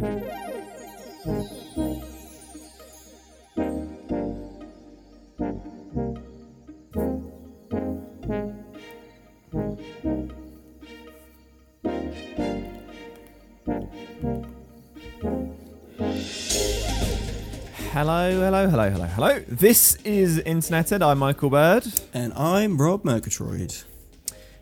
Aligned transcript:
Hello, 0.00 0.16
hello, 18.30 18.68
hello, 18.70 18.88
hello, 18.88 19.04
hello. 19.04 19.44
This 19.46 19.96
is 19.96 20.38
Interneted. 20.38 21.02
I'm 21.02 21.18
Michael 21.18 21.50
Bird, 21.50 21.84
And 22.14 22.32
I'm 22.32 22.80
Rob 22.80 23.04
Murgatroyd. 23.04 23.84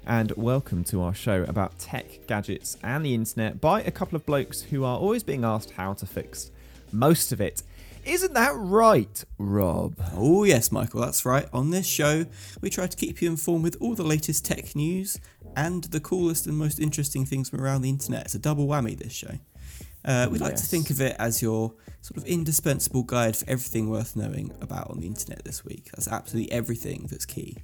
And 0.09 0.33
welcome 0.39 0.83
to 0.83 1.03
our 1.03 1.13
show 1.13 1.45
about 1.47 1.79
tech, 1.79 2.27
gadgets, 2.27 2.79
and 2.83 3.05
the 3.05 3.13
internet 3.13 3.61
by 3.61 3.83
a 3.83 3.91
couple 3.91 4.17
of 4.17 4.25
blokes 4.25 4.63
who 4.63 4.83
are 4.83 4.99
always 4.99 5.23
being 5.23 5.45
asked 5.45 5.73
how 5.73 5.93
to 5.93 6.07
fix 6.07 6.51
most 6.91 7.31
of 7.31 7.43
it. 7.43 7.63
Isn't 8.07 8.33
that 8.33 8.55
right, 8.57 9.23
Rob? 9.37 9.97
Oh, 10.15 10.45
yes, 10.45 10.73
Michael, 10.73 11.03
that's 11.03 11.27
right. 11.27 11.47
On 11.53 11.71
this 11.71 11.87
show, 11.87 12.25
we 12.63 12.71
try 12.71 12.87
to 12.87 12.97
keep 12.97 13.21
you 13.21 13.29
informed 13.29 13.63
with 13.63 13.77
all 13.81 13.95
the 13.95 14.03
latest 14.03 14.47
tech 14.47 14.75
news 14.75 15.21
and 15.55 15.85
the 15.85 16.01
coolest 16.01 16.47
and 16.47 16.57
most 16.57 16.81
interesting 16.81 17.27
things 17.27 17.51
from 17.51 17.61
around 17.61 17.83
the 17.83 17.91
internet. 17.91 18.25
It's 18.25 18.35
a 18.35 18.39
double 18.39 18.67
whammy, 18.67 18.99
this 18.99 19.13
show. 19.13 19.35
Uh, 20.07 20.29
we 20.31 20.39
like 20.39 20.57
to 20.57 20.65
think 20.65 20.89
of 20.89 21.03
it 21.03 21.17
as 21.19 21.43
your 21.43 21.75
sort 22.01 22.17
of 22.17 22.25
indispensable 22.25 23.03
guide 23.03 23.37
for 23.37 23.45
everything 23.51 23.91
worth 23.91 24.17
knowing 24.17 24.53
about 24.63 24.89
on 24.89 25.01
the 25.01 25.07
internet 25.07 25.45
this 25.45 25.67
week. 25.67 25.91
That's 25.93 26.09
absolutely 26.09 26.51
everything 26.51 27.09
that's 27.11 27.27
key. 27.27 27.59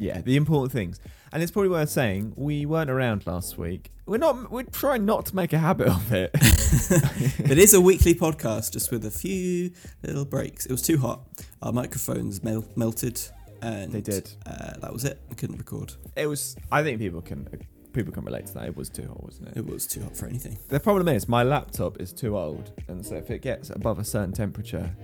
Yeah, 0.00 0.22
the 0.22 0.36
important 0.36 0.72
things. 0.72 0.98
And 1.30 1.42
it's 1.42 1.52
probably 1.52 1.68
worth 1.68 1.90
saying 1.90 2.32
we 2.34 2.64
weren't 2.64 2.90
around 2.90 3.26
last 3.26 3.58
week. 3.58 3.92
We're 4.06 4.16
not. 4.16 4.50
We're 4.50 4.62
trying 4.64 5.04
not 5.04 5.26
to 5.26 5.36
make 5.36 5.52
a 5.52 5.58
habit 5.58 5.88
of 5.88 6.10
it. 6.12 6.30
it 6.34 7.58
is 7.58 7.74
a 7.74 7.80
weekly 7.80 8.14
podcast, 8.14 8.72
just 8.72 8.90
with 8.90 9.04
a 9.04 9.10
few 9.10 9.72
little 10.02 10.24
breaks. 10.24 10.64
It 10.66 10.72
was 10.72 10.82
too 10.82 10.98
hot. 10.98 11.20
Our 11.62 11.72
microphones 11.72 12.42
mel- 12.42 12.66
melted, 12.74 13.20
and 13.62 13.92
They 13.92 14.00
did. 14.00 14.30
Uh, 14.46 14.72
that 14.80 14.92
was 14.92 15.04
it. 15.04 15.20
We 15.28 15.36
couldn't 15.36 15.58
record. 15.58 15.92
it 16.16 16.26
was. 16.26 16.56
I 16.72 16.82
think 16.82 16.98
people 16.98 17.20
can. 17.20 17.46
People 17.92 18.12
can 18.12 18.24
relate 18.24 18.46
to 18.46 18.54
that. 18.54 18.66
It 18.66 18.76
was 18.76 18.88
too 18.88 19.06
hot, 19.06 19.22
wasn't 19.22 19.48
it? 19.48 19.56
It 19.58 19.66
was 19.66 19.86
too 19.86 20.00
hot 20.00 20.16
for 20.16 20.26
anything. 20.26 20.58
The 20.68 20.78
problem 20.80 21.08
is 21.08 21.28
my 21.28 21.42
laptop 21.42 22.00
is 22.00 22.12
too 22.12 22.38
old, 22.38 22.72
and 22.88 23.04
so 23.04 23.16
if 23.16 23.30
it 23.30 23.42
gets 23.42 23.68
above 23.70 23.98
a 23.98 24.04
certain 24.04 24.32
temperature, 24.32 24.94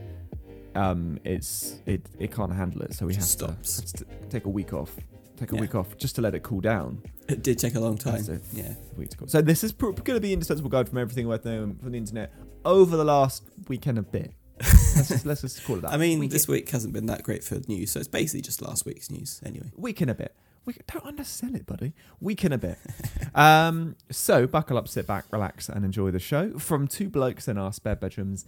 um, 0.77 1.19
it's 1.25 1.81
it 1.87 2.07
it 2.19 2.33
can't 2.33 2.53
handle 2.53 2.83
it. 2.83 2.95
So 2.95 3.07
we 3.07 3.15
have 3.15 3.23
Just 3.23 3.39
to, 3.41 3.45
stops. 3.47 3.81
have 3.81 3.93
to 3.93 4.05
take 4.29 4.45
a 4.47 4.49
week 4.51 4.73
off. 4.73 4.95
Take 5.37 5.53
a 5.53 5.55
Yeah. 5.55 5.61
week 5.61 5.75
off 5.75 5.97
just 5.99 6.15
to 6.17 6.23
let 6.23 6.35
it 6.35 6.43
cool 6.43 6.61
down. 6.61 7.03
It 7.29 7.43
did 7.43 7.59
take 7.59 7.75
a 7.75 7.81
long 7.81 7.99
time. 7.99 8.23
That's. 8.23 8.53
Yeah. 8.55 8.75
Week 8.97 9.11
to 9.11 9.17
cool. 9.17 9.29
So 9.29 9.43
this 9.43 9.63
is 9.65 9.73
pr- 9.73 9.91
going 9.91 10.17
to 10.17 10.21
be 10.21 10.33
indispensable 10.33 10.71
guide 10.71 10.89
from 10.89 10.99
everything 10.99 11.27
worth 11.29 11.45
knowing 11.45 11.75
from 11.77 11.93
the 11.93 11.99
internet 11.99 12.33
over 12.65 12.97
the 12.97 13.05
last 13.05 13.43
weekend 13.69 13.99
a 13.99 14.03
bit. 14.03 14.33
let's, 14.61 15.09
just, 15.09 15.27
let's 15.27 15.41
just 15.43 15.63
call 15.65 15.77
it 15.77 15.83
that. 15.83 15.91
I 15.93 15.99
mean, 15.99 16.21
week, 16.21 16.31
this 16.31 16.49
week 16.49 16.71
hasn't 16.71 16.95
been 16.95 17.05
that 17.07 17.23
great 17.23 17.45
for 17.45 17.61
news, 17.69 17.91
so 17.91 17.99
it's 17.99 18.09
basically 18.09 18.41
just 18.41 18.63
last 18.63 18.87
week's 18.87 19.11
news 19.11 19.43
anyway. 19.45 19.71
week 19.77 20.01
and 20.01 20.11
a 20.11 20.15
bit. 20.15 20.35
We 20.65 20.75
don't 20.91 21.05
undersell 21.05 21.55
it, 21.55 21.67
buddy. 21.67 21.93
Week 22.21 22.43
and 22.43 22.55
a 22.55 22.59
bit. 22.59 22.79
um, 23.35 23.95
so 24.11 24.47
buckle 24.47 24.79
up, 24.79 24.89
sit 24.89 25.07
back, 25.07 25.27
relax, 25.31 25.69
and 25.69 25.85
enjoy 25.85 26.11
the 26.11 26.19
show 26.19 26.59
from 26.59 26.89
two 26.89 27.09
blokes 27.11 27.47
in 27.47 27.59
our 27.59 27.73
spare 27.73 27.95
bedrooms. 27.97 28.47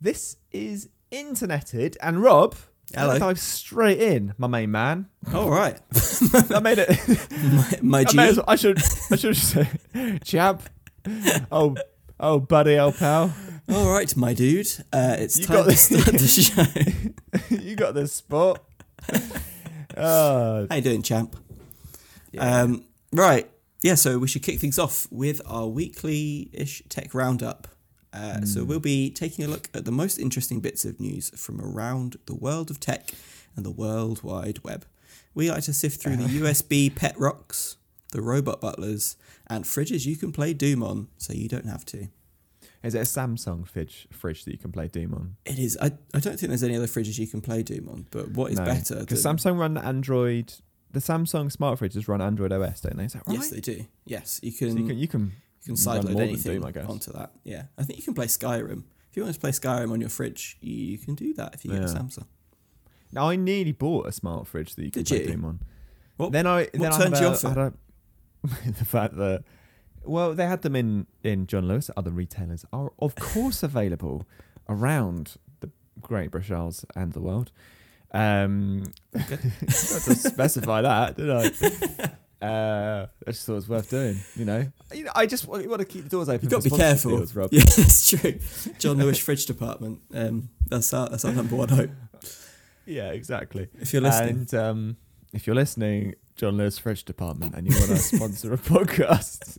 This 0.00 0.38
is 0.50 0.88
interneted, 1.12 1.96
and 2.02 2.22
Rob. 2.22 2.54
Hello. 2.94 3.18
Dive 3.18 3.38
straight 3.38 4.00
in, 4.00 4.34
my 4.36 4.46
main 4.48 4.70
man. 4.70 5.08
All 5.32 5.50
right. 5.50 5.78
I 6.50 6.60
made 6.60 6.78
it. 6.78 6.90
my 7.42 7.78
my 7.82 7.98
I, 8.00 8.04
G. 8.04 8.16
may 8.16 8.28
as 8.28 8.36
well- 8.36 8.44
I 8.48 8.56
should. 8.56 8.78
I 9.10 9.16
should 9.16 9.36
say, 9.36 9.68
champ. 10.24 10.62
Oh, 11.50 11.76
oh, 12.20 12.38
buddy, 12.40 12.78
old 12.78 12.96
pal. 12.96 13.32
All 13.70 13.92
right, 13.92 14.14
my 14.16 14.34
dude. 14.34 14.68
Uh, 14.92 15.16
it's 15.18 15.38
You 15.38 15.46
time 15.46 15.56
got 15.56 15.62
to 15.64 15.68
this. 15.70 15.80
start 15.82 16.06
the 16.18 17.48
show. 17.48 17.56
you 17.62 17.76
got 17.76 17.94
this 17.94 18.12
spot. 18.12 18.62
Oh, 19.96 20.66
How 20.68 20.76
you 20.76 20.82
doing, 20.82 21.02
champ? 21.02 21.36
Um, 22.38 22.84
right. 23.12 23.48
Yeah, 23.82 23.94
so 23.96 24.18
we 24.18 24.28
should 24.28 24.42
kick 24.42 24.58
things 24.60 24.78
off 24.78 25.06
with 25.10 25.40
our 25.46 25.66
weekly-ish 25.66 26.82
tech 26.88 27.14
roundup. 27.14 27.68
Uh, 28.12 28.38
Hmm. 28.38 28.44
So 28.44 28.64
we'll 28.64 28.80
be 28.80 29.10
taking 29.10 29.44
a 29.44 29.48
look 29.48 29.68
at 29.74 29.84
the 29.84 29.92
most 29.92 30.18
interesting 30.18 30.60
bits 30.60 30.84
of 30.84 31.00
news 31.00 31.30
from 31.30 31.60
around 31.60 32.16
the 32.26 32.34
world 32.34 32.70
of 32.70 32.78
tech 32.78 33.10
and 33.56 33.64
the 33.64 33.70
World 33.70 34.22
Wide 34.22 34.58
Web. 34.62 34.84
We 35.34 35.50
like 35.50 35.62
to 35.64 35.72
sift 35.72 36.00
through 36.00 36.16
the 36.16 36.24
USB 36.40 36.94
pet 36.94 37.18
rocks, 37.18 37.76
the 38.12 38.20
robot 38.20 38.60
butlers, 38.60 39.16
and 39.46 39.64
fridges 39.64 40.04
you 40.06 40.16
can 40.16 40.30
play 40.32 40.52
Doom 40.52 40.82
on, 40.82 41.08
so 41.16 41.32
you 41.32 41.48
don't 41.48 41.66
have 41.66 41.84
to. 41.86 42.08
is 42.82 42.94
it 42.94 42.98
a 42.98 43.02
Samsung 43.02 43.66
fridge 43.66 44.08
fridge 44.10 44.44
that 44.44 44.52
you 44.52 44.58
can 44.58 44.72
play 44.72 44.88
Doom 44.88 45.14
on? 45.14 45.36
It 45.46 45.58
is. 45.58 45.78
I, 45.80 45.92
I 46.12 46.20
don't 46.20 46.38
think 46.38 46.48
there's 46.50 46.62
any 46.62 46.76
other 46.76 46.86
fridges 46.86 47.18
you 47.18 47.26
can 47.26 47.40
play 47.40 47.62
Doom 47.62 47.88
on, 47.88 48.06
but 48.10 48.28
what 48.32 48.52
is 48.52 48.58
better? 48.60 49.00
because 49.00 49.22
than- 49.22 49.36
Samsung 49.38 49.58
run 49.58 49.78
Android. 49.78 50.52
The 50.90 51.00
Samsung 51.00 51.50
smart 51.50 51.80
fridges 51.80 52.06
run 52.08 52.20
Android 52.20 52.52
OS, 52.52 52.82
don't 52.82 52.98
they? 52.98 53.04
Is 53.06 53.14
that 53.14 53.22
right? 53.26 53.36
Yes, 53.38 53.48
they 53.48 53.60
do. 53.60 53.86
Yes, 54.04 54.38
you 54.42 54.50
So 54.50 54.66
can. 54.66 54.76
you 54.76 54.86
can 54.88 54.98
you 54.98 55.08
can 55.08 55.32
You 55.64 55.74
can 55.74 55.74
sideload 55.76 56.20
anything 56.20 56.54
Doom, 56.54 56.64
I 56.64 56.72
guess. 56.72 56.86
onto 56.88 57.12
that. 57.12 57.32
Yeah, 57.44 57.64
I 57.78 57.84
think 57.84 57.98
you 57.98 58.04
can 58.04 58.14
play 58.14 58.26
Skyrim. 58.26 58.84
If 59.10 59.16
you 59.16 59.22
want 59.22 59.34
to 59.34 59.40
play 59.40 59.50
Skyrim 59.50 59.92
on 59.92 60.00
your 60.00 60.10
fridge, 60.10 60.56
you 60.60 60.98
can 60.98 61.14
do 61.14 61.34
that 61.34 61.54
if 61.54 61.64
you 61.64 61.70
get 61.70 61.80
a 61.82 61.86
Yeah. 61.86 61.88
Samsung. 61.94 62.26
Now 63.12 63.28
I 63.28 63.36
nearly 63.36 63.72
bought 63.72 64.06
a 64.06 64.12
smart 64.12 64.46
fridge 64.46 64.74
that 64.74 64.84
you 64.84 64.90
could 64.90 65.04
Did 65.06 65.16
play 65.16 65.26
you? 65.26 65.32
Doom 65.34 65.44
on. 65.44 65.60
What- 66.16 66.32
then 66.32 66.46
I 66.46 66.68
then 66.72 66.92
I 66.92 66.96
turned 66.98 67.14
had 67.14 67.20
you 67.22 67.28
a- 67.28 67.30
off 67.32 67.44
I 67.44 67.48
had 67.50 67.58
a- 67.58 67.72
the 68.72 68.84
fact 68.84 69.16
that 69.16 69.44
well 70.04 70.34
they 70.34 70.46
had 70.46 70.62
them 70.62 70.74
in 70.74 71.06
in 71.22 71.46
John 71.46 71.68
Lewis. 71.68 71.90
Other 71.96 72.10
retailers 72.10 72.64
are 72.72 72.92
of 72.98 73.14
course 73.32 73.62
available 73.62 74.26
around 74.68 75.34
the 75.60 75.70
Great 76.00 76.30
British 76.30 76.50
Isles 76.50 76.84
and 76.96 77.12
the 77.12 77.20
world. 77.20 77.52
Um, 78.14 78.84
to 79.12 80.14
specify 80.14 80.82
that, 80.82 81.16
did 81.16 81.30
I? 81.30 82.10
Uh, 82.42 83.06
I 83.26 83.30
just 83.30 83.46
thought 83.46 83.52
it 83.52 83.56
was 83.56 83.68
worth 83.68 83.90
doing. 83.90 84.18
You 84.34 84.44
know, 84.44 84.66
you 84.92 85.04
know, 85.04 85.12
I 85.14 85.26
just 85.26 85.46
want, 85.46 85.66
want 85.68 85.80
to 85.80 85.86
keep 85.86 86.04
the 86.04 86.10
doors 86.10 86.28
open. 86.28 86.40
You've 86.42 86.50
got 86.50 86.62
to 86.62 86.70
be 86.70 86.76
careful. 86.76 87.16
deals, 87.18 87.34
Rob. 87.36 87.50
Yeah, 87.52 87.62
that's 87.64 88.10
true. 88.10 88.38
John 88.78 88.98
Lewis 88.98 89.18
Fridge 89.18 89.46
Department. 89.46 90.00
Um, 90.12 90.48
that's 90.66 90.92
our 90.92 91.08
that's 91.08 91.24
our 91.24 91.32
number 91.32 91.54
one 91.54 91.68
hope. 91.68 91.90
Yeah, 92.84 93.10
exactly. 93.12 93.68
If 93.78 93.92
you're 93.92 94.02
listening, 94.02 94.38
And 94.38 94.54
um, 94.54 94.96
if 95.32 95.46
you're 95.46 95.54
listening, 95.54 96.16
John 96.34 96.56
Lewis 96.56 96.78
Fridge 96.78 97.04
Department, 97.04 97.54
and 97.54 97.66
you 97.66 97.78
want 97.78 97.90
to 97.90 97.96
sponsor 98.16 98.52
a 98.52 98.58
podcast, 98.58 99.58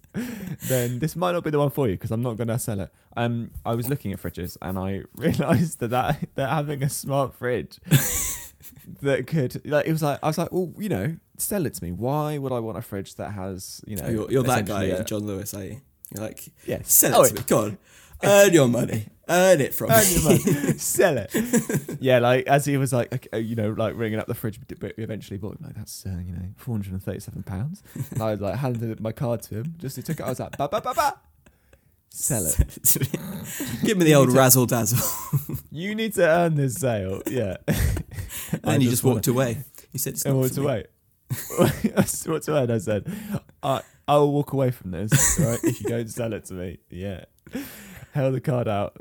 then 0.68 1.00
this 1.00 1.16
might 1.16 1.32
not 1.32 1.44
be 1.46 1.52
the 1.52 1.60
one 1.60 1.70
for 1.70 1.88
you 1.88 1.94
because 1.94 2.12
I'm 2.12 2.22
not 2.22 2.36
going 2.36 2.50
to 2.50 2.60
sell 2.60 2.82
it. 2.82 2.90
Um, 3.16 3.52
I 3.66 3.76
was 3.76 3.88
looking 3.88 4.12
at 4.12 4.22
fridges 4.22 4.58
and 4.62 4.78
I 4.78 5.04
realised 5.16 5.80
that, 5.80 5.90
that 5.92 6.28
that 6.36 6.50
having 6.50 6.84
a 6.84 6.90
smart 6.90 7.34
fridge 7.36 7.80
that 9.02 9.28
could 9.28 9.66
like 9.66 9.86
it 9.88 9.92
was 9.92 10.04
like 10.04 10.20
I 10.22 10.28
was 10.28 10.38
like, 10.38 10.52
well, 10.52 10.74
you 10.78 10.90
know, 10.90 11.16
sell 11.48 11.66
it 11.66 11.74
to 11.76 11.84
me. 11.84 11.92
Why 11.92 12.38
would 12.38 12.52
I 12.52 12.59
want 12.59 12.78
a 12.78 12.81
fridge 12.81 13.16
that 13.16 13.31
has 13.31 13.81
you 13.86 13.96
know? 13.98 14.08
You're, 14.09 14.31
you're 14.31 14.44
that 14.44 14.66
guy, 14.66 14.84
a- 14.86 15.04
John 15.04 15.24
Lewis, 15.26 15.54
are 15.54 15.64
you? 15.64 15.81
You're 16.14 16.24
like, 16.24 16.52
yeah, 16.66 16.80
sell 16.84 17.12
it 17.24 17.26
Oh, 17.26 17.28
to 17.30 17.34
me. 17.36 17.42
Go 17.48 17.58
on, 17.66 17.78
earn 18.24 18.54
your 18.54 18.68
money, 18.68 19.08
earn 19.28 19.59
it 19.62 19.74
from 19.74 19.90
Earn 19.92 20.03
me. 20.06 20.14
your 20.14 20.24
money. 20.24 20.40
Sell 20.78 21.18
it. 21.18 21.98
Yeah, 22.00 22.20
like 22.20 22.46
as 22.48 22.66
he 22.66 22.78
was 22.78 22.94
like, 22.94 23.28
uh, 23.34 23.38
you 23.38 23.56
know, 23.56 23.70
like 23.72 23.96
ringing 23.98 24.20
up 24.20 24.28
the 24.28 24.36
fridge, 24.36 24.59
but 24.80 24.94
we 24.98 25.03
eventually 25.03 25.38
bought 25.38 25.59
like 25.62 25.76
that's 25.76 26.06
uh, 26.06 26.09
you 26.26 26.34
know 26.34 26.50
four 26.58 26.76
hundred 26.76 26.94
and 26.94 27.02
thirty-seven 27.03 27.44
pounds. 27.44 27.82
And 28.12 28.22
I 28.22 28.34
like 28.36 28.56
handed 28.56 29.00
my 29.02 29.12
card 29.12 29.42
to 29.44 29.56
him. 29.56 29.76
Just 29.78 29.96
he 29.96 30.02
took 30.03 30.20
it. 30.20 30.24
I 30.24 30.30
was 30.30 30.40
like, 30.40 30.58
ba 30.58 30.68
ba 30.70 30.82
ba 30.82 30.94
ba. 30.96 31.20
Sell 32.16 32.46
it. 32.46 32.58
Give 33.84 33.98
me 33.98 34.06
the 34.06 34.14
old 34.14 34.32
razzle 34.32 34.68
dazzle. 34.68 35.00
You 35.72 35.96
need 35.96 36.14
to 36.14 36.28
earn 36.28 36.53
this 36.53 36.76
sale. 36.76 37.24
Yeah. 37.26 37.58
And 37.68 38.62
then 38.62 38.82
you 38.82 38.92
just 38.92 39.03
wanna- 39.03 39.16
walked 39.16 39.28
away. 39.28 39.64
You 39.92 39.98
said 40.00 40.14
it's 40.14 40.24
and 40.26 40.36
not 40.36 40.42
walked 40.42 40.53
for 40.53 40.59
me. 40.62 40.66
away. 40.68 40.86
Walked 42.28 42.48
away 42.48 42.68
I 42.70 42.78
said, 42.78 43.12
I 43.62 43.82
I 44.08 44.18
will 44.18 44.32
walk 44.34 44.54
away 44.54 44.72
from 44.72 44.92
this, 44.92 45.12
right? 45.40 45.60
if 45.64 45.82
you 45.82 45.90
don't 45.90 46.10
sell 46.10 46.34
it 46.34 46.46
to 46.46 46.54
me. 46.54 46.80
Yeah. 46.90 47.26
Held 48.14 48.35
the 48.35 48.41
card 48.41 48.68
out. 48.68 48.97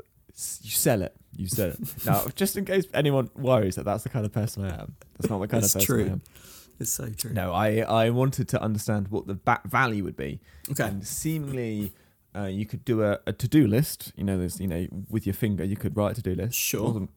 You 0.61 0.71
sell 0.71 1.01
it. 1.01 1.15
You 1.35 1.47
sell 1.47 1.69
it. 1.69 1.79
Now, 2.05 2.25
just 2.35 2.55
in 2.57 2.65
case 2.65 2.85
anyone 2.93 3.29
worries 3.35 3.75
that 3.75 3.85
that's 3.85 4.03
the 4.03 4.09
kind 4.09 4.25
of 4.25 4.31
person 4.31 4.63
I 4.65 4.81
am, 4.81 4.95
that's 5.17 5.29
not 5.29 5.39
the 5.39 5.47
kind 5.47 5.63
It's 5.63 5.75
of 5.75 5.79
person 5.81 5.95
true. 5.95 6.05
I 6.05 6.09
am. 6.09 6.21
It's 6.79 6.91
so 6.91 7.09
true. 7.09 7.33
No, 7.33 7.53
I, 7.53 7.79
I 7.79 8.09
wanted 8.09 8.47
to 8.49 8.61
understand 8.61 9.09
what 9.09 9.27
the 9.27 9.35
ba- 9.35 9.61
value 9.65 10.03
would 10.03 10.15
be. 10.17 10.39
Okay. 10.71 10.83
And 10.87 11.05
seemingly, 11.05 11.93
uh, 12.35 12.45
you 12.45 12.65
could 12.65 12.83
do 12.83 13.03
a, 13.03 13.19
a 13.27 13.33
to 13.33 13.47
do 13.47 13.67
list. 13.67 14.11
You 14.15 14.23
know, 14.23 14.37
there's, 14.37 14.59
you 14.59 14.67
know, 14.67 14.87
with 15.09 15.27
your 15.27 15.35
finger, 15.35 15.63
you 15.63 15.75
could 15.75 15.95
write 15.95 16.13
a 16.13 16.15
to 16.15 16.21
do 16.21 16.33
list. 16.41 16.57
Sure. 16.57 17.07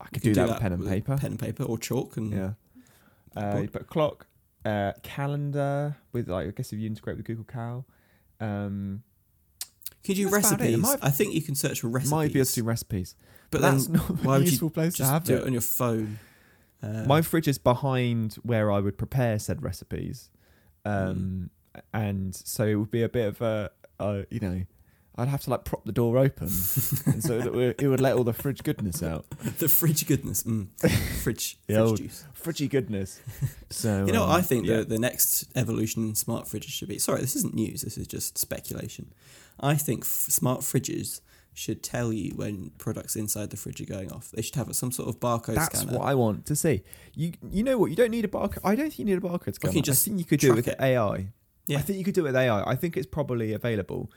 I 0.00 0.06
could 0.06 0.24
You 0.24 0.32
do, 0.32 0.40
that, 0.40 0.48
with 0.48 0.60
pen 0.60 0.72
and 0.72 0.86
paper. 0.88 1.16
Pen 1.18 1.32
and 1.32 1.38
paper 1.40 1.64
or 1.64 1.76
chalk 1.78 2.16
and 2.16 2.32
Yeah. 2.32 2.50
Uh, 3.36 3.58
you 3.62 3.68
put 3.68 3.82
a 3.82 3.84
clock, 3.84 4.26
uh, 4.64 4.92
calendar 5.02 5.96
with 6.12 6.28
like 6.28 6.48
I 6.48 6.50
guess 6.50 6.72
if 6.72 6.78
you 6.78 6.86
integrate 6.86 7.16
with 7.16 7.26
Google 7.26 7.44
Cal, 7.44 7.86
um, 8.40 9.02
Can 10.04 10.16
you 10.16 10.26
do 10.26 10.30
That's 10.30 10.50
about 10.50 10.60
it. 10.62 10.64
It 10.74 10.78
recipes? 10.78 10.82
might- 10.82 11.04
I 11.04 11.10
think 11.10 11.34
you 11.34 11.42
can 11.42 11.54
search 11.54 11.80
for 11.80 11.88
recipes. 11.88 12.10
might 12.10 12.32
be 12.32 12.38
able 12.40 12.46
to 12.46 12.54
do 12.54 12.64
recipes, 12.64 13.14
but 13.50 13.60
but 13.60 13.70
that's 13.72 13.88
not 13.88 14.24
why 14.24 14.36
a 14.36 14.38
would 14.38 14.46
you 14.46 14.50
useful 14.52 14.70
place 14.70 14.94
to 14.94 15.04
have 15.04 15.24
do 15.24 15.34
it. 15.36 15.38
it 15.42 15.46
on 15.46 15.52
your 15.52 15.60
phone. 15.62 16.18
Uh, 16.82 17.04
My 17.06 17.22
fridge 17.22 17.46
is 17.46 17.58
behind 17.58 18.34
where 18.42 18.70
I 18.72 18.80
would 18.80 18.98
prepare 18.98 19.38
said 19.38 19.62
recipes, 19.62 20.30
um, 20.84 21.50
and 21.94 22.34
so 22.34 22.64
it 22.66 22.74
would 22.74 22.90
be 22.90 23.02
a 23.04 23.08
bit 23.08 23.28
of 23.28 23.40
a, 23.40 23.70
uh, 24.00 24.22
you 24.30 24.40
know, 24.40 24.62
I'd 25.16 25.28
have 25.28 25.42
to 25.42 25.50
like 25.50 25.64
prop 25.64 25.84
the 25.84 25.92
door 25.92 26.16
open, 26.18 26.44
and 26.46 26.50
so 27.22 27.50
would, 27.50 27.80
it 27.82 27.86
would 27.88 28.00
let 28.00 28.16
all 28.16 28.24
the 28.24 28.32
fridge 28.32 28.62
goodness 28.62 29.02
out. 29.02 29.28
the 29.58 29.68
fridge 29.68 30.06
goodness. 30.06 30.42
Mm. 30.44 30.68
Fridge, 31.22 31.58
The 31.66 31.74
fridge 31.74 31.78
old- 31.78 31.96
juice. 31.98 32.24
Fridgy 32.42 32.68
goodness. 32.70 33.20
So 33.70 34.06
You 34.06 34.12
know, 34.12 34.24
um, 34.24 34.30
I 34.30 34.40
think 34.42 34.66
yeah. 34.66 34.78
the, 34.78 34.84
the 34.84 34.98
next 34.98 35.48
evolution 35.54 36.08
in 36.08 36.14
smart 36.14 36.46
fridges 36.46 36.70
should 36.70 36.88
be. 36.88 36.98
Sorry, 36.98 37.20
this 37.20 37.36
isn't 37.36 37.54
news. 37.54 37.82
This 37.82 37.98
is 37.98 38.06
just 38.06 38.38
speculation. 38.38 39.12
I 39.60 39.74
think 39.74 40.02
f- 40.02 40.06
smart 40.08 40.60
fridges 40.60 41.20
should 41.54 41.82
tell 41.82 42.10
you 42.14 42.32
when 42.34 42.70
products 42.78 43.14
inside 43.14 43.50
the 43.50 43.56
fridge 43.58 43.80
are 43.82 43.84
going 43.84 44.10
off. 44.10 44.30
They 44.30 44.40
should 44.40 44.54
have 44.54 44.74
some 44.74 44.90
sort 44.90 45.10
of 45.10 45.20
barcode 45.20 45.54
That's 45.56 45.80
scanner. 45.80 45.98
what 45.98 46.06
I 46.06 46.14
want 46.14 46.46
to 46.46 46.56
see. 46.56 46.82
You 47.14 47.32
you 47.50 47.62
know 47.62 47.76
what? 47.76 47.90
You 47.90 47.96
don't 47.96 48.10
need 48.10 48.24
a 48.24 48.28
barcode. 48.28 48.60
I 48.64 48.74
don't 48.74 48.86
think 48.86 48.98
you 49.00 49.04
need 49.04 49.18
a 49.18 49.20
barcode 49.20 49.54
scanner. 49.56 49.74
you 49.74 49.82
just 49.82 50.02
I 50.02 50.04
think 50.06 50.18
you 50.20 50.24
could 50.24 50.40
do 50.40 50.52
it 50.52 50.56
with 50.56 50.68
it. 50.68 50.76
AI. 50.80 51.26
Yeah. 51.66 51.78
I 51.78 51.82
think 51.82 51.98
you 51.98 52.04
could 52.04 52.14
do 52.14 52.22
it 52.22 52.28
with 52.32 52.36
AI. 52.36 52.62
I 52.68 52.74
think 52.74 52.96
it's 52.96 53.06
probably 53.06 53.52
available, 53.52 54.10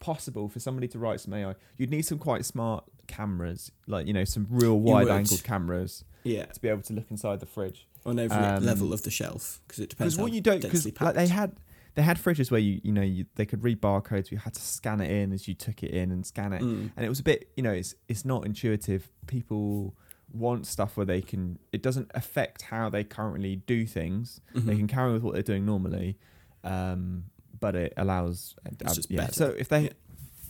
possible 0.00 0.48
for 0.48 0.58
somebody 0.58 0.88
to 0.88 0.98
write 0.98 1.20
some 1.20 1.32
AI. 1.34 1.54
You'd 1.76 1.90
need 1.90 2.02
some 2.02 2.18
quite 2.18 2.44
smart 2.44 2.84
cameras, 3.06 3.70
like 3.86 4.06
you 4.06 4.12
know, 4.12 4.24
some 4.24 4.46
real 4.50 4.78
wide-angled 4.80 5.44
cameras 5.44 6.04
yeah, 6.24 6.44
to 6.46 6.60
be 6.60 6.68
able 6.68 6.82
to 6.82 6.92
look 6.92 7.10
inside 7.10 7.40
the 7.40 7.46
fridge. 7.46 7.86
on 8.04 8.18
every 8.18 8.36
Um, 8.36 8.64
level 8.64 8.92
of 8.92 9.02
the 9.02 9.10
shelf 9.10 9.60
because 9.66 9.78
it 9.78 9.90
depends. 9.90 10.14
Because 10.14 10.22
what 10.22 10.32
you 10.32 10.40
don't, 10.40 10.60
because 10.62 10.86
like 11.00 11.14
they 11.14 11.28
had. 11.28 11.52
They 11.96 12.02
had 12.02 12.18
fridges 12.18 12.52
where 12.52 12.60
you, 12.60 12.80
you 12.84 12.92
know, 12.92 13.02
you, 13.02 13.26
they 13.34 13.44
could 13.44 13.64
read 13.64 13.80
barcodes. 13.82 14.30
You 14.30 14.38
had 14.38 14.54
to 14.54 14.60
scan 14.62 15.00
it 15.00 15.10
in 15.10 15.32
as 15.32 15.48
you 15.48 15.54
took 15.54 15.82
it 15.82 15.90
in 15.90 16.12
and 16.12 16.24
scan 16.24 16.52
it. 16.52 16.62
Mm. 16.62 16.92
and 16.96 17.04
it 17.04 17.08
was 17.08 17.18
a 17.18 17.24
bit 17.24 17.50
you 17.56 17.64
know 17.64 17.72
it's 17.72 17.96
it's 18.08 18.24
not 18.24 18.46
intuitive 18.46 19.10
people 19.26 19.96
want 20.32 20.66
stuff 20.68 20.96
where 20.96 21.04
they 21.04 21.20
can 21.20 21.58
it 21.72 21.82
doesn't 21.82 22.08
affect 22.14 22.62
how 22.62 22.88
they 22.88 23.02
currently 23.02 23.56
do 23.56 23.84
things 23.86 24.40
they 24.54 24.60
Mhm. 24.74 24.78
can 24.78 24.86
carry 24.86 25.08
on 25.08 25.14
with 25.14 25.24
what 25.24 25.34
they're 25.34 25.42
doing 25.42 25.66
normally 25.66 26.16
um 26.62 27.24
but 27.60 27.74
it 27.76 27.92
allows 27.96 28.54
It's 28.80 28.94
just 28.94 29.10
yeah 29.10 29.20
better. 29.22 29.32
so 29.32 29.46
if 29.58 29.68
they 29.68 29.82
Yeah. 29.82 29.90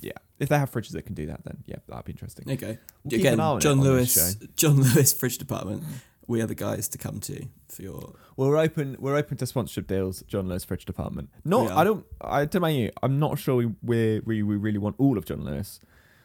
yeah. 0.00 0.12
if 0.38 0.48
they 0.48 0.58
have 0.58 0.70
fridges 0.70 0.92
that 0.92 1.02
can 1.02 1.14
do 1.14 1.26
that 1.26 1.44
then 1.44 1.58
yeah 1.66 1.76
that'd 1.88 2.04
be 2.04 2.12
interesting 2.12 2.48
Okay. 2.50 2.78
We'll 3.04 3.20
Again, 3.20 3.34
an 3.34 3.40
eye 3.40 3.44
on 3.44 3.56
it 3.58 3.60
John 3.60 3.80
Lewis. 3.80 4.36
John 4.56 4.76
Lewis 4.76 5.12
Fridge 5.12 5.38
Department. 5.38 5.82
We 6.26 6.40
are 6.42 6.46
the 6.46 6.54
guys 6.54 6.86
to 6.90 6.98
come 6.98 7.18
to 7.20 7.46
for 7.68 7.82
your. 7.82 8.14
Well 8.36 8.48
we're 8.50 8.58
open 8.58 8.96
we're 9.00 9.16
open 9.16 9.36
to 9.38 9.46
sponsorship 9.46 9.86
deals 9.88 10.22
john 10.28 10.48
lewis 10.48 10.64
fridge 10.64 10.84
department 10.84 11.28
not 11.44 11.70
i 11.72 11.82
don't 11.84 12.06
i 12.20 12.44
don't 12.44 12.62
mind 12.62 12.76
you 12.78 12.90
i'm 13.02 13.18
not 13.18 13.38
sure 13.38 13.56
we 13.56 13.66
we 13.82 14.20
we 14.20 14.42
really 14.42 14.78
want 14.78 14.94
all 14.98 15.18
of 15.18 15.24
john 15.26 15.42
lewis 15.44 15.80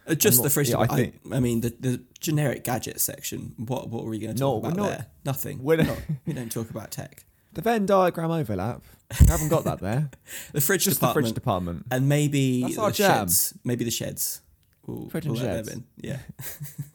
Uh, 0.08 0.14
just 0.14 0.38
I'm 0.40 0.44
the 0.44 0.50
fridge. 0.52 0.70
yeah, 0.70 0.78
I 0.78 0.84
department. 0.84 1.16
I, 1.31 1.38
I 1.38 1.40
mean, 1.40 1.62
the, 1.62 1.74
the 1.80 2.04
generic 2.20 2.64
gadget 2.64 3.02
section. 3.02 3.56
What 3.58 3.90
what 3.90 4.04
were 4.04 4.12
we 4.12 4.20
going 4.20 4.36
to 4.36 4.40
talk 4.40 4.62
we're 4.62 4.70
about 4.70 4.78
not- 4.78 4.90
there? 4.90 5.06
Nothing. 5.26 5.64
we're 5.64 5.78
not- 5.78 5.88
not, 5.88 6.00
we 6.28 6.34
don't 6.34 6.52
talk 6.52 6.70
about 6.70 6.92
tech. 6.92 7.26
The 7.56 7.62
venn 7.62 7.86
diagram 7.86 8.31
overlap 8.31 8.84
we 9.19 9.28
haven't 9.28 9.50
got 9.50 9.63
that 9.66 9.80
there 9.80 10.10
The 10.54 10.62
fridge 10.62 10.84
just 10.86 11.00
the 11.00 11.07
department 11.07 11.25
fridge 11.28 11.34
department 11.36 11.86
and 11.92 12.07
maybe 12.07 12.62
That's 12.62 12.75
the 12.75 12.81
our 12.81 12.92
jam. 12.92 13.25
sheds. 13.28 13.54
Maybe 13.63 13.84
the 13.84 13.92
sheds. 13.92 14.42
We'll, 14.86 15.10
Fridge 15.10 15.25
and 15.25 15.34
we'll 15.34 15.44
let 15.44 15.56
sheds. 15.56 15.69
them 15.69 15.86
in. 16.00 16.10
Yeah. 16.10 16.19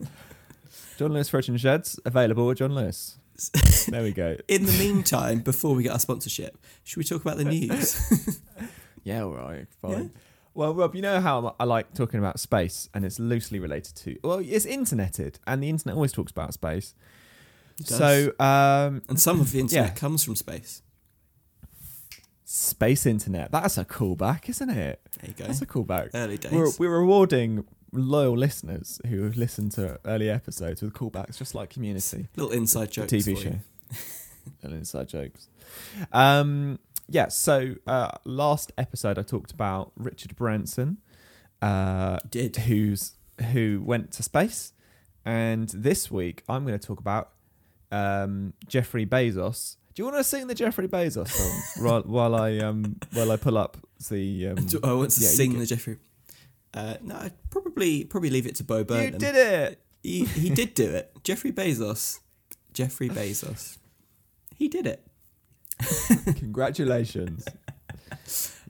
John 0.96 1.12
Lewis 1.12 1.28
Fridge 1.28 1.48
and 1.48 1.60
Sheds 1.60 1.98
available 2.04 2.46
with 2.46 2.58
John 2.58 2.74
Lewis. 2.74 3.16
There 3.88 4.02
we 4.02 4.12
go. 4.12 4.36
In 4.48 4.66
the 4.66 4.72
meantime, 4.72 5.40
before 5.40 5.74
we 5.74 5.82
get 5.82 5.92
our 5.92 5.98
sponsorship, 5.98 6.58
should 6.84 6.98
we 6.98 7.04
talk 7.04 7.22
about 7.22 7.38
the 7.38 7.44
news? 7.44 8.38
Yeah, 9.02 9.22
all 9.22 9.32
right, 9.34 9.66
fine. 9.80 10.12
Well, 10.52 10.74
Rob, 10.74 10.94
you 10.94 11.00
know 11.00 11.20
how 11.20 11.56
I 11.58 11.64
like 11.64 11.94
talking 11.94 12.18
about 12.20 12.38
space, 12.38 12.88
and 12.92 13.04
it's 13.04 13.18
loosely 13.18 13.58
related 13.58 13.96
to. 13.96 14.18
Well, 14.22 14.40
it's 14.44 14.66
interneted, 14.66 15.38
and 15.46 15.62
the 15.62 15.70
internet 15.70 15.94
always 15.96 16.12
talks 16.12 16.30
about 16.30 16.52
space. 16.52 16.94
So, 17.84 18.32
um, 18.38 19.02
and 19.08 19.18
some 19.20 19.40
of 19.40 19.52
the 19.52 19.60
internet 19.60 19.84
Yeah. 19.86 19.94
comes 19.94 20.22
from 20.24 20.36
space. 20.36 20.82
space 22.44 23.06
internet. 23.06 23.52
That's 23.52 23.78
a 23.78 23.84
callback, 23.84 24.48
isn't 24.48 24.70
it? 24.70 25.00
There 25.20 25.28
you 25.30 25.34
go. 25.34 25.44
That's 25.44 25.62
a 25.62 25.66
callback. 25.66 26.10
Early 26.14 26.36
days. 26.36 26.52
We're, 26.52 26.70
we're 26.78 26.98
rewarding 26.98 27.64
loyal 27.92 28.36
listeners 28.36 29.00
who 29.08 29.22
have 29.24 29.36
listened 29.36 29.72
to 29.72 29.98
early 30.04 30.28
episodes 30.28 30.82
with 30.82 30.92
callbacks, 30.92 31.38
just 31.38 31.54
like 31.54 31.70
Community. 31.70 32.28
Little 32.36 32.52
inside 32.52 32.90
jokes. 32.90 33.12
TV 33.12 33.36
show. 33.40 33.54
Little 34.62 34.78
inside 34.78 35.08
jokes. 35.08 35.48
Um, 36.12 36.80
yeah. 37.08 37.28
So 37.28 37.76
uh, 37.86 38.10
last 38.24 38.72
episode, 38.76 39.18
I 39.18 39.22
talked 39.22 39.52
about 39.52 39.92
Richard 39.96 40.34
Branson, 40.36 40.98
uh, 41.62 42.18
Did. 42.28 42.56
who's 42.56 43.12
who 43.52 43.80
went 43.84 44.10
to 44.12 44.22
space, 44.22 44.72
and 45.24 45.68
this 45.70 46.10
week 46.10 46.42
I'm 46.48 46.66
going 46.66 46.78
to 46.78 46.84
talk 46.86 47.00
about 47.00 47.30
um, 47.90 48.52
Jeffrey 48.68 49.06
Bezos. 49.06 49.76
Do 49.94 50.02
you 50.02 50.04
want 50.06 50.18
to 50.18 50.24
sing 50.24 50.46
the 50.46 50.54
Jeffrey 50.54 50.88
Bezos 50.88 51.28
song 51.28 51.62
while, 51.84 52.02
while 52.02 52.34
I 52.34 52.58
um 52.58 52.96
while 53.12 53.30
I 53.32 53.36
pull 53.36 53.58
up 53.58 53.76
the 54.08 54.48
um, 54.48 54.54
Do 54.66 54.80
I 54.84 54.92
want 54.92 55.10
to 55.12 55.20
yeah, 55.20 55.28
sing 55.28 55.58
the 55.58 55.66
Jeffrey. 55.66 55.98
Uh, 56.72 56.94
no, 57.02 57.16
I'd 57.16 57.50
probably 57.50 58.04
probably 58.04 58.30
leave 58.30 58.46
it 58.46 58.54
to 58.56 58.64
Bo 58.64 58.84
Burnham. 58.84 59.14
You 59.14 59.18
did 59.18 59.34
it. 59.34 59.82
He, 60.02 60.24
he 60.24 60.48
did 60.50 60.72
do 60.74 60.88
it. 60.88 61.12
Jeffrey 61.24 61.52
Bezos. 61.52 62.20
Jeffrey 62.72 63.08
Bezos. 63.10 63.76
He 64.56 64.68
did 64.68 64.86
it. 64.86 65.04
Congratulations. 66.38 67.44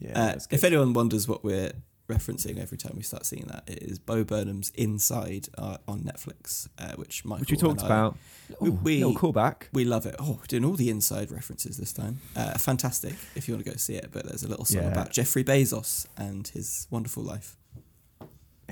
Yeah, 0.02 0.18
Uh, 0.18 0.38
if 0.50 0.64
anyone 0.64 0.94
wonders 0.94 1.28
what 1.28 1.44
we're 1.44 1.72
referencing 2.10 2.58
every 2.60 2.76
time 2.78 2.94
we 2.96 3.02
start 3.02 3.24
seeing 3.26 3.46
that, 3.46 3.62
it 3.66 3.82
is 3.82 3.98
Bo 3.98 4.24
Burnham's 4.24 4.70
Inside 4.74 5.48
uh, 5.56 5.76
on 5.88 6.00
Netflix, 6.00 6.68
uh, 6.78 6.92
which 6.96 7.24
Michael 7.24 7.40
which 7.40 7.50
we 7.52 7.56
talked 7.56 7.82
I- 7.82 7.86
about. 7.86 8.16
We- 8.60 8.68
Ooh, 8.68 8.72
we- 8.72 9.04
little 9.04 9.14
callback. 9.14 9.68
We 9.72 9.84
love 9.84 10.06
it. 10.06 10.16
Oh, 10.18 10.32
we're 10.40 10.46
doing 10.48 10.64
all 10.64 10.74
the 10.74 10.90
inside 10.90 11.30
references 11.30 11.76
this 11.76 11.92
time. 11.92 12.18
Uh, 12.34 12.58
fantastic 12.58 13.14
if 13.36 13.46
you 13.48 13.54
want 13.54 13.64
to 13.64 13.70
go 13.70 13.76
see 13.76 13.94
it. 13.94 14.08
But 14.12 14.26
there's 14.26 14.42
a 14.42 14.48
little 14.48 14.64
song 14.64 14.82
Yeah. 14.82 14.92
about 14.92 15.10
Jeffrey 15.12 15.44
Bezos 15.44 16.06
and 16.16 16.46
his 16.48 16.86
wonderful 16.90 17.22
life. 17.22 17.56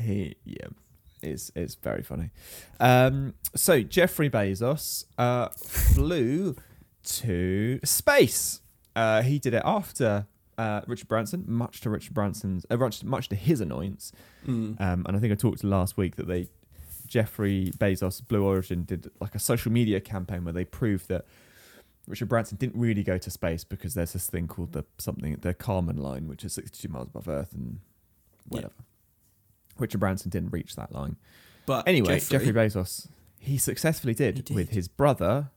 He 0.01 0.37
yeah, 0.45 0.67
it's 1.23 1.51
it's 1.55 1.75
very 1.77 2.03
funny. 2.03 2.31
Um, 2.81 3.35
so 3.55 3.83
Jeffrey 3.83 4.31
Bezos 4.31 5.05
uh, 5.17 5.49
flew 5.57 6.57
to 7.05 7.81
space. 7.85 8.61
Uh, 8.95 9.23
he 9.23 9.39
did 9.39 9.55
it 9.55 9.63
after 9.65 10.27
uh, 10.59 10.83
Richard 10.87 11.09
Branson, 11.09 11.45
much 11.47 11.81
to 11.83 11.91
Richard 11.91 12.13
Branson's, 12.15 12.67
uh, 12.69 12.77
much, 13.05 13.29
to 13.29 13.37
his 13.37 13.61
annoyance. 13.61 14.13
Mm. 14.47 14.81
Um, 14.81 15.07
and 15.07 15.17
I 15.17 15.21
think 15.21 15.33
I 15.33 15.37
talked 15.37 15.63
last 15.65 15.97
week 15.97 16.17
that 16.17 16.27
they, 16.27 16.49
Jeffrey 17.07 17.73
Bezos, 17.79 18.27
Blue 18.27 18.45
Origin, 18.45 18.85
did 18.85 19.11
like 19.21 19.35
a 19.35 19.39
social 19.39 19.73
media 19.73 20.01
campaign 20.01 20.45
where 20.45 20.53
they 20.53 20.65
proved 20.65 21.09
that 21.09 21.25
Richard 22.07 22.29
Branson 22.29 22.57
didn't 22.59 22.79
really 22.79 23.03
go 23.03 23.19
to 23.19 23.31
space 23.31 23.65
because 23.65 23.95
there's 23.95 24.13
this 24.15 24.29
thing 24.29 24.49
called 24.49 24.73
the 24.73 24.85
something 24.99 25.37
the 25.41 25.55
Kármán 25.55 25.99
line, 25.99 26.27
which 26.27 26.45
is 26.45 26.53
62 26.55 26.89
miles 26.89 27.09
above 27.09 27.29
Earth 27.29 27.53
and 27.53 27.81
whatever. 28.47 28.75
Richard 29.79 29.99
Branson 29.99 30.31
didn't 30.31 30.51
reach 30.51 30.75
that 30.77 30.91
line. 30.93 31.17
But 31.67 31.87
Anyway, 31.87 32.19
Jeffrey, 32.19 32.47
Jeffrey, 32.47 32.53
Bezos, 32.53 33.09
he 33.39 33.59
successfully 33.59 34.15
did, 34.15 34.37
He 34.37 34.43
did. 34.43 34.57
with 34.57 34.71
his 34.71 34.89
brother, 34.89 35.51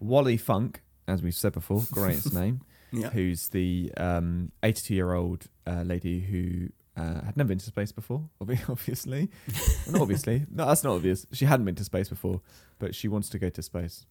Wally 0.00 0.36
Funk, 0.36 0.80
as 1.06 1.22
we've 1.22 1.34
said 1.34 1.52
before, 1.52 1.84
greatest 1.92 2.32
name, 2.42 2.62
yeah. 2.92 3.10
who's 3.10 3.48
the 3.48 3.90
82 4.62 4.94
year 4.94 5.12
old 5.12 5.46
uh, 5.66 5.82
lady 5.82 6.20
who 6.20 6.68
uh, 7.00 7.24
had 7.24 7.36
never 7.36 7.48
been 7.48 7.58
to 7.58 7.64
space 7.66 7.92
before, 7.92 8.28
obviously. 8.68 9.30
Well, 9.86 9.92
not 9.92 10.02
obviously. 10.02 10.46
No, 10.50 10.66
that's 10.66 10.82
not 10.84 10.94
obvious. 10.96 11.26
She 11.32 11.44
hadn't 11.44 11.64
been 11.66 11.76
to 11.76 11.84
space 11.84 12.08
before, 12.08 12.40
but 12.78 12.94
she 12.94 13.06
wants 13.08 13.28
to 13.30 13.38
go 13.38 13.48
to 13.50 13.62
space. 13.62 14.04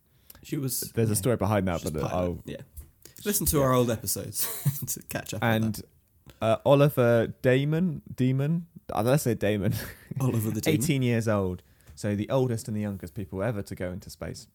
she 0.43 0.57
was. 0.57 0.81
There's 0.95 1.09
yeah, 1.09 1.13
a 1.13 1.15
story 1.15 1.35
behind 1.37 1.67
that, 1.67 1.81
she's 1.81 1.91
but 1.91 2.03
I'll. 2.05 2.41
yeah. 2.45 2.57
Listen 3.25 3.45
to 3.47 3.57
Yeah. 3.57 3.63
our 3.63 3.73
old 3.73 3.89
episodes 3.89 4.47
to 4.87 5.01
catch 5.09 5.33
up. 5.33 5.43
on 5.43 5.53
And 5.53 5.81
uh, 6.41 6.57
Oliver 6.65 7.33
Damon, 7.41 8.03
Demon, 8.15 8.67
uh, 8.93 9.01
let's 9.01 9.23
say 9.23 9.33
Damon. 9.33 9.73
Oliver 10.21 10.51
the 10.51 10.61
Demon. 10.61 10.81
18 10.81 11.01
years 11.01 11.27
old. 11.27 11.63
So 11.95 12.15
the 12.15 12.29
oldest 12.29 12.67
and 12.67 12.77
the 12.77 12.81
youngest 12.81 13.15
people 13.15 13.41
ever 13.41 13.63
to 13.63 13.75
go 13.75 13.91
into 13.91 14.09
space. 14.11 14.47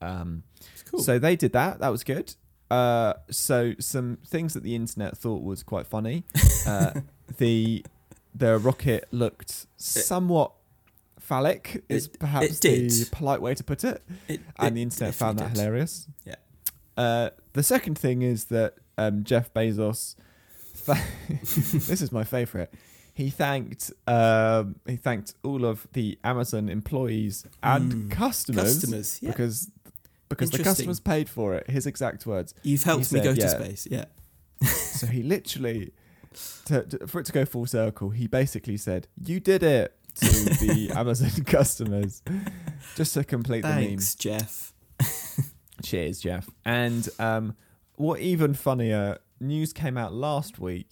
Um, 0.00 0.42
cool. 0.90 1.00
So 1.00 1.18
they 1.18 1.36
did 1.36 1.52
that. 1.52 1.80
That 1.80 1.90
was 1.90 2.02
good. 2.02 2.34
Uh, 2.70 3.14
so 3.30 3.72
some 3.78 4.18
things 4.26 4.52
that 4.54 4.62
the 4.62 4.74
internet 4.74 5.16
thought 5.16 5.42
was 5.42 5.62
quite 5.62 5.86
funny. 5.86 6.24
Uh, 6.66 7.00
the 7.38 7.82
the 8.34 8.58
rocket 8.58 9.08
looked 9.10 9.66
somewhat 9.78 10.52
phallic. 11.18 11.82
Is 11.88 12.06
It- 12.06 12.18
perhaps 12.18 12.62
it 12.64 12.90
the 12.90 13.08
polite 13.10 13.40
way 13.40 13.54
to 13.54 13.64
put 13.64 13.84
it. 13.84 14.02
It- 14.28 14.40
And 14.58 14.76
the 14.76 14.82
internet 14.82 15.14
found 15.14 15.38
that 15.38 15.54
did. 15.54 15.58
hilarious. 15.60 16.06
Yeah. 16.26 16.34
Uh, 16.96 17.30
the 17.54 17.62
second 17.62 17.98
thing 17.98 18.20
is 18.22 18.46
that 18.46 18.74
um, 18.98 19.24
Jeff 19.24 19.52
Bezos. 19.54 20.14
Th- 20.84 20.98
this 21.88 22.02
is 22.02 22.12
my 22.12 22.24
favorite. 22.24 22.72
He 23.14 23.30
thanked 23.30 23.90
um, 24.06 24.76
he 24.86 24.96
thanked 24.96 25.34
all 25.42 25.64
of 25.64 25.86
the 25.92 26.18
Amazon 26.22 26.68
employees 26.68 27.44
and 27.62 27.92
Mm. 27.92 28.10
customers, 28.10 28.74
Customers, 28.74 29.18
yeah. 29.22 29.30
because 29.30 29.70
because 30.28 30.50
the 30.50 30.62
customers 30.62 31.00
paid 31.00 31.28
for 31.28 31.54
it. 31.54 31.68
His 31.70 31.86
exact 31.86 32.26
words. 32.26 32.54
You've 32.62 32.82
helped 32.82 33.08
he 33.08 33.16
me 33.16 33.22
said, 33.22 33.24
go 33.24 33.34
to 33.34 33.40
yeah. 33.40 33.48
space. 33.48 33.88
Yeah. 33.90 34.04
So 34.68 35.06
he 35.06 35.22
literally, 35.22 35.92
to, 36.66 36.82
to- 36.82 37.06
for 37.06 37.20
it 37.20 37.26
to 37.26 37.32
go 37.32 37.44
full 37.44 37.66
circle, 37.66 38.10
he 38.10 38.26
basically 38.26 38.76
said, 38.76 39.06
"You 39.22 39.40
did 39.40 39.62
it." 39.62 39.94
To 40.16 40.26
the 40.26 40.90
Amazon 40.96 41.44
customers, 41.44 42.22
just 42.96 43.14
to 43.14 43.22
complete 43.22 43.60
the 43.60 43.68
meme. 43.68 43.84
Thanks, 43.84 44.16
Jeff. 44.16 44.72
Cheers, 45.84 46.20
Jeff. 46.20 46.50
And 46.64 47.08
um, 47.20 47.54
what 47.94 48.18
even 48.18 48.54
funnier, 48.54 49.18
news 49.38 49.72
came 49.72 49.96
out 49.96 50.12
last 50.12 50.58
week 50.58 50.88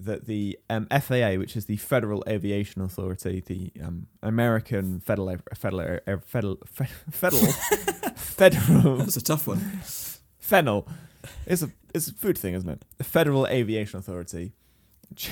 that 0.00 0.26
the 0.26 0.58
um, 0.68 0.86
FAA, 0.86 1.34
which 1.34 1.56
is 1.56 1.66
the 1.66 1.76
Federal 1.76 2.24
Aviation 2.28 2.82
Authority, 2.82 3.42
the 3.46 3.72
um, 3.82 4.06
American 4.22 5.00
Federal 5.00 5.36
Federal 5.54 6.00
Federal 6.26 6.58
Federal 7.10 7.42
Federal 8.34 8.96
That 8.96 9.06
was 9.06 9.16
a 9.16 9.22
tough 9.22 9.46
one. 9.46 9.58
fennel, 10.38 10.88
it's 11.46 11.62
a 11.62 11.70
it's 11.94 12.08
a 12.08 12.12
food 12.14 12.36
thing, 12.36 12.54
isn't 12.54 12.68
it? 12.68 12.84
The 12.98 13.04
Federal 13.04 13.46
Aviation 13.46 13.98
Authority. 13.98 14.52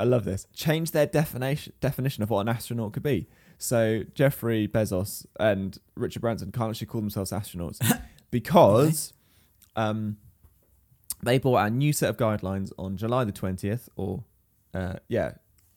I 0.00 0.04
love 0.04 0.24
this. 0.24 0.46
Change 0.54 0.92
their 0.92 1.06
definition 1.06 1.74
definition 1.80 2.22
of 2.22 2.30
what 2.30 2.40
an 2.40 2.48
astronaut 2.48 2.92
could 2.92 3.02
be. 3.02 3.28
So 3.58 4.04
Jeffrey 4.14 4.66
Bezos 4.66 5.26
and 5.38 5.78
Richard 5.94 6.20
Branson 6.20 6.50
can't 6.50 6.70
actually 6.70 6.86
call 6.86 7.02
themselves 7.02 7.30
astronauts 7.30 7.78
because 8.30 9.12
um, 9.76 10.16
they 11.22 11.38
brought 11.38 11.58
out 11.58 11.66
a 11.66 11.70
new 11.70 11.92
set 11.92 12.08
of 12.08 12.16
guidelines 12.16 12.72
on 12.78 12.96
July 12.96 13.24
the 13.24 13.32
twentieth, 13.32 13.90
or 13.96 14.24
uh, 14.72 14.94
yeah, 15.08 15.32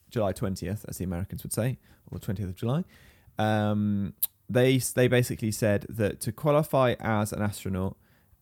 July 0.09 0.31
twentieth, 0.31 0.85
as 0.87 0.97
the 0.97 1.03
Americans 1.03 1.43
would 1.43 1.51
say, 1.51 1.77
or 2.09 2.19
twentieth 2.19 2.47
of 2.47 2.55
July. 2.55 2.85
Um, 3.37 4.13
they 4.53 4.77
they 4.77 5.07
basically 5.07 5.51
said 5.51 5.85
that 5.89 6.19
to 6.21 6.31
qualify 6.31 6.95
as 6.99 7.33
an 7.33 7.41
astronaut, 7.41 7.95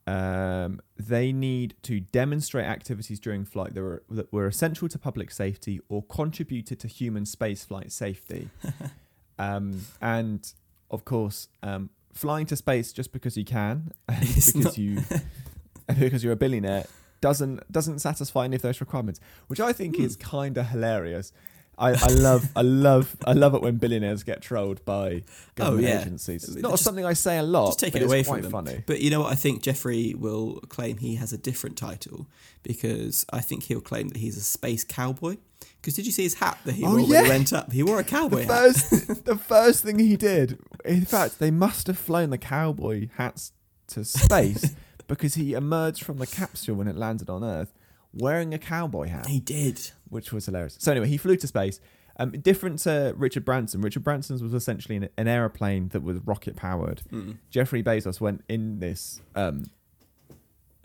um, 0.08 0.82
they 0.98 1.32
need 1.32 1.76
to 1.84 2.00
demonstrate 2.00 2.66
activities 2.66 3.20
during 3.20 3.46
flight 3.46 3.74
that 3.76 3.82
were 3.82 4.04
that 4.10 4.32
were 4.34 4.48
essential 4.48 4.88
to 4.90 5.00
public 5.00 5.32
safety 5.32 5.80
or 5.90 6.04
contributed 6.04 6.80
to 6.80 6.88
human 6.88 7.24
spaceflight 7.24 7.92
safety. 7.92 8.50
um, 9.40 9.82
and 10.02 10.54
of 10.90 11.06
course, 11.06 11.48
um, 11.64 11.90
flying 12.14 12.46
to 12.48 12.56
space 12.56 12.92
just 12.92 13.12
because 13.14 13.38
you 13.38 13.46
can, 13.46 13.92
because 14.20 14.78
you 14.78 15.02
because 16.00 16.24
you're 16.24 16.34
a 16.34 16.44
billionaire, 16.46 16.86
doesn't 17.22 17.72
doesn't 17.72 18.00
satisfy 18.00 18.46
any 18.46 18.56
of 18.56 18.62
those 18.62 18.82
requirements, 18.82 19.20
which 19.48 19.60
I 19.60 19.72
think 19.74 19.96
Hmm. 19.98 20.04
is 20.04 20.16
kind 20.16 20.58
of 20.58 20.68
hilarious. 20.68 21.32
I, 21.82 21.92
I 21.94 22.08
love 22.10 22.48
I 22.56 22.62
love 22.62 23.16
I 23.26 23.34
love 23.34 23.56
it 23.56 23.62
when 23.62 23.78
billionaires 23.78 24.24
get 24.24 24.42
trolled 24.42 24.86
by 24.86 25.16
oh, 25.16 25.22
government 25.56 25.86
Oh, 25.86 25.90
yeah. 25.90 26.02
agencies. 26.02 26.44
It's 26.44 26.54
Just- 26.54 26.64
not 26.64 26.80
something 26.80 27.06
I 27.06 27.14
say 27.14 27.38
a 27.40 27.44
lot. 27.44 27.68
just 27.70 27.80
take 27.80 27.94
but 27.94 28.02
it 28.02 28.06
it's 28.06 28.12
away 28.14 28.24
quite 28.24 28.44
from 28.44 28.52
them. 28.52 28.52
funny. 28.66 28.84
But 28.86 29.02
you 29.02 29.10
know 29.10 29.22
what? 29.22 29.32
I 29.32 29.36
think 29.36 29.64
Jeffrey 29.64 30.14
will 30.18 30.60
claim 30.70 30.98
he 30.98 31.16
has 31.16 31.34
a 31.34 31.38
different 31.38 31.78
title 31.78 32.28
because 32.64 33.26
I 33.34 33.40
think 33.42 33.64
he'll 33.64 33.82
claim 33.82 34.10
that 34.10 34.18
he's 34.18 34.38
a 34.38 34.42
space 34.42 34.84
cowboy. 34.84 35.38
Because 35.82 35.96
did 35.96 36.06
you 36.06 36.12
see 36.12 36.24
his 36.24 36.36
hat 36.36 36.60
that 36.66 36.74
he 36.76 36.84
Oh, 36.86 36.90
wore 36.92 36.98
when 37.02 37.10
yeah. 37.10 37.24
he 37.24 37.30
went 37.30 37.54
up? 37.54 37.72
He 37.72 37.82
wore 37.84 38.00
a 38.00 38.04
cowboy 38.04 38.46
The 38.46 38.54
hat. 38.54 38.76
first, 38.76 39.26
the 39.26 39.36
first 39.36 39.84
thing 39.84 39.98
he 40.00 40.16
did, 40.16 40.60
in 40.86 41.06
fact, 41.06 41.40
they 41.40 41.52
must 41.52 41.88
have 41.88 41.98
flown 41.98 42.30
the 42.30 42.38
cowboy 42.38 43.10
hats 43.18 43.52
to 43.88 44.06
space 44.06 44.76
because 45.08 45.34
he 45.36 45.54
emerged 45.54 46.04
from 46.04 46.18
the 46.20 46.28
capsule 46.28 46.76
when 46.76 46.88
it 46.88 46.96
landed 46.96 47.30
on 47.30 47.44
Earth 47.44 47.74
wearing 48.14 48.54
a 48.54 48.58
cowboy 48.60 49.08
hat, 49.08 49.28
He 49.28 49.40
did. 49.40 49.92
which 50.10 50.32
was 50.34 50.46
hilarious. 50.46 50.78
So 50.80 50.92
anyway, 50.92 51.08
he 51.08 51.18
flew 51.18 51.36
to 51.38 51.48
space. 51.48 51.80
Um, 52.18 52.32
different 52.32 52.80
to 52.80 53.14
Richard 53.18 53.46
Branson. 53.46 53.82
Richard 53.82 54.04
Branson's 54.04 54.44
was 54.44 54.54
essentially 54.54 54.98
an, 54.98 55.10
an 55.18 55.28
aeroplane 55.28 55.88
that 55.90 56.04
was 56.04 56.20
rocket 56.26 56.56
powered. 56.56 57.02
Mm. 57.12 57.38
Jeffrey 57.50 57.82
Bezos 57.82 58.20
went 58.22 58.44
in 58.50 58.80
this 58.80 59.22
um, 59.36 59.66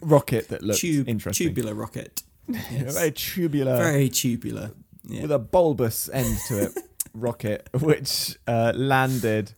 rocket 0.01 0.50
that 0.50 0.62
looked 0.62 0.79
Tube, 0.79 1.08
interesting, 1.08 1.48
tubular 1.48 1.74
rocket. 1.74 2.24
Yes. 2.72 2.94
very 2.98 3.12
tubular, 3.12 3.75
Very 3.77 4.08
tubular. 4.10 4.72
Yeah. 5.03 5.24
with 5.24 5.32
a 5.32 5.39
bulbous 5.39 6.10
end 6.10 6.38
to 6.48 6.63
it 6.63 6.79
rocket 7.13 7.70
which 7.82 8.38
uh, 8.48 8.72
landed 8.75 9.53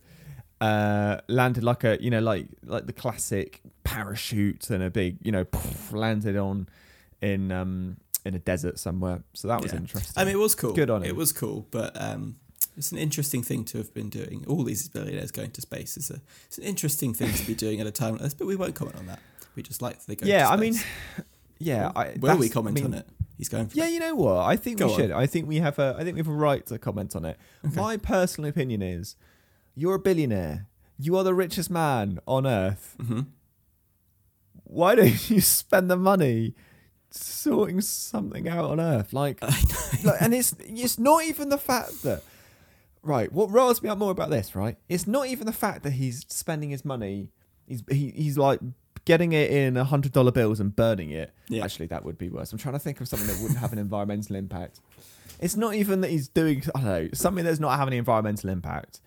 uh, 0.60 1.20
landed 1.28 1.64
like 1.64 1.84
a 1.84 1.96
you 2.02 2.10
know 2.10 2.20
like 2.20 2.46
like 2.64 2.86
the 2.86 2.92
classic 2.92 3.60
parachute 3.84 4.68
and 4.70 4.82
a 4.82 4.90
big 4.90 5.16
you 5.22 5.32
know 5.32 5.44
landed 5.92 6.36
on 6.36 6.68
in 7.22 7.50
um 7.50 7.96
in 8.24 8.34
a 8.34 8.38
desert 8.38 8.78
somewhere 8.78 9.22
so 9.32 9.48
that 9.48 9.62
was 9.62 9.72
Yeah. 9.72 9.78
interesting 9.78 10.20
I 10.20 10.24
mean, 10.24 10.34
it 10.34 10.38
was 10.38 10.54
cool. 10.54 10.74
Good 10.74 10.90
on 10.90 11.02
him. 11.02 11.08
It 11.08 11.16
was 11.16 11.32
cool, 11.32 11.66
but 11.70 11.98
um, 12.00 12.36
it's 12.76 12.92
an 12.92 12.98
interesting 12.98 13.42
thing 13.42 13.64
to 13.66 13.78
have 13.78 13.92
been 13.94 14.10
doing. 14.10 14.44
All 14.46 14.62
these 14.62 14.86
billionaires 14.88 15.30
going 15.30 15.50
to 15.52 15.60
space 15.62 15.96
is 15.96 16.10
a 16.10 16.20
it's 16.46 16.58
an 16.58 16.64
interesting 16.64 17.14
thing 17.14 17.32
to 17.32 17.46
be 17.46 17.54
doing 17.54 17.80
at 17.80 17.86
a 17.86 17.90
time 17.90 18.12
like 18.12 18.22
this. 18.22 18.34
But 18.34 18.46
we 18.46 18.56
won't 18.56 18.74
comment 18.74 18.96
on 18.96 19.06
that. 19.06 19.20
We 19.56 19.62
just 19.62 19.80
like 19.82 20.04
they 20.04 20.16
go. 20.16 20.26
yeah 20.26 20.48
I 20.50 20.56
mean 20.56 20.74
yeah 21.58 21.90
I, 21.96 22.14
will 22.18 22.36
we 22.36 22.48
comment 22.50 22.78
I 22.78 22.82
mean, 22.82 22.92
on 22.92 22.98
it? 23.00 23.08
He's 23.38 23.48
going 23.48 23.68
for 23.68 23.76
yeah 23.78 23.86
it. 23.86 23.92
you 23.92 24.00
know 24.00 24.14
what 24.14 24.36
I 24.44 24.56
think 24.56 24.78
Go 24.78 24.86
we 24.88 24.92
on. 24.92 24.98
should 25.00 25.10
I 25.12 25.26
think 25.26 25.48
we 25.48 25.56
have 25.56 25.78
a 25.78 25.96
I 25.98 26.04
think 26.04 26.14
we 26.16 26.20
have 26.20 26.28
a 26.28 26.32
right 26.32 26.64
to 26.66 26.78
comment 26.78 27.16
on 27.16 27.24
it 27.24 27.38
Okay. 27.66 27.74
my 27.76 27.96
personal 27.96 28.48
opinion 28.50 28.82
is 28.82 29.16
you're 29.74 29.94
a 29.94 29.98
billionaire 29.98 30.66
you 30.98 31.16
are 31.16 31.24
the 31.24 31.34
richest 31.34 31.70
man 31.70 32.18
on 32.26 32.46
earth 32.46 32.96
hmm 33.00 33.20
why 34.70 34.94
don't 34.94 35.30
you 35.30 35.40
spend 35.40 35.90
the 35.90 35.96
money 35.96 36.54
sorting 37.10 37.80
something 37.80 38.48
out 38.48 38.70
on 38.70 38.80
Earth? 38.80 39.12
Like, 39.12 39.42
like, 40.04 40.20
and 40.20 40.34
it's 40.34 40.54
it's 40.60 40.98
not 40.98 41.24
even 41.24 41.48
the 41.48 41.58
fact 41.58 42.02
that 42.02 42.22
right. 43.02 43.30
What 43.32 43.50
riles 43.50 43.82
me 43.82 43.88
up 43.88 43.98
more 43.98 44.10
about 44.10 44.30
this, 44.30 44.54
right? 44.54 44.76
It's 44.88 45.06
not 45.06 45.26
even 45.26 45.46
the 45.46 45.52
fact 45.52 45.82
that 45.82 45.92
he's 45.92 46.24
spending 46.28 46.70
his 46.70 46.84
money. 46.84 47.28
He's 47.66 47.82
he, 47.90 48.12
he's 48.14 48.38
like 48.38 48.60
getting 49.04 49.32
it 49.32 49.50
in 49.50 49.76
a 49.76 49.84
hundred 49.84 50.12
dollar 50.12 50.32
bills 50.32 50.60
and 50.60 50.74
burning 50.74 51.10
it. 51.10 51.32
Yeah. 51.48 51.64
Actually, 51.64 51.86
that 51.86 52.04
would 52.04 52.18
be 52.18 52.28
worse. 52.28 52.52
I'm 52.52 52.58
trying 52.58 52.74
to 52.74 52.78
think 52.78 53.00
of 53.00 53.08
something 53.08 53.28
that 53.28 53.40
wouldn't 53.40 53.58
have 53.58 53.72
an 53.72 53.78
environmental 53.86 54.36
impact. 54.36 54.80
It's 55.40 55.56
not 55.56 55.74
even 55.74 56.02
that 56.02 56.10
he's 56.10 56.28
doing 56.28 56.62
I 56.74 56.80
don't 56.80 56.84
know 56.84 57.08
something 57.14 57.44
that's 57.44 57.60
not 57.60 57.76
having 57.78 57.94
an 57.94 57.98
environmental 57.98 58.50
impact. 58.50 59.00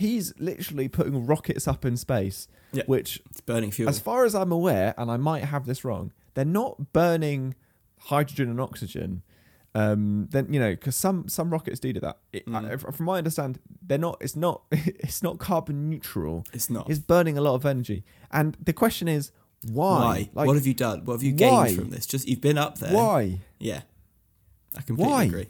He's 0.00 0.32
literally 0.38 0.88
putting 0.88 1.26
rockets 1.26 1.68
up 1.68 1.84
in 1.84 1.96
space, 1.96 2.48
Yeah. 2.72 2.84
which 2.86 3.20
It's 3.30 3.40
burning 3.40 3.70
fuel. 3.70 3.88
as 3.88 3.98
far 4.00 4.24
as 4.24 4.34
I'm 4.34 4.50
aware, 4.52 4.94
and 4.98 5.10
I 5.10 5.16
might 5.16 5.44
have 5.44 5.66
this 5.66 5.84
wrong, 5.84 6.12
they're 6.34 6.44
not 6.62 6.92
burning 6.92 7.54
hydrogen 7.98 8.48
and 8.50 8.60
oxygen. 8.60 9.22
Um, 9.74 10.26
then 10.30 10.52
you 10.52 10.58
know, 10.58 10.70
because 10.70 10.96
some 10.96 11.28
some 11.28 11.50
rockets 11.50 11.78
do 11.78 11.92
do 11.92 12.00
that. 12.00 12.18
It, 12.32 12.44
Mm. 12.46 12.72
I- 12.72 12.76
from 12.92 13.04
my 13.06 13.18
understand, 13.18 13.60
they're 13.86 13.98
not. 13.98 14.16
It's 14.20 14.34
not. 14.34 14.62
It's 14.72 15.22
not 15.22 15.38
carbon 15.38 15.88
neutral. 15.90 16.44
it's 16.52 16.68
not. 16.70 16.90
It's 16.90 16.98
burning 16.98 17.38
a 17.38 17.40
lot 17.40 17.54
of 17.54 17.64
energy. 17.64 18.02
And 18.32 18.56
the 18.60 18.72
question 18.72 19.06
is, 19.06 19.30
why? 19.62 19.98
Why? 20.00 20.30
Like, 20.34 20.46
what 20.48 20.56
have 20.56 20.66
you 20.66 20.74
done? 20.74 21.04
What 21.04 21.14
have 21.14 21.22
you 21.22 21.34
why? 21.34 21.66
gained 21.68 21.78
from 21.78 21.90
this? 21.90 22.06
Just 22.06 22.26
you've 22.28 22.40
been 22.40 22.58
up 22.58 22.78
there. 22.78 22.92
why? 22.92 23.40
Yeah, 23.60 23.82
I 24.76 24.82
completely 24.82 25.12
Why? 25.12 25.24
agree. 25.24 25.46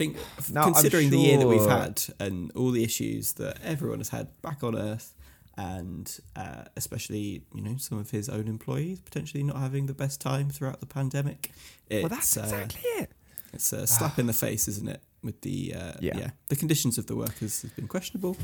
Think 0.00 0.16
Now, 0.50 0.64
considering 0.64 1.10
the 1.10 1.18
year 1.18 1.36
that 1.36 1.46
we've 1.46 1.68
had 1.68 2.02
and 2.18 2.50
all 2.56 2.70
the 2.70 2.82
issues 2.82 3.34
that 3.34 3.58
everyone 3.62 3.98
has 3.98 4.08
had 4.08 4.28
back 4.40 4.64
on 4.64 4.74
Earth, 4.74 5.12
and 5.58 6.06
uh, 6.36 6.64
especially 6.74 7.42
you 7.54 7.60
know 7.60 7.76
some 7.76 7.98
of 7.98 8.08
his 8.10 8.30
own 8.30 8.48
employees 8.48 8.98
potentially 9.00 9.42
not 9.42 9.56
having 9.56 9.84
the 9.92 9.92
best 9.92 10.18
time 10.18 10.48
throughout 10.48 10.80
the 10.80 10.86
pandemic. 10.86 11.50
It's, 11.90 12.02
well, 12.02 12.08
that's 12.08 12.34
uh, 12.38 12.40
exactly 12.44 12.80
it. 13.02 13.10
it's 13.52 13.72
a 13.74 13.86
slap 13.86 14.18
in 14.18 14.26
the 14.26 14.32
face, 14.32 14.68
isn't 14.68 14.88
it? 14.88 15.02
With 15.22 15.42
the 15.42 15.74
uh, 15.74 15.92
Yeah. 16.00 16.16
yeah. 16.18 16.30
the 16.48 16.56
conditions 16.56 16.96
of 16.96 17.04
the 17.06 17.14
workers 17.16 17.60
has 17.60 17.70
been 17.72 17.86
questionable. 17.88 18.38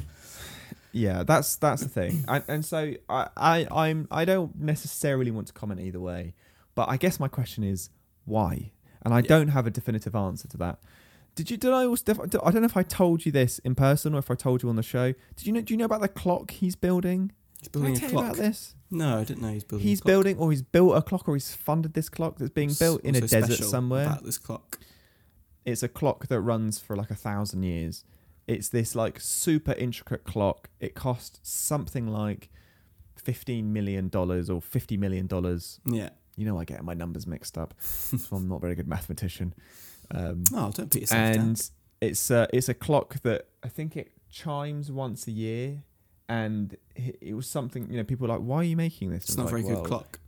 Yeah, 0.92 1.22
that's 1.22 1.56
that's 1.56 1.82
the 1.82 1.88
thing, 1.88 2.24
and, 2.28 2.44
and 2.48 2.64
so 2.66 2.92
I, 3.08 3.28
I 3.36 3.66
I'm 3.70 4.08
I 4.10 4.26
don't 4.26 4.54
necessarily 4.60 5.30
want 5.30 5.46
to 5.46 5.54
comment 5.54 5.80
either 5.80 6.00
way, 6.00 6.34
but 6.74 6.88
I 6.90 6.98
guess 6.98 7.18
my 7.18 7.28
question 7.28 7.64
is 7.64 7.88
why, 8.26 8.72
and 9.02 9.14
I 9.14 9.18
Yeah. 9.18 9.28
don't 9.28 9.48
have 9.48 9.66
a 9.66 9.70
definitive 9.70 10.14
answer 10.14 10.48
to 10.48 10.56
that. 10.58 10.80
Did 11.36 11.50
you? 11.50 11.56
Did 11.56 11.72
I 11.72 11.84
also? 11.84 12.12
I 12.12 12.50
don't 12.50 12.62
know 12.62 12.64
if 12.64 12.76
I 12.76 12.82
told 12.82 13.24
you 13.24 13.30
this 13.30 13.58
in 13.60 13.74
person 13.76 14.14
or 14.14 14.18
if 14.18 14.30
I 14.30 14.34
told 14.34 14.62
you 14.62 14.68
on 14.68 14.76
the 14.76 14.82
show. 14.82 15.12
Did 15.36 15.46
you 15.46 15.52
know? 15.52 15.60
Do 15.60 15.72
you 15.72 15.78
know 15.78 15.84
about 15.84 16.00
the 16.00 16.08
clock 16.08 16.50
he's 16.50 16.74
building? 16.74 17.30
He's 17.60 17.68
Did 17.68 17.78
I 17.78 17.82
building 17.82 17.94
tell 18.00 18.08
a 18.08 18.12
you 18.12 18.18
about 18.18 18.34
clock. 18.34 18.46
this? 18.46 18.74
No, 18.90 19.18
I 19.20 19.24
didn't 19.24 19.42
know 19.42 19.52
he's 19.52 19.64
building. 19.64 19.86
He's 19.86 20.00
a 20.00 20.02
clock. 20.02 20.10
building, 20.12 20.38
or 20.38 20.50
he's 20.50 20.62
built 20.62 20.96
a 20.96 21.02
clock, 21.02 21.28
or 21.28 21.34
he's 21.34 21.54
funded 21.54 21.94
this 21.94 22.08
clock 22.08 22.38
that's 22.38 22.50
being 22.50 22.68
What's 22.70 22.78
built 22.78 23.02
in 23.02 23.14
a 23.16 23.20
also 23.20 23.40
desert 23.40 23.64
somewhere. 23.64 24.06
About 24.06 24.24
this 24.24 24.38
clock. 24.38 24.78
It's 25.64 25.82
a 25.82 25.88
clock 25.88 26.28
that 26.28 26.40
runs 26.40 26.78
for 26.78 26.96
like 26.96 27.10
a 27.10 27.14
thousand 27.16 27.62
years. 27.64 28.04
It's 28.46 28.68
this 28.68 28.94
like 28.94 29.18
super 29.20 29.72
intricate 29.72 30.24
clock. 30.24 30.70
It 30.80 30.94
costs 30.94 31.40
something 31.42 32.06
like 32.06 32.48
fifteen 33.16 33.72
million 33.72 34.08
dollars 34.08 34.48
or 34.48 34.62
fifty 34.62 34.96
million 34.96 35.26
dollars. 35.26 35.80
Yeah. 35.84 36.10
You 36.36 36.44
know, 36.44 36.58
I 36.60 36.64
get 36.64 36.84
my 36.84 36.94
numbers 36.94 37.26
mixed 37.26 37.56
up, 37.58 37.74
so 37.80 38.36
I'm 38.36 38.46
not 38.46 38.56
a 38.56 38.60
very 38.60 38.74
good 38.74 38.86
mathematician. 38.86 39.54
Um, 40.10 40.44
Oh, 40.54 40.70
don't 40.72 40.90
put 40.90 41.00
yourself 41.00 41.34
down. 41.34 41.44
and 41.44 41.70
it's 42.00 42.30
a, 42.30 42.48
it's 42.52 42.68
a 42.68 42.74
clock 42.74 43.20
that 43.22 43.48
I 43.62 43.68
think 43.68 43.96
it 43.96 44.12
chimes 44.30 44.90
once 44.92 45.26
a 45.26 45.30
year, 45.32 45.82
and 46.28 46.76
it, 46.94 47.34
was 47.34 47.48
something 47.48 47.90
you 47.90 47.96
know 47.96 48.04
people 48.04 48.26
were 48.26 48.34
like, 48.34 48.42
why 48.42 48.56
are 48.58 48.64
you 48.64 48.76
making 48.76 49.10
this? 49.10 49.24
It's 49.24 49.36
not 49.36 49.46
a 49.46 49.50
very 49.50 49.62
like, 49.62 49.74
good 49.76 49.84
clock. 49.84 50.18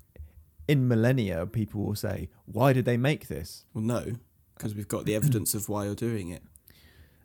In 0.66 0.87
millennia, 0.88 1.47
people 1.47 1.82
will 1.82 1.94
say, 1.94 2.28
why 2.47 2.73
did 2.73 2.85
they 2.85 2.97
make 2.97 3.28
this? 3.28 3.64
Well, 3.73 3.85
no, 3.85 4.14
because 4.56 4.75
we've 4.75 4.88
got 4.88 5.04
the 5.06 5.14
evidence 5.20 5.54
of 5.54 5.68
why 5.68 5.85
you're 5.85 5.94
doing 5.94 6.28
it. 6.30 6.42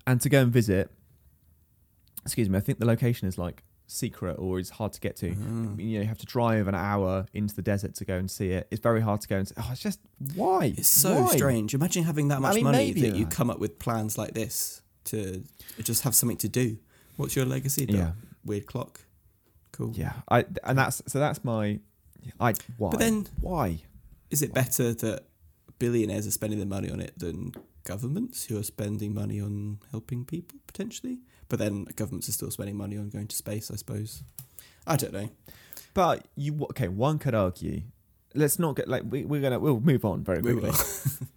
and 0.07 0.19
to 0.21 0.29
go 0.29 0.41
and 0.41 0.51
visit 0.51 0.91
excuse 2.25 2.49
me 2.49 2.57
i 2.57 2.61
think 2.61 2.79
the 2.79 2.85
location 2.85 3.27
is 3.27 3.37
like 3.37 3.63
secret 3.93 4.35
or 4.39 4.59
is 4.59 4.69
hard 4.71 4.91
to 4.93 4.99
get 4.99 5.15
to 5.17 5.29
Mm. 5.31 5.79
you 5.79 5.95
know 5.97 6.01
you 6.01 6.07
have 6.07 6.17
to 6.17 6.25
drive 6.25 6.67
an 6.67 6.75
hour 6.75 7.25
into 7.33 7.53
the 7.55 7.61
desert 7.61 7.93
to 7.95 8.05
go 8.05 8.15
and 8.17 8.29
see 8.29 8.49
it 8.49 8.67
it's 8.71 8.81
very 8.81 9.01
hard 9.01 9.21
to 9.21 9.27
go 9.27 9.37
and 9.37 9.47
see 9.47 9.55
oh 9.57 9.69
it's 9.71 9.81
just 9.81 9.99
why 10.35 10.73
It's 10.77 10.87
so 10.87 11.21
Why? 11.23 11.35
strange. 11.35 11.73
Imagine 11.73 12.03
having 12.03 12.27
that 12.29 12.37
I 12.37 12.39
much 12.39 12.55
mean, 12.55 12.63
money 12.65 12.77
maybe 12.77 13.01
that 13.01 13.15
you 13.15 13.25
come 13.25 13.49
up 13.49 13.59
with 13.59 13.77
plans 13.79 14.17
like 14.17 14.33
this 14.33 14.81
to 15.05 15.43
just 15.81 16.03
have 16.03 16.15
something 16.15 16.37
to 16.37 16.49
do. 16.49 16.77
What's 17.17 17.35
your 17.35 17.45
legacy? 17.45 17.85
Dom? 17.85 17.95
yeah 17.97 18.11
Weird 18.45 18.65
clock. 18.65 19.01
Cool. 19.71 19.91
yeah 19.95 20.13
i 20.29 20.45
and 20.63 20.77
that's 20.77 21.01
so 21.07 21.19
that's 21.19 21.43
my 21.43 21.79
i 22.39 22.53
why 22.77 22.89
But 22.91 22.99
then, 22.99 23.27
why 23.41 23.79
is 24.29 24.41
it 24.41 24.53
better 24.53 24.93
that 24.93 25.19
billionaires 25.79 26.25
are 26.27 26.31
spending 26.39 26.59
their 26.59 26.67
money 26.77 26.89
on 26.91 26.99
it 26.99 27.13
than 27.17 27.53
governments 27.83 28.45
who 28.45 28.57
are 28.57 28.63
spending 28.63 29.13
money 29.13 29.41
on 29.41 29.79
helping 29.91 30.23
people 30.25 30.57
potentially. 30.67 31.17
But 31.49 31.59
then 31.59 31.85
governments 31.95 32.29
are 32.29 32.33
still 32.33 32.51
spending 32.51 32.75
money 32.77 32.97
on 32.97 33.09
going 33.09 33.27
to 33.27 33.35
space, 33.35 33.69
I 33.71 33.75
suppose. 33.75 34.23
I 34.87 34.95
don't 34.95 35.13
know. 35.13 35.29
But 35.93 36.27
you 36.35 36.63
okay? 36.71 36.87
One 36.87 37.19
could 37.19 37.35
argue. 37.35 37.83
Let's 38.35 38.57
not 38.57 38.75
get 38.75 38.87
like 38.87 39.03
we, 39.07 39.25
we're 39.25 39.41
gonna 39.41 39.59
we'll 39.59 39.79
move 39.79 40.05
on 40.05 40.23
very 40.23 40.41
quickly. 40.41 40.71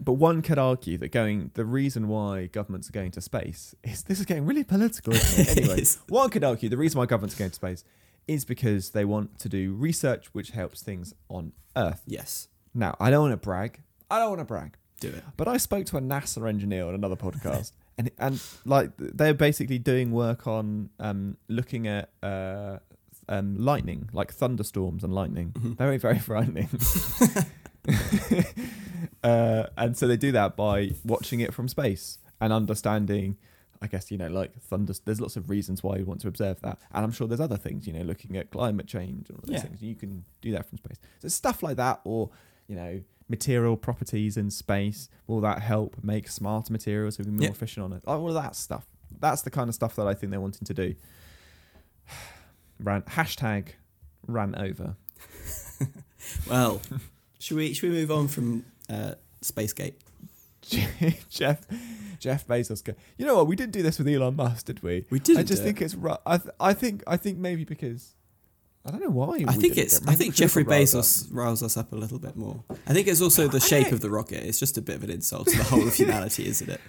But 0.00 0.14
one 0.14 0.42
could 0.42 0.58
argue 0.58 0.98
that 0.98 1.12
going 1.12 1.50
the 1.54 1.64
reason 1.64 2.08
why 2.08 2.46
governments 2.46 2.88
are 2.88 2.92
going 2.92 3.12
to 3.12 3.20
space 3.20 3.74
is 3.84 4.02
this 4.02 4.18
is 4.18 4.26
getting 4.26 4.44
really 4.44 4.64
political. 4.64 5.12
Isn't 5.14 5.48
it? 5.48 5.48
It 5.56 5.58
Anyway, 5.70 5.84
one 6.08 6.30
could 6.30 6.44
argue 6.44 6.68
the 6.68 6.76
reason 6.76 6.98
why 6.98 7.06
governments 7.06 7.36
are 7.36 7.38
going 7.38 7.50
to 7.50 7.54
space 7.54 7.84
is 8.26 8.44
because 8.44 8.90
they 8.90 9.04
want 9.04 9.38
to 9.38 9.48
do 9.48 9.72
research 9.72 10.26
which 10.32 10.50
helps 10.50 10.82
things 10.82 11.14
on 11.28 11.52
Earth. 11.76 12.02
Yes, 12.06 12.48
Now, 12.74 12.96
I 12.98 13.10
don't 13.10 13.22
want 13.22 13.32
to 13.32 13.36
brag. 13.36 13.80
I 14.10 14.18
don't 14.18 14.30
want 14.30 14.40
to 14.40 14.44
brag. 14.44 14.76
do 15.00 15.08
it. 15.08 15.22
But 15.36 15.46
I 15.48 15.58
spoke 15.58 15.86
to 15.86 15.96
a 15.96 16.00
NASA 16.00 16.48
engineer 16.48 16.86
on 16.86 16.94
another 16.94 17.16
podcast, 17.16 17.72
and 17.98 18.10
and 18.18 18.40
like 18.64 18.90
they're 18.98 19.34
basically 19.34 19.78
doing 19.78 20.10
work 20.12 20.46
on 20.46 20.90
um, 20.98 21.36
looking 21.48 21.86
at 21.86 22.10
uh, 22.22 22.78
um, 23.28 23.56
lightning, 23.58 24.08
like 24.12 24.32
thunderstorms 24.32 25.04
and 25.04 25.14
lightning. 25.14 25.52
Mhm. 25.52 25.76
Very 25.76 25.98
very 25.98 26.18
frightening. 26.18 26.68
uh, 29.22 29.64
and 29.76 29.96
so 29.96 30.06
they 30.06 30.16
do 30.16 30.32
that 30.32 30.56
by 30.56 30.90
watching 31.04 31.40
it 31.40 31.52
from 31.54 31.68
space 31.68 32.18
and 32.40 32.52
understanding. 32.52 33.36
I 33.82 33.86
guess 33.86 34.10
you 34.10 34.16
know, 34.16 34.28
like 34.28 34.58
thunder. 34.62 34.94
There's 35.04 35.20
lots 35.20 35.36
of 35.36 35.50
reasons 35.50 35.82
why 35.82 35.96
you 35.96 36.04
want 36.06 36.22
to 36.22 36.28
observe 36.28 36.60
that, 36.62 36.78
and 36.92 37.04
I'm 37.04 37.12
sure 37.12 37.26
there's 37.26 37.40
other 37.40 37.58
things. 37.58 37.86
You 37.86 37.92
know, 37.92 38.02
looking 38.02 38.36
at 38.36 38.50
climate 38.50 38.86
change 38.86 39.28
and 39.28 39.38
all 39.38 39.44
those 39.46 39.56
Yeah. 39.56 39.60
things. 39.62 39.82
You 39.82 39.94
can 39.94 40.24
do 40.40 40.52
that 40.52 40.66
from 40.66 40.78
space. 40.78 40.96
So 41.20 41.28
stuff 41.28 41.62
like 41.62 41.76
that, 41.76 42.00
or 42.04 42.30
you 42.68 42.76
know, 42.76 43.00
material 43.28 43.76
properties 43.76 44.36
in 44.36 44.50
space. 44.50 45.08
Will 45.26 45.40
that 45.40 45.60
help 45.62 45.96
make 46.02 46.28
smarter 46.28 46.72
materials 46.72 47.16
so 47.16 47.22
we 47.22 47.26
can 47.26 47.36
be 47.36 47.46
more 47.46 47.52
efficient 47.52 47.84
on 47.84 47.92
it? 47.92 48.02
All 48.06 48.28
of 48.28 48.34
that 48.34 48.56
stuff. 48.56 48.86
That's 49.20 49.42
the 49.42 49.50
kind 49.50 49.68
of 49.68 49.74
stuff 49.74 49.96
that 49.96 50.06
I 50.06 50.14
think 50.14 50.30
they're 50.30 50.40
wanting 50.40 50.66
to 50.66 50.74
do. 50.74 50.94
Rant 52.80 53.06
hashtag 53.06 53.68
rant 54.26 54.56
over. 54.56 54.96
Well, 56.48 56.80
should 57.38 57.56
we 57.56 57.74
should 57.74 57.90
we 57.90 57.96
move 57.96 58.10
on 58.10 58.28
from 58.28 58.64
uh, 58.88 59.14
Spacegate? 59.42 59.94
Jeff 61.28 61.66
Jeff 62.18 62.46
Bezos. 62.46 62.82
Go, 62.82 62.94
you 63.18 63.26
know 63.26 63.34
what? 63.36 63.46
We 63.46 63.56
didn't 63.56 63.72
do 63.72 63.82
this 63.82 63.98
with 63.98 64.08
Elon 64.08 64.36
Musk, 64.36 64.66
did 64.66 64.82
we? 64.82 65.04
We 65.10 65.18
didn't. 65.18 65.40
I 65.40 65.42
just 65.42 65.62
think 65.62 65.80
it. 65.80 65.86
it's 65.86 65.94
ru- 65.94 66.16
I, 66.24 66.38
th- 66.38 66.54
I 66.58 66.72
think 66.72 67.02
I 67.06 67.16
think 67.18 67.38
maybe 67.38 67.64
because 67.64 68.14
I 68.86 68.90
don't 68.90 69.00
know 69.02 69.08
why. 69.10 69.44
I 69.48 69.54
think 69.54 69.78
it's. 69.78 70.06
I 70.06 70.14
think 70.14 70.34
Jeffrey 70.34 70.62
got 70.64 70.72
riled 70.72 70.82
up. 70.94 71.04
Bezos 71.04 71.28
riles 71.32 71.62
us 71.62 71.76
up 71.76 71.92
a 71.92 71.96
little 71.96 72.18
bit 72.18 72.36
more. 72.36 72.62
I 72.86 72.92
think 72.92 73.08
it's 73.08 73.22
also 73.22 73.48
the 73.48 73.60
shape 73.60 73.92
of 73.92 74.00
the 74.00 74.10
rocket. 74.10 74.44
It's 74.44 74.58
just 74.58 74.76
a 74.76 74.82
bit 74.82 74.96
of 74.96 75.04
an 75.04 75.10
insult 75.10 75.48
to 75.48 75.56
the 75.56 75.64
whole 75.64 75.86
of 75.88 75.94
humanity, 76.02 76.46
isn't 76.46 76.68
it? 76.68 76.80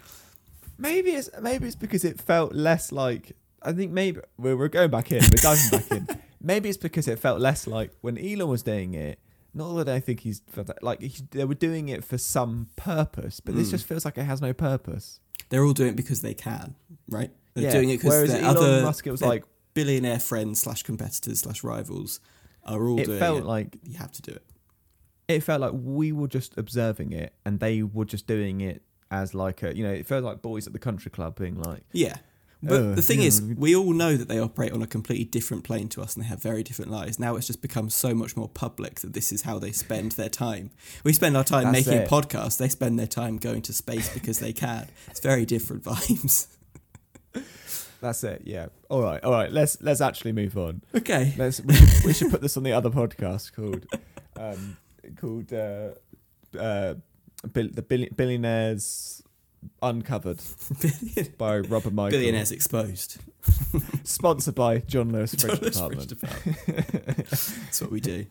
Maybe 0.77 1.11
it's 1.11 1.29
maybe 1.41 1.67
it's 1.67 1.75
because 1.75 2.03
it 2.03 2.19
felt 2.19 2.53
less 2.53 2.91
like. 2.91 3.35
I 3.61 3.71
think 3.71 3.91
maybe 3.91 4.19
we're, 4.37 4.55
we're 4.57 4.67
going 4.67 4.91
back 4.91 5.11
in. 5.11 5.21
We're 5.31 5.37
diving 5.41 5.69
back 5.71 5.91
in. 5.91 6.07
Maybe 6.41 6.69
it's 6.69 6.77
because 6.77 7.07
it 7.07 7.17
felt 7.17 7.39
less 7.39 7.65
like 7.65 7.89
when 8.01 8.19
Elon 8.19 8.47
was 8.47 8.61
doing 8.61 8.93
it. 8.93 9.17
Not 9.55 9.73
that 9.85 9.89
I 9.89 9.99
think 9.99 10.19
he's 10.19 10.41
like 10.83 11.01
he, 11.01 11.23
they 11.31 11.45
were 11.45 11.55
doing 11.55 11.89
it 11.89 12.03
for 12.03 12.19
some 12.19 12.67
purpose, 12.75 13.39
but 13.39 13.55
this 13.55 13.69
Mm. 13.69 13.71
just 13.71 13.85
feels 13.87 14.05
like 14.05 14.17
it 14.19 14.25
has 14.25 14.41
no 14.41 14.53
purpose. 14.53 15.19
They're 15.49 15.63
all 15.63 15.73
doing 15.73 15.91
it 15.91 15.95
because 15.95 16.21
they 16.21 16.35
can, 16.35 16.75
right? 17.09 17.31
They're 17.55 17.63
Yeah, 17.63 17.71
doing 17.71 17.89
it 17.89 17.97
because 17.97 18.09
Whereas 18.11 18.33
Elon 18.35 18.43
other 18.57 18.81
Musk, 18.83 19.07
it 19.07 19.11
was 19.11 19.21
like 19.23 19.43
billionaire 19.75 20.19
friends 20.19 20.59
slash 20.61 20.81
competitors 20.81 21.41
slash 21.41 21.63
rivals 21.63 22.19
are 22.65 22.87
all 22.87 22.99
it 22.99 23.05
doing 23.05 23.19
felt 23.19 23.39
it. 23.39 23.45
like 23.45 23.77
you 23.83 23.97
have 23.99 24.11
to 24.13 24.21
do 24.23 24.31
it. 24.31 24.43
it 25.27 25.41
felt 25.41 25.61
like 25.61 25.73
we 25.75 26.11
were 26.11 26.27
just 26.27 26.57
observing 26.57 27.11
it 27.13 27.33
and 27.45 27.59
they 27.59 27.83
were 27.83 28.05
just 28.05 28.25
doing 28.25 28.61
it 28.61 28.81
as 29.11 29.35
like 29.35 29.61
a 29.61 29.75
you 29.77 29.83
know 29.83 29.93
it 29.93 30.07
felt 30.07 30.23
like 30.23 30.41
boys 30.41 30.65
at 30.65 30.73
the 30.73 30.79
country 30.79 31.11
club 31.11 31.37
being 31.37 31.61
like 31.61 31.83
Yeah. 31.91 32.15
But 32.63 32.95
the 32.95 33.01
thing 33.03 33.21
yeah, 33.21 33.27
is, 33.27 33.43
we- 33.43 33.53
we 33.53 33.75
all 33.75 33.93
know 33.93 34.17
that 34.17 34.27
they 34.27 34.39
operate 34.39 34.71
on 34.71 34.81
a 34.81 34.87
completely 34.87 35.25
different 35.25 35.63
plane 35.63 35.87
to 35.89 36.01
us 36.01 36.15
and 36.15 36.23
they 36.23 36.27
have 36.29 36.41
very 36.41 36.63
different 36.63 36.89
lives. 36.89 37.19
Now 37.19 37.35
it's 37.35 37.45
just 37.45 37.61
become 37.61 37.91
so 37.91 38.15
much 38.15 38.35
more 38.35 38.49
public 38.49 39.01
that 39.01 39.13
this 39.13 39.31
is 39.31 39.43
how 39.43 39.59
they 39.59 39.71
spend 39.71 40.13
their 40.13 40.29
time. 40.29 40.71
We 41.03 41.13
spend 41.13 41.37
our 41.37 41.43
time 41.43 41.65
That's 41.71 41.85
making 41.85 42.01
it. 42.03 42.09
podcasts, 42.09 42.57
they 42.57 42.69
spend 42.69 42.97
their 42.97 43.05
time 43.21 43.37
going 43.37 43.61
to 43.63 43.73
space 43.73 44.11
because 44.11 44.39
they 44.39 44.51
can. 44.51 44.87
It's 45.11 45.19
very 45.19 45.45
different 45.45 45.83
vibes. 45.89 46.47
That's 48.05 48.23
it 48.23 48.41
yeah 48.45 48.67
all 48.89 49.01
right 49.01 49.23
all 49.23 49.31
right 49.31 49.51
let's 49.51 49.81
let's 49.81 50.01
actually 50.01 50.31
move 50.31 50.57
on 50.57 50.81
Okay. 50.95 51.33
let's 51.37 51.61
we 51.61 51.73
should, 51.79 52.03
we 52.05 52.13
should 52.13 52.31
put 52.31 52.41
this 52.41 52.55
on 52.57 52.63
the 52.63 52.71
other 52.73 52.89
podcast 52.89 53.53
called 53.53 53.85
um 54.37 54.77
called 55.19 55.51
uh 55.53 55.89
uh 56.59 56.93
bill, 57.51 57.67
the 57.71 57.81
bill, 57.81 58.05
billionaires 58.15 59.21
uncovered 59.81 60.39
by 61.37 61.57
Robert 61.59 61.91
Michael 61.93 62.19
Billionaires 62.19 62.51
exposed. 62.51 63.17
sponsored 64.03 64.53
by 64.55 64.79
John 64.79 65.11
Lewis 65.11 65.33
Fridge 65.33 65.59
Department 65.59 66.09
Department. 66.09 66.57
That's 67.29 67.81
what 67.81 67.91
we 67.91 67.99
do. 67.99 68.25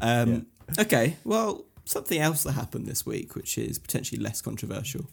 Um, 0.00 0.46
Okay, 0.78 1.16
well, 1.24 1.64
something 1.86 2.18
else 2.20 2.42
that 2.42 2.52
happened 2.52 2.86
this 2.86 3.06
week, 3.06 3.34
which 3.34 3.56
is 3.56 3.78
potentially 3.78 4.20
less 4.20 4.42
controversial. 4.42 5.06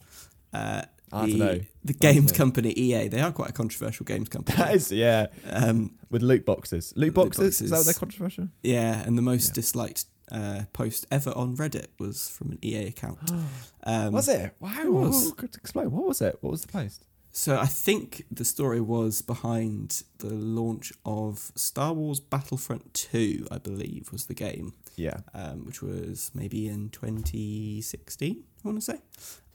Uh, 0.53 0.81
I 1.15 1.25
the, 1.25 1.31
don't 1.37 1.39
know. 1.39 1.61
The 1.83 1.93
games 1.93 2.31
company 2.31 2.71
EA, 2.77 3.07
they 3.07 3.21
are 3.21 3.31
quite 3.31 3.49
a 3.49 3.53
controversial 3.53 4.05
games 4.05 4.29
company. 4.35 4.57
that 4.57 4.75
is 4.75 4.91
yeah. 4.91 5.27
Um, 5.49 5.95
with 6.09 6.21
loot 6.21 6.45
boxes. 6.45 6.93
Loot 6.95 7.07
Loot 7.07 7.13
boxes, 7.15 7.61
is 7.61 7.69
that 7.69 7.77
what 7.77 7.85
they're 7.85 7.93
controversial? 7.93 8.49
Yeah, 8.63 9.01
and 9.05 9.17
the 9.17 9.21
most 9.21 9.49
Yeah. 9.49 9.53
disliked 9.55 10.05
uh, 10.31 10.63
post 10.73 11.05
ever 11.11 11.31
on 11.35 11.55
Reddit 11.55 11.87
was 11.99 12.29
from 12.29 12.51
an 12.51 12.59
EA 12.63 12.87
account. 12.87 13.19
Um, 13.87 14.13
was 14.13 14.27
it? 14.27 14.55
Wow 14.59 14.81
it 14.81 14.91
was. 14.91 15.25
What, 15.27 15.37
could 15.37 15.55
explain 15.55 15.91
what 15.91 16.05
was 16.07 16.19
it? 16.19 16.37
What 16.41 16.49
was 16.49 16.61
the 16.63 16.67
post? 16.71 17.05
So 17.31 17.59
I 17.59 17.67
think 17.67 18.23
the 18.31 18.43
story 18.45 18.81
was 18.81 19.21
behind 19.21 20.01
the 20.17 20.33
launch 20.33 20.91
of 21.05 21.51
Star 21.55 21.93
Wars 21.93 22.19
Battlefront 22.19 22.93
2, 22.95 23.47
I 23.51 23.59
believe, 23.59 24.11
was 24.11 24.25
the 24.25 24.33
game. 24.33 24.73
yeah. 24.95 25.17
Um, 25.35 25.65
which 25.67 25.83
was 25.83 26.31
maybe 26.33 26.67
in 26.67 26.89
2016, 26.89 28.43
I 28.65 28.69
want 28.69 28.81
to 28.81 28.91
say. 28.93 28.99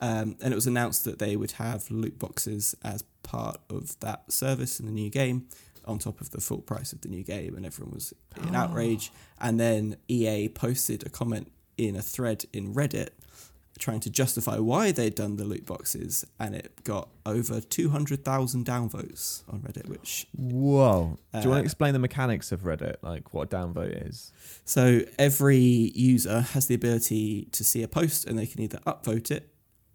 Um, 0.01 0.37
and 0.43 0.53
it 0.53 0.57
was 0.57 0.67
announced 0.67 1.05
that 1.05 1.19
they 1.19 1.37
would 1.37 1.53
have 1.53 1.91
loot 1.91 2.19
boxes 2.19 2.75
as 2.83 3.03
part 3.23 3.59
of 3.69 3.99
that 4.01 4.33
service 4.33 4.81
in 4.81 4.87
the 4.87 4.93
new 4.93 5.11
game, 5.11 5.47
on 5.85 5.99
top 5.99 6.21
of 6.21 6.31
the 6.31 6.41
full 6.41 6.61
price 6.63 6.93
of 6.93 7.01
the 7.03 7.09
new 7.09 7.23
game, 7.25 7.55
and 7.57 7.67
everyone 7.67 7.95
was 7.95 8.15
in 8.43 8.55
Oh. 8.55 8.59
outrage. 8.59 9.11
And 9.41 9.59
then 9.61 9.97
EA 10.09 10.49
posted 10.49 11.05
a 11.05 11.11
comment 11.11 11.51
in 11.77 11.97
a 11.97 12.03
thread 12.03 12.45
in 12.53 12.75
Reddit 12.75 13.11
trying 13.81 13.99
to 14.01 14.11
justify 14.11 14.57
why 14.59 14.93
they'd 14.93 15.15
done 15.17 15.35
the 15.37 15.45
loot 15.45 15.67
boxes, 15.67 16.25
and 16.39 16.55
it 16.55 16.85
got 16.85 17.09
over 17.27 17.61
200,000 17.61 18.65
downvotes 18.65 19.43
on 19.49 19.61
Reddit, 19.61 19.89
which 19.89 20.27
Whoa. 20.37 21.19
Do 21.33 21.41
you 21.41 21.49
want 21.49 21.59
Uh, 21.59 21.61
to 21.63 21.65
explain 21.65 21.93
the 21.95 21.99
mechanics 21.99 22.53
of 22.53 22.61
Reddit, 22.63 22.97
like 23.03 23.35
what 23.35 23.53
a 23.53 23.57
downvote 23.57 24.09
is? 24.09 24.33
So 24.65 25.01
every 25.19 25.59
user 25.59 26.41
has 26.41 26.67
the 26.69 26.75
ability 26.77 27.49
to 27.53 27.65
see 27.65 27.83
a 27.83 27.89
post 27.89 28.27
and 28.27 28.39
they 28.39 28.47
can 28.47 28.61
either 28.61 28.79
upvote 28.87 29.31
it 29.33 29.49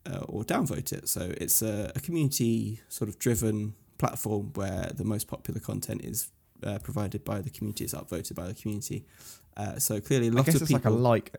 uh, 0.05 0.19
or 0.27 0.43
downvote 0.43 0.91
it. 0.91 1.07
So 1.07 1.31
it's 1.37 1.61
a, 1.61 1.91
a 1.95 1.99
community 1.99 2.81
sort 2.89 3.07
of 3.09 3.17
driven 3.19 3.75
platform 3.97 4.51
where 4.55 4.91
the 4.93 5.05
most 5.05 5.27
popular 5.27 5.59
content 5.59 6.03
is 6.03 6.29
uh, 6.63 6.79
provided 6.79 7.23
by 7.23 7.41
the 7.41 7.49
community, 7.49 7.83
it's 7.85 7.93
upvoted 7.93 8.35
by 8.35 8.47
the 8.47 8.53
community. 8.53 9.05
Uh, 9.57 9.77
so 9.79 10.01
clearly, 10.01 10.27
I 10.27 10.31
lots 10.31 10.47
guess 10.47 10.55
of 10.55 10.61
it's 10.63 10.71
people. 10.71 10.91
like 10.91 10.99
a 10.99 11.01
like, 11.01 11.33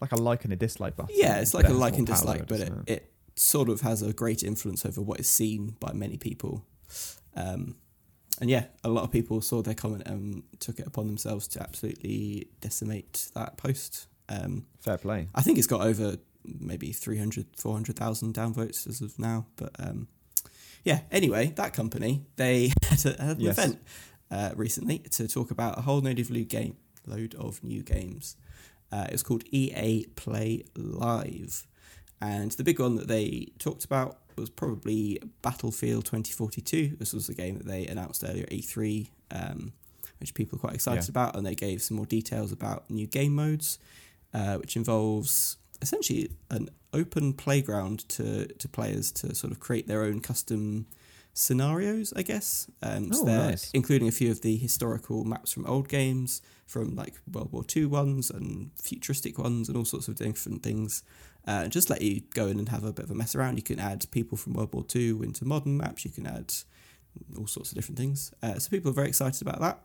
like 0.00 0.12
a 0.12 0.16
like 0.16 0.44
and 0.44 0.52
a 0.52 0.56
dislike 0.56 0.96
button. 0.96 1.14
yeah, 1.16 1.40
it's 1.40 1.54
like 1.54 1.68
a 1.68 1.72
like 1.72 1.96
and 1.98 2.06
dislike, 2.06 2.46
but 2.46 2.60
it, 2.60 2.72
it 2.86 3.12
sort 3.36 3.68
of 3.68 3.80
has 3.82 4.02
a 4.02 4.12
great 4.12 4.42
influence 4.42 4.84
over 4.86 5.00
what 5.00 5.20
is 5.20 5.28
seen 5.28 5.76
by 5.80 5.92
many 5.92 6.16
people. 6.16 6.64
Um, 7.36 7.76
and 8.40 8.48
yeah, 8.50 8.64
a 8.84 8.88
lot 8.88 9.04
of 9.04 9.10
people 9.10 9.40
saw 9.40 9.62
their 9.62 9.74
comment 9.74 10.04
and 10.06 10.42
took 10.60 10.78
it 10.78 10.86
upon 10.86 11.06
themselves 11.06 11.48
to 11.48 11.62
absolutely 11.62 12.48
decimate 12.60 13.28
that 13.34 13.56
post. 13.56 14.06
Um, 14.28 14.66
Fair 14.80 14.98
play. 14.98 15.28
I 15.34 15.42
think 15.42 15.58
it's 15.58 15.66
got 15.66 15.80
over 15.80 16.16
maybe 16.44 16.92
300, 16.92 17.46
400,000 17.56 18.34
downvotes 18.34 18.86
as 18.88 19.00
of 19.00 19.18
now. 19.18 19.46
But 19.56 19.70
um, 19.78 20.08
yeah, 20.84 21.00
anyway, 21.10 21.46
that 21.56 21.72
company, 21.74 22.26
they 22.36 22.72
had, 22.84 23.06
a, 23.06 23.10
had 23.22 23.36
an 23.38 23.40
Yes. 23.40 23.58
event 23.58 23.82
uh, 24.30 24.50
recently 24.56 24.98
to 25.00 25.26
talk 25.28 25.50
about 25.50 25.78
a 25.78 25.82
whole 25.82 26.00
load 26.00 26.18
of 26.20 26.30
new 26.30 26.44
game, 26.44 26.76
load 27.06 27.34
of 27.34 27.62
new 27.64 27.82
games. 27.82 28.36
Uh, 28.92 29.04
it 29.08 29.12
was 29.12 29.22
called 29.22 29.44
EA 29.50 30.06
Play 30.16 30.64
Live. 30.76 31.66
And 32.20 32.50
the 32.52 32.64
big 32.64 32.80
one 32.80 32.96
that 32.96 33.06
they 33.08 33.48
talked 33.58 33.84
about 33.84 34.18
was 34.36 34.50
probably 34.50 35.20
Battlefield 35.42 36.04
2042. 36.04 36.96
This 36.98 37.12
was 37.12 37.26
the 37.26 37.34
game 37.34 37.58
that 37.58 37.66
they 37.66 37.86
announced 37.86 38.24
earlier 38.26 38.44
at 38.44 38.50
E3, 38.50 39.08
um, 39.30 39.72
which 40.20 40.34
people 40.34 40.56
are 40.56 40.60
quite 40.60 40.74
excited 40.74 41.04
Yeah. 41.04 41.10
about. 41.10 41.36
And 41.36 41.44
they 41.46 41.54
gave 41.54 41.82
some 41.82 41.96
more 41.96 42.06
details 42.06 42.50
about 42.52 42.88
new 42.90 43.06
game 43.06 43.34
modes, 43.34 43.78
uh, 44.32 44.56
which 44.56 44.76
involves 44.76 45.56
essentially 45.82 46.30
an 46.50 46.70
open 46.92 47.32
playground 47.34 48.08
to, 48.08 48.46
to 48.46 48.68
players 48.68 49.12
to 49.12 49.34
sort 49.34 49.52
of 49.52 49.60
create 49.60 49.86
their 49.86 50.02
own 50.02 50.20
custom 50.20 50.86
scenarios, 51.38 52.12
I 52.16 52.22
guess. 52.22 52.68
Um, 52.82 53.12
so 53.12 53.22
Oh, 53.22 53.26
nice. 53.26 53.70
including 53.72 54.08
a 54.08 54.12
few 54.12 54.30
of 54.30 54.40
the 54.40 54.56
historical 54.56 55.24
maps 55.24 55.52
from 55.52 55.66
old 55.66 55.88
games, 55.88 56.42
from 56.66 56.94
like 56.96 57.14
World 57.32 57.50
War 57.52 57.64
II 57.74 57.86
ones 57.86 58.30
and 58.30 58.70
futuristic 58.82 59.38
ones, 59.38 59.68
and 59.68 59.76
all 59.76 59.84
sorts 59.84 60.08
of 60.08 60.16
different 60.16 60.62
things. 60.62 61.02
Uh, 61.46 61.66
just 61.66 61.88
let 61.88 62.02
you 62.02 62.20
go 62.34 62.46
in 62.48 62.58
and 62.58 62.68
have 62.68 62.84
a 62.84 62.92
bit 62.92 63.04
of 63.06 63.10
a 63.10 63.14
mess 63.14 63.34
around. 63.34 63.56
You 63.56 63.62
can 63.62 63.78
add 63.78 64.04
people 64.10 64.36
from 64.36 64.52
World 64.54 64.72
War 64.74 64.84
II 64.94 65.10
into 65.22 65.44
modern 65.46 65.76
maps. 65.78 66.04
You 66.04 66.10
can 66.10 66.26
add 66.26 66.52
all 67.38 67.46
sorts 67.46 67.70
of 67.70 67.76
different 67.76 67.98
things. 67.98 68.32
Uh, 68.42 68.58
so 68.58 68.68
people 68.68 68.90
are 68.90 68.94
very 68.94 69.08
excited 69.08 69.40
about 69.40 69.60
that. 69.60 69.78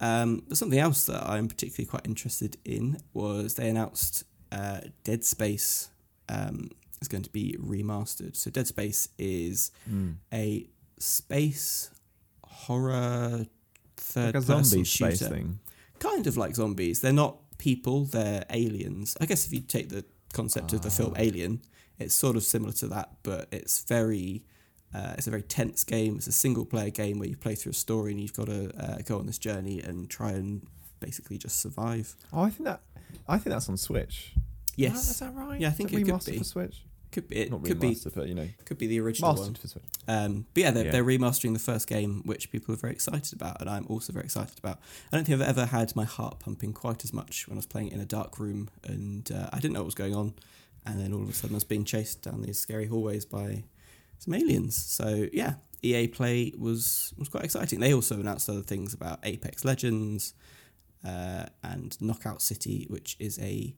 Um, 0.00 0.42
but 0.48 0.56
something 0.58 0.78
else 0.78 1.04
that 1.06 1.22
I'm 1.28 1.48
particularly 1.48 1.86
quite 1.86 2.06
interested 2.06 2.56
in 2.64 2.98
was 3.14 3.54
they 3.54 3.68
announced 3.68 4.24
uh, 4.52 4.80
Dead 5.04 5.24
Space 5.24 5.88
um, 6.28 6.70
is 7.00 7.08
going 7.08 7.22
to 7.22 7.30
be 7.30 7.56
remastered. 7.60 8.36
So 8.36 8.50
Dead 8.50 8.66
Space 8.66 9.08
is 9.18 9.70
Mm. 9.90 10.16
a 10.32 10.66
space 11.00 11.90
horror 12.44 13.46
third 13.96 14.34
Like 14.34 14.44
a 14.44 14.46
person 14.46 14.64
zombie 14.64 14.84
shooter, 14.84 15.16
space 15.16 15.28
thing. 15.28 15.58
kind 15.98 16.26
of 16.26 16.36
like 16.36 16.54
zombies. 16.54 17.00
They're 17.00 17.12
not 17.12 17.38
people; 17.58 18.04
they're 18.04 18.44
aliens. 18.50 19.16
I 19.20 19.26
guess 19.26 19.46
if 19.46 19.52
you 19.52 19.60
take 19.60 19.88
the 19.88 20.04
concept 20.32 20.72
of 20.72 20.82
the 20.82 20.90
film 20.90 21.14
Ah. 21.16 21.20
Alien, 21.20 21.62
it's 21.98 22.14
sort 22.14 22.36
of 22.36 22.42
similar 22.44 22.72
to 22.74 22.86
that, 22.88 23.10
but 23.22 23.48
it's 23.50 23.84
very. 23.84 24.44
Uh, 24.92 25.14
it's 25.16 25.28
a 25.28 25.30
very 25.30 25.42
tense 25.44 25.84
game. 25.84 26.16
It's 26.16 26.26
a 26.26 26.32
single 26.32 26.64
player 26.64 26.90
game 26.90 27.20
where 27.20 27.28
you 27.28 27.36
play 27.36 27.54
through 27.54 27.70
a 27.70 27.74
story 27.74 28.10
and 28.10 28.20
you've 28.20 28.32
got 28.34 28.46
to 28.46 28.72
uh, 28.76 28.98
go 29.04 29.20
on 29.20 29.26
this 29.26 29.38
journey 29.38 29.80
and 29.80 30.10
try 30.10 30.30
and 30.32 30.66
basically 30.98 31.38
just 31.38 31.60
survive. 31.60 32.16
Oh, 32.32 32.42
I 32.42 32.50
think 32.50 32.64
that 32.64 32.80
I 33.28 33.38
think 33.38 33.52
that's 33.54 33.68
on 33.68 33.76
Switch. 33.76 34.32
Yes, 34.74 35.08
is 35.10 35.20
that 35.20 35.32
right? 35.32 35.60
Yeah, 35.60 35.68
I 35.68 35.70
think 35.70 35.92
Is 35.92 36.00
it 36.00 36.04
could 36.10 36.24
be. 36.26 36.38
for 36.38 36.44
Switch. 36.44 36.82
Could 37.12 37.28
be. 37.28 37.36
It 37.36 37.50
Not 37.50 37.64
could 37.64 37.80
be. 37.80 37.96
but 38.14 38.28
you 38.28 38.34
know, 38.34 38.48
Could 38.64 38.78
be 38.78 38.86
the 38.86 39.00
original 39.00 39.34
one. 39.34 39.54
for 39.54 39.66
Switch. 39.68 39.84
Um, 40.06 40.46
but 40.54 40.60
yeah, 40.62 40.70
they're, 40.70 40.84
Yeah. 40.86 40.90
they're 40.92 41.04
remastering 41.04 41.52
the 41.52 41.58
first 41.58 41.86
game, 41.88 42.22
which 42.24 42.50
people 42.50 42.72
are 42.74 42.78
very 42.78 42.92
excited 42.92 43.32
about, 43.32 43.60
and 43.60 43.68
I'm 43.68 43.86
also 43.88 44.12
very 44.12 44.24
excited 44.24 44.58
about. 44.58 44.78
I 45.12 45.16
don't 45.16 45.24
think 45.24 45.40
I've 45.40 45.48
ever 45.48 45.66
had 45.66 45.94
my 45.96 46.04
heart 46.04 46.38
pumping 46.40 46.72
quite 46.72 47.04
as 47.04 47.12
much 47.12 47.48
when 47.48 47.56
I 47.56 47.60
was 47.60 47.66
playing 47.66 47.88
it 47.88 47.94
in 47.94 48.00
a 48.00 48.06
dark 48.06 48.38
room, 48.38 48.70
and 48.84 49.30
uh, 49.32 49.48
I 49.52 49.56
didn't 49.60 49.74
know 49.74 49.80
what 49.80 49.86
was 49.86 49.94
going 49.94 50.14
on, 50.14 50.34
and 50.86 51.00
then 51.00 51.12
all 51.12 51.22
of 51.22 51.28
a 51.28 51.32
sudden 51.32 51.54
I 51.54 51.58
was 51.58 51.64
being 51.64 51.84
chased 51.84 52.22
down 52.22 52.42
these 52.42 52.58
scary 52.58 52.86
hallways 52.86 53.24
by 53.24 53.64
some 54.18 54.34
aliens. 54.34 54.76
So 54.76 55.28
yeah, 55.32 55.54
EA 55.82 56.08
Play 56.08 56.52
was 56.58 57.12
was 57.18 57.28
quite 57.28 57.44
exciting. 57.44 57.80
They 57.80 57.92
also 57.94 58.20
announced 58.20 58.48
other 58.48 58.62
things 58.62 58.94
about 58.94 59.18
Apex 59.24 59.64
Legends 59.64 60.34
uh, 61.04 61.46
and 61.62 62.00
Knockout 62.00 62.42
City, 62.42 62.86
which 62.88 63.16
is 63.18 63.38
a 63.38 63.74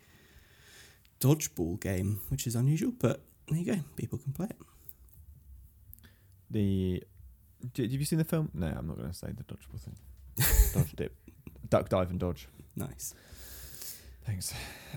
dodgeball 1.23 1.81
game, 1.81 2.21
which 2.29 2.47
is 2.47 2.55
unusual, 2.57 2.93
but 2.99 3.23
there 3.49 3.59
you 3.59 3.65
go, 3.75 3.81
people 3.97 4.19
can 4.19 4.33
play 4.33 4.47
it. 4.51 4.57
The 6.51 7.03
have 7.77 7.93
you 7.93 8.05
seen 8.05 8.19
the 8.19 8.25
film? 8.25 8.51
No, 8.55 8.67
I'm 8.67 8.87
not 8.89 8.97
going 8.97 9.09
to 9.09 9.15
say 9.15 9.29
the 9.29 9.45
dodgeball 9.45 9.81
thing. 9.81 9.97
dodge 10.83 10.93
dip, 10.97 11.15
duck 11.69 11.89
dive 11.89 12.11
and 12.11 12.19
dodge. 12.19 12.49
Nice. 12.77 13.15
Thanks. 14.25 14.53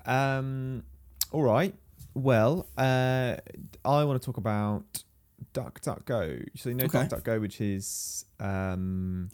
Um, 0.05 0.83
all 1.31 1.43
right. 1.43 1.75
Well, 2.13 2.67
uh, 2.77 3.35
I 3.83 4.03
want 4.03 4.19
to 4.21 4.25
talk 4.25 4.37
about 4.37 5.03
DuckDuckGo. 5.53 6.45
So 6.55 6.69
you 6.69 6.75
know 6.75 6.85
Okay. 6.85 6.99
DuckDuckGo, 6.99 7.41
which 7.41 7.61
is 7.61 8.25
um, 8.39 9.29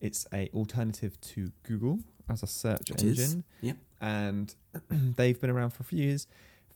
it's 0.00 0.26
a 0.32 0.48
alternative 0.54 1.20
to 1.20 1.50
Google 1.64 1.98
as 2.28 2.42
a 2.42 2.46
search 2.46 2.90
It 2.90 3.02
is. 3.02 3.18
engine. 3.20 3.44
Yep. 3.60 3.76
And 4.00 4.54
they've 4.90 5.40
been 5.40 5.50
around 5.50 5.70
for 5.70 5.82
a 5.82 5.84
few 5.86 6.02
years, 6.04 6.26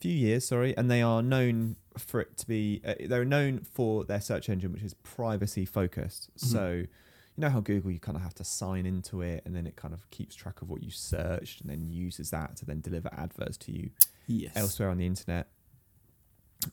few 0.01 0.13
years, 0.13 0.47
sorry, 0.47 0.77
and 0.77 0.91
they 0.91 1.03
are 1.03 1.23
known 1.23 1.77
for 1.99 2.21
it 2.21 2.37
to 2.39 2.47
be. 2.47 2.81
Uh, 2.85 2.95
they're 3.07 3.25
known 3.25 3.61
for 3.61 4.05
their 4.05 4.21
search 4.21 4.49
engine, 4.49 4.73
which 4.73 4.83
is 4.83 4.95
privacy 4.95 5.65
focused. 5.65 6.31
Mhm. 6.37 6.41
So 6.53 6.73
you 6.75 7.41
know 7.43 7.51
how 7.51 7.61
Google, 7.61 7.91
you 7.91 7.99
kind 8.01 8.17
of 8.17 8.23
have 8.23 8.35
to 8.35 8.45
sign 8.45 8.87
into 8.87 9.21
it, 9.23 9.43
and 9.45 9.55
then 9.55 9.67
it 9.67 9.77
kind 9.77 9.93
of 9.95 10.09
keeps 10.11 10.35
track 10.35 10.63
of 10.63 10.69
what 10.71 10.83
you 10.83 10.91
searched, 10.91 11.61
and 11.61 11.71
then 11.71 11.91
uses 11.91 12.31
that 12.31 12.57
to 12.57 12.65
then 12.65 12.81
deliver 12.81 13.09
adverts 13.13 13.57
to 13.59 13.73
you 13.73 13.91
Yes. 14.27 14.53
elsewhere 14.57 14.89
on 14.91 14.97
the 14.99 15.07
internet. 15.07 15.49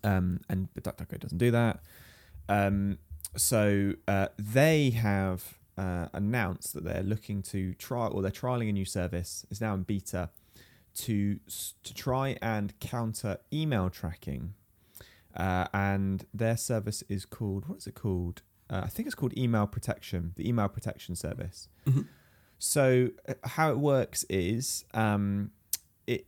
Um, 0.03 0.39
and 0.49 0.73
but 0.73 0.83
DuckDuckGo 0.83 1.19
doesn't 1.19 1.37
do 1.37 1.51
that. 1.51 1.81
Um, 2.49 2.97
so 3.35 3.93
uh, 4.07 4.27
they 4.37 4.91
have 4.91 5.57
uh, 5.77 6.07
announced 6.13 6.73
that 6.73 6.83
they're 6.83 7.03
looking 7.03 7.41
to 7.43 7.73
try, 7.75 8.07
or 8.07 8.21
they're 8.21 8.31
trialing 8.31 8.69
a 8.69 8.73
new 8.73 8.85
service. 8.85 9.45
It's 9.51 9.59
now 9.61 9.73
in 9.73 9.83
beta 9.83 10.29
to 10.95 11.39
to 11.83 11.93
try 11.93 12.37
and 12.41 12.77
counter 12.79 13.37
email 13.51 13.89
tracking. 13.89 14.53
Uh, 15.35 15.65
and 15.73 16.25
their 16.33 16.55
service 16.57 17.03
is 17.09 17.25
called 17.25 17.67
what 17.67 17.79
is 17.79 17.87
it 17.87 17.95
called? 17.95 18.41
Uh, 18.69 18.81
I 18.85 18.87
think 18.87 19.07
it's 19.07 19.15
called 19.15 19.35
Email 19.37 19.67
Protection, 19.67 20.33
the 20.35 20.47
Email 20.47 20.67
Protection 20.69 21.15
Service. 21.15 21.67
Mhm. 21.85 22.07
So 22.59 23.09
uh, 23.27 23.33
how 23.43 23.71
it 23.71 23.77
works 23.79 24.23
is, 24.29 24.85
um, 24.93 25.51
it, 26.07 26.25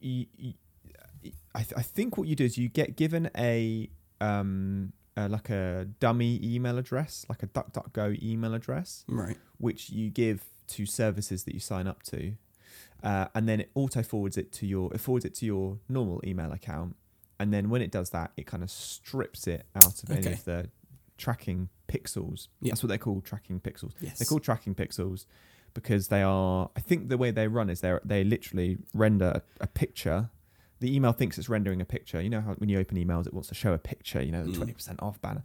you, 0.00 0.26
you, 0.36 0.52
I, 1.54 1.62
th- 1.62 1.72
I 1.76 1.82
think 1.82 2.16
what 2.16 2.28
you 2.28 2.36
do 2.36 2.44
is 2.44 2.56
you 2.56 2.68
get 2.68 2.94
given 2.96 3.30
a 3.36 3.88
um, 4.20 4.92
uh, 5.16 5.28
like 5.28 5.50
a 5.50 5.88
dummy 5.98 6.38
email 6.42 6.78
address, 6.78 7.26
like 7.28 7.42
a 7.42 7.46
DuckDuckGo 7.48 8.22
email 8.22 8.54
address, 8.54 9.04
Right. 9.08 9.36
which 9.58 9.90
you 9.90 10.08
give 10.10 10.44
to 10.68 10.86
services 10.86 11.44
that 11.44 11.54
you 11.54 11.60
sign 11.60 11.86
up 11.86 12.02
to, 12.04 12.34
uh, 13.02 13.26
and 13.34 13.48
then 13.48 13.60
it 13.60 13.70
auto 13.74 14.02
forwards 14.02 14.36
it 14.36 14.52
to 14.52 14.66
your 14.66 14.92
it 14.94 15.00
forwards 15.00 15.24
it 15.24 15.34
to 15.36 15.46
your 15.46 15.78
normal 15.88 16.20
email 16.24 16.52
account, 16.52 16.96
and 17.40 17.52
then 17.52 17.68
when 17.70 17.82
it 17.82 17.90
does 17.90 18.10
that, 18.10 18.32
it 18.36 18.46
kind 18.46 18.62
of 18.62 18.70
strips 18.70 19.46
it 19.46 19.66
out 19.74 20.02
of 20.02 20.10
any 20.10 20.32
of 20.32 20.44
the 20.44 20.68
tracking 21.18 21.68
pixels. 21.88 22.48
Yeah. 22.60 22.70
That's 22.70 22.82
what 22.82 22.88
they're 22.88 22.98
called, 22.98 23.24
tracking 23.24 23.60
pixels. 23.60 23.92
Yes. 24.00 24.18
They're 24.18 24.26
called 24.26 24.42
tracking 24.42 24.74
pixels 24.74 25.26
because 25.74 26.08
they 26.08 26.22
are. 26.22 26.70
I 26.76 26.80
think 26.80 27.08
the 27.08 27.18
way 27.18 27.30
they 27.30 27.48
run 27.48 27.70
is 27.70 27.80
they 27.80 27.96
they 28.04 28.24
literally 28.24 28.78
render 28.94 29.42
a, 29.60 29.64
a 29.64 29.66
picture. 29.66 30.30
The 30.80 30.94
email 30.96 31.12
thinks 31.12 31.38
it's 31.38 31.48
rendering 31.48 31.80
a 31.80 31.84
picture. 31.84 32.20
You 32.20 32.30
know 32.30 32.40
how 32.40 32.54
when 32.54 32.68
you 32.68 32.78
open 32.78 32.96
emails, 32.96 33.26
it 33.26 33.32
wants 33.34 33.48
to 33.50 33.54
show 33.54 33.72
a 33.72 33.78
picture. 33.78 34.22
You 34.22 34.32
know, 34.32 34.44
the 34.44 34.52
Mm. 34.52 34.56
twenty 34.56 34.72
percent 34.72 35.00
off 35.02 35.20
banner. 35.20 35.42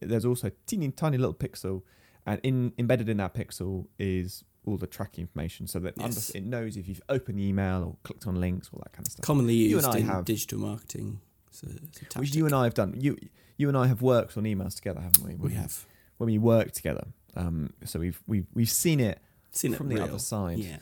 There's 0.00 0.24
also 0.24 0.48
a 0.48 0.52
teeny 0.66 0.90
tiny 0.92 1.18
little 1.18 1.34
pixel, 1.34 1.82
and 2.24 2.40
in 2.42 2.72
embedded 2.78 3.08
in 3.08 3.16
that 3.18 3.34
pixel 3.34 3.86
is 3.98 4.44
all 4.68 4.76
the 4.76 4.86
tracking 4.86 5.22
information, 5.22 5.66
so 5.66 5.78
that 5.80 5.96
it 5.96 6.00
Yes. 6.00 6.30
it 6.30 6.44
knows 6.44 6.76
if 6.76 6.86
you've 6.88 7.00
opened 7.08 7.38
the 7.38 7.46
email 7.48 7.82
or 7.84 7.96
clicked 8.04 8.26
on 8.26 8.40
links, 8.40 8.70
all 8.72 8.80
that 8.84 8.92
kind 8.92 9.06
of 9.06 9.12
stuff. 9.12 9.24
Commonly 9.24 9.54
used 9.54 9.94
in 9.94 10.06
have- 10.06 10.24
digital 10.24 10.58
marketing. 10.60 11.20
So 11.50 11.66
it's 11.70 12.16
a 12.16 12.18
Which 12.20 12.34
you 12.34 12.46
and 12.46 12.54
I 12.54 12.64
have 12.64 12.74
done. 12.74 12.94
You 13.00 13.16
you 13.56 13.68
and 13.68 13.76
I 13.76 13.86
have 13.88 14.02
worked 14.02 14.36
on 14.36 14.44
emails 14.44 14.76
together, 14.76 15.00
haven't 15.00 15.24
we? 15.26 15.34
we 15.34 15.54
have 15.54 15.84
when 16.18 16.28
we 16.28 16.38
work 16.38 16.70
together. 16.72 17.06
Um, 17.34 17.72
so 17.84 17.98
we've 17.98 18.22
we've 18.26 18.46
we've 18.54 18.70
seen 18.70 19.00
it 19.00 19.20
seen 19.50 19.72
it 19.72 19.76
from 19.76 19.88
the 19.88 19.96
real. 19.96 20.04
other 20.04 20.18
side. 20.18 20.58
Yeah. 20.58 20.78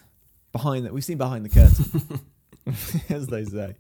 behind 0.53 0.85
that 0.87 0.92
we've 0.92 1.05
seen 1.05 1.18
behind 1.18 1.44
the 1.44 1.49
curtain 1.51 2.20
as 3.11 3.27
they 3.29 3.44
say 3.44 3.75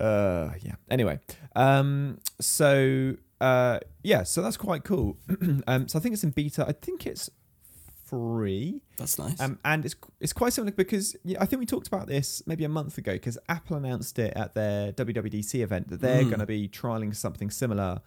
uh 0.00 0.50
yeah 0.62 0.74
anyway 0.90 1.18
um 1.56 2.18
so 2.40 3.14
uh 3.40 3.78
yeah 4.02 4.22
so 4.22 4.42
that's 4.42 4.56
quite 4.56 4.84
cool 4.84 5.16
um 5.66 5.88
so 5.88 5.98
i 5.98 6.02
think 6.02 6.12
it's 6.12 6.22
in 6.24 6.30
beta 6.30 6.64
i 6.68 6.72
think 6.72 7.06
it's 7.06 7.30
free 8.06 8.82
That's 8.96 9.18
nice. 9.18 9.40
um 9.40 9.58
and 9.64 9.84
it's 9.84 9.94
it's 10.20 10.32
quite 10.32 10.52
similar 10.52 10.72
because 10.72 11.16
yeah, 11.24 11.42
i 11.42 11.46
think 11.46 11.60
we 11.60 11.66
talked 11.66 11.88
about 11.88 12.06
this 12.06 12.42
maybe 12.46 12.64
a 12.64 12.68
month 12.68 12.98
ago 12.98 13.12
because 13.12 13.36
apple 13.48 13.76
announced 13.76 14.18
it 14.18 14.32
at 14.36 14.54
their 14.54 14.92
wwdc 14.92 15.60
event 15.60 15.88
that 15.88 16.00
they're 16.00 16.22
Mm. 16.22 16.28
going 16.30 16.38
to 16.40 16.46
be 16.46 16.68
trialing 16.68 17.14
something 17.14 17.50
similar 17.50 18.00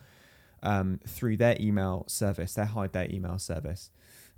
um 0.63 0.99
through 1.07 1.37
their 1.37 1.55
email 1.59 2.05
service 2.07 2.53
their 2.53 2.65
hide 2.65 2.93
their 2.93 3.09
email 3.11 3.37
service 3.39 3.91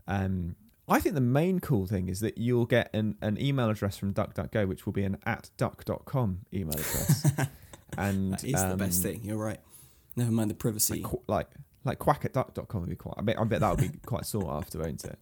um 0.08 0.56
I 0.89 1.00
think 1.00 1.15
the 1.15 1.21
main 1.21 1.60
cool 1.60 1.86
thing 1.86 2.10
is 2.10 2.19
that 2.19 2.38
you'll 2.38 2.65
get 2.65 2.89
an, 2.93 3.15
an 3.21 3.39
email 3.39 3.69
address 3.69 3.95
from 3.95 4.13
DuckDuckGo, 4.13 4.67
which 4.67 4.86
will 4.86 4.91
be 4.91 5.04
an 5.06 5.17
at 5.26 5.50
duck.com 5.56 6.39
email 6.54 6.74
address. 6.74 7.32
and 7.97 8.34
that 8.34 8.43
is 8.43 8.52
the 8.62 8.76
best 8.76 8.97
um, 9.06 9.12
thing. 9.12 9.21
You're 9.24 9.38
right. 9.38 9.60
Never 10.17 10.32
mind 10.32 10.50
the 10.50 10.56
privacy. 10.56 11.02
Like, 11.02 11.13
like, 11.28 11.47
like 11.84 12.00
quack 12.00 12.26
at 12.26 12.34
duck.com 12.34 12.82
would 12.82 12.89
be 12.89 12.96
quite, 12.96 13.15
I 13.17 13.22
bet, 13.22 13.39
I 13.39 13.44
bet 13.44 13.60
that 13.62 13.70
would 13.72 13.91
be 13.91 13.98
quite 14.06 14.26
sought 14.26 14.58
after, 14.58 14.80
won't 14.80 15.04
it? 15.04 15.20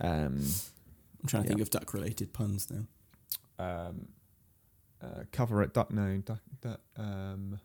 Um, 0.00 0.44
I'm 1.20 1.26
trying 1.26 1.42
to 1.42 1.48
yeah. 1.48 1.54
think 1.54 1.60
of 1.60 1.70
duck 1.70 1.94
related 1.94 2.32
puns 2.32 2.68
now. 2.70 3.64
um, 3.64 4.08
uh, 5.02 5.24
cover 5.32 5.62
at 5.62 5.72
duck, 5.72 5.92
no, 5.92 6.18
duck, 6.18 6.40
duck, 6.60 6.80
um, 6.96 7.60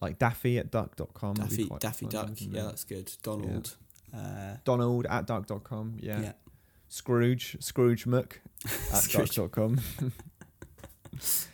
like 0.00 0.18
Daffy 0.18 0.58
at 0.58 0.70
duck.com. 0.70 1.34
would 1.34 1.48
be 1.48 1.56
Daffy 1.56 1.64
quite 1.66 1.80
Daffy 1.80 2.06
fun, 2.06 2.26
Duck. 2.26 2.30
Yeah, 2.40 2.62
that's 2.64 2.84
good. 2.84 3.12
Donald. 3.22 3.76
Uh, 4.14 4.56
Donald 4.64 5.06
at 5.08 5.26
duck.com. 5.26 5.96
Yeah. 6.00 6.20
yeah. 6.20 6.32
Scrooge, 6.88 7.56
Scrooge 7.60 8.06
Muck 8.06 8.40
at 8.64 8.70
Scrooge. 9.02 9.34
duck.com. 9.36 9.80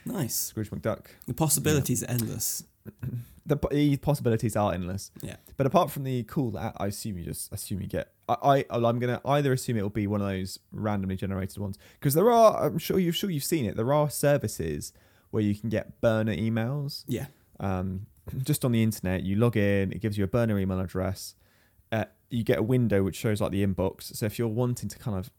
Nice. 0.05 0.35
Scrooge 0.35 0.71
McDuck. 0.71 1.07
The 1.27 1.35
possibilities 1.35 2.03
are 2.03 2.11
endless. 2.11 2.65
the, 3.47 3.57
the 3.71 3.97
possibilities 3.97 4.57
are 4.57 4.73
endless. 4.73 5.11
Yeah. 5.23 5.37
But 5.57 5.67
apart 5.67 5.91
from 5.91 6.05
the 6.05 6.23
cool, 6.25 6.57
I 6.57 6.73
I 6.77 6.87
assume 6.89 7.19
you 7.19 7.25
just 7.25 7.53
assume 7.53 7.81
you 7.81 7.89
get. 7.89 8.13
I, 8.29 8.35
I 8.43 8.65
I'm 8.71 8.99
gonna 8.99 9.21
either 9.25 9.53
assume 9.53 9.77
it 9.77 9.83
will 9.83 9.91
be 9.91 10.07
one 10.07 10.21
of 10.21 10.29
those 10.29 10.59
randomly 10.73 11.17
generated 11.17 11.59
ones 11.59 11.79
because 11.99 12.15
there 12.15 12.31
are. 12.31 12.67
I'm 12.67 12.79
sure 12.79 12.99
you've 12.99 13.17
sure 13.17 13.31
you've 13.31 13.45
seen 13.45 13.65
it. 13.65 13.77
There 13.77 13.93
are 13.93 14.11
services 14.11 14.93
where 15.31 15.43
you 15.43 15.55
can 15.55 15.69
get 15.69 16.01
burner 16.01 16.35
emails. 16.35 17.05
Yeah. 17.07 17.27
Um, 17.61 18.07
just 18.43 18.65
on 18.65 18.73
the 18.73 18.83
internet. 18.83 19.23
You 19.23 19.37
log 19.37 19.57
in. 19.57 19.93
It 19.93 20.01
gives 20.01 20.17
you 20.17 20.25
a 20.25 20.29
burner 20.29 20.59
email 20.59 20.81
address. 20.81 21.35
Uh, 21.91 22.07
you 22.31 22.43
get 22.43 22.59
a 22.59 22.63
window 22.63 23.03
which 23.03 23.17
shows 23.17 23.41
like 23.41 23.51
the 23.53 23.67
inbox. 23.67 24.17
So 24.17 24.27
if 24.27 24.39
you're 24.39 24.49
wanting 24.49 24.89
to 24.89 24.99
kind 24.99 25.19
of 25.19 25.31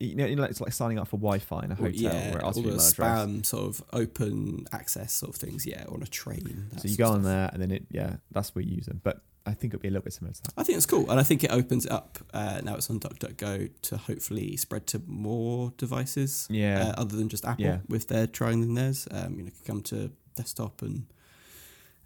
you 0.00 0.14
know, 0.16 0.26
you 0.26 0.36
know, 0.36 0.44
it's 0.44 0.60
like 0.60 0.72
signing 0.72 0.98
up 0.98 1.08
for 1.08 1.18
Wi-Fi 1.18 1.64
in 1.64 1.72
a 1.72 1.74
hotel 1.74 1.92
yeah, 1.92 2.30
where 2.30 2.38
it 2.40 2.44
asks 2.44 2.44
all 2.44 2.52
for 2.52 2.60
the 2.62 2.62
your 2.62 2.72
email 2.74 2.86
address. 2.88 2.92
spam 2.94 3.44
sort 3.46 3.64
of 3.68 3.84
open 3.92 4.64
access 4.72 5.12
sort 5.12 5.34
of 5.34 5.40
things. 5.40 5.66
Yeah, 5.66 5.84
on 5.88 6.02
a 6.02 6.06
train. 6.06 6.70
So 6.78 6.88
you 6.88 6.96
go 6.96 7.08
on 7.10 7.22
there, 7.22 7.50
and 7.52 7.60
then 7.60 7.70
it, 7.70 7.86
yeah, 7.90 8.16
that's 8.32 8.54
where 8.54 8.62
you 8.64 8.76
use 8.76 8.86
them. 8.86 9.00
But 9.04 9.20
I 9.44 9.52
think 9.52 9.74
it'll 9.74 9.82
be 9.82 9.88
a 9.88 9.90
little 9.90 10.02
bit 10.04 10.14
similar 10.14 10.32
to 10.34 10.42
that. 10.44 10.52
I 10.56 10.62
think 10.64 10.76
it's 10.78 10.86
cool, 10.86 11.10
and 11.10 11.20
I 11.20 11.22
think 11.22 11.44
it 11.44 11.52
opens 11.52 11.84
it 11.86 11.92
up. 11.92 12.18
Uh, 12.32 12.60
now 12.64 12.74
it's 12.76 12.88
on 12.90 12.98
DuckDuckGo 13.00 13.70
to 13.82 13.96
hopefully 13.96 14.56
spread 14.56 14.86
to 14.88 15.02
more 15.06 15.72
devices. 15.76 16.48
Yeah. 16.50 16.92
uh, 16.96 17.00
other 17.02 17.16
than 17.16 17.28
just 17.28 17.44
Apple 17.44 17.64
Yeah. 17.64 17.78
with 17.88 18.08
their 18.08 18.26
trying 18.26 18.62
in 18.62 18.74
theirs. 18.74 19.06
Um, 19.10 19.34
you 19.36 19.42
know, 19.42 19.48
it 19.48 19.54
could 19.56 19.64
come 19.66 19.82
to 19.82 20.10
desktop 20.36 20.80
and 20.82 21.06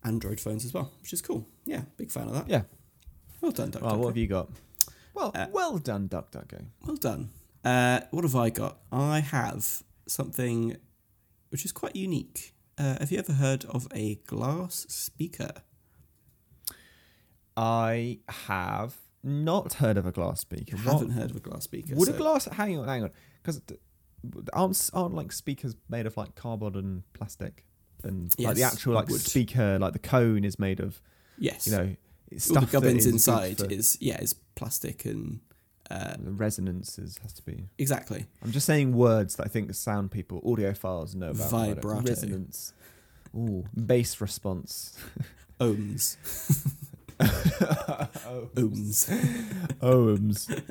Android 0.04 0.40
phones 0.40 0.64
as 0.64 0.74
well, 0.74 0.90
which 1.02 1.12
is 1.12 1.22
cool. 1.22 1.46
Yeah, 1.66 1.82
big 1.96 2.10
fan 2.10 2.26
of 2.28 2.34
that. 2.34 2.48
Yeah. 2.48 2.62
Well 3.40 3.52
done, 3.52 3.70
DuckDuckGo. 3.70 3.82
Well, 3.82 3.98
what 3.98 4.06
have 4.08 4.16
you 4.16 4.26
got? 4.26 4.50
Well, 5.14 5.32
Uh, 5.34 5.46
well 5.52 5.78
done, 5.78 6.08
DuckDuckGo. 6.08 6.64
Well 6.86 6.96
done. 6.96 7.30
Uh, 7.64 8.00
what 8.10 8.24
have 8.24 8.36
I 8.36 8.50
got? 8.50 8.78
I 8.90 9.20
have 9.20 9.82
something 10.06 10.76
which 11.50 11.64
is 11.64 11.72
quite 11.72 11.94
unique. 11.96 12.54
Uh, 12.78 12.96
have 13.00 13.12
you 13.12 13.18
ever 13.18 13.34
heard 13.34 13.64
of 13.66 13.86
a 13.94 14.14
glass 14.26 14.86
speaker? 14.88 15.50
I 17.56 18.20
have 18.28 18.96
not 19.22 19.74
heard 19.74 19.98
of 19.98 20.06
a 20.06 20.12
glass 20.12 20.40
speaker. 20.40 20.76
What- 20.78 20.92
haven't 20.92 21.10
heard 21.10 21.30
of 21.30 21.36
a 21.36 21.40
glass 21.40 21.64
speaker. 21.64 21.94
Would 21.94 22.08
so- 22.08 22.14
a 22.14 22.16
glass? 22.16 22.46
Hang 22.46 22.78
on, 22.78 22.88
hang 22.88 23.02
on, 23.04 23.10
because 23.42 23.60
aren't 24.52 24.90
aren't 24.92 25.14
like 25.14 25.32
speakers 25.32 25.74
made 25.88 26.06
of 26.06 26.16
like 26.16 26.34
cardboard 26.34 26.74
and 26.76 27.02
plastic, 27.12 27.64
and 28.02 28.34
like 28.38 28.56
the 28.56 28.62
actual 28.62 28.94
like 28.94 29.08
wood. 29.08 29.20
speaker, 29.20 29.78
like 29.78 29.92
the 29.92 29.98
cone 29.98 30.44
is 30.44 30.58
made 30.58 30.80
of 30.80 31.00
Yes. 31.38 31.66
you 31.66 31.72
know 31.72 31.96
it's 32.30 32.48
all 32.50 32.54
the 32.60 32.60
stuff 32.66 32.72
gubbins 32.72 33.06
inside 33.06 33.60
is 33.72 33.96
yeah 34.00 34.20
is 34.20 34.34
plastic 34.54 35.04
and 35.06 35.40
uh, 35.90 36.14
the 36.18 36.30
resonance 36.30 36.98
is, 36.98 37.18
has 37.22 37.32
to 37.34 37.42
be. 37.42 37.64
exactly 37.78 38.26
I'm 38.44 38.52
just 38.52 38.66
saying 38.66 38.92
words 38.94 39.36
that 39.36 39.46
I 39.46 39.48
think 39.48 39.74
sound 39.74 40.10
people, 40.10 40.40
audiophiles 40.42 41.14
know 41.14 41.30
about. 41.30 41.50
Vibrato. 41.50 42.08
resonance, 42.08 42.72
ooh, 43.36 43.64
bass 43.74 44.20
response, 44.20 44.96
ohms 45.60 46.16
ohms. 47.20 49.08
ohms. 49.80 50.62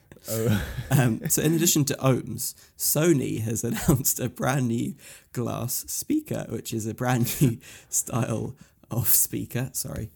oh, 0.30 0.62
Um, 0.90 1.28
so 1.28 1.42
in 1.42 1.54
addition 1.54 1.84
to 1.86 1.94
ohms, 1.94 2.54
Sony 2.76 3.40
has 3.40 3.64
announced 3.64 4.20
a 4.20 4.28
brand 4.28 4.68
new 4.68 4.94
glass 5.32 5.84
speaker, 5.88 6.46
which 6.48 6.72
is 6.72 6.86
a 6.86 6.94
brand 6.94 7.34
new 7.40 7.58
style 7.88 8.54
of 8.90 9.08
speaker. 9.08 9.70
Sorry. 9.72 10.10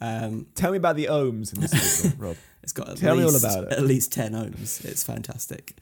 Um, 0.00 0.46
tell 0.54 0.70
me 0.70 0.76
about 0.76 0.96
the 0.96 1.06
ohms 1.06 1.52
in 1.54 1.60
this 1.60 1.98
speaker, 1.98 2.16
Rob. 2.18 2.36
It's 2.62 2.72
got 2.72 2.88
at 2.88 2.96
Tell 2.98 3.16
me 3.16 3.24
all 3.24 3.34
about 3.34 3.64
it. 3.64 3.72
At 3.72 3.82
least 3.82 4.12
ten 4.12 4.32
ohms. 4.32 4.84
It's 4.84 5.02
fantastic. 5.02 5.76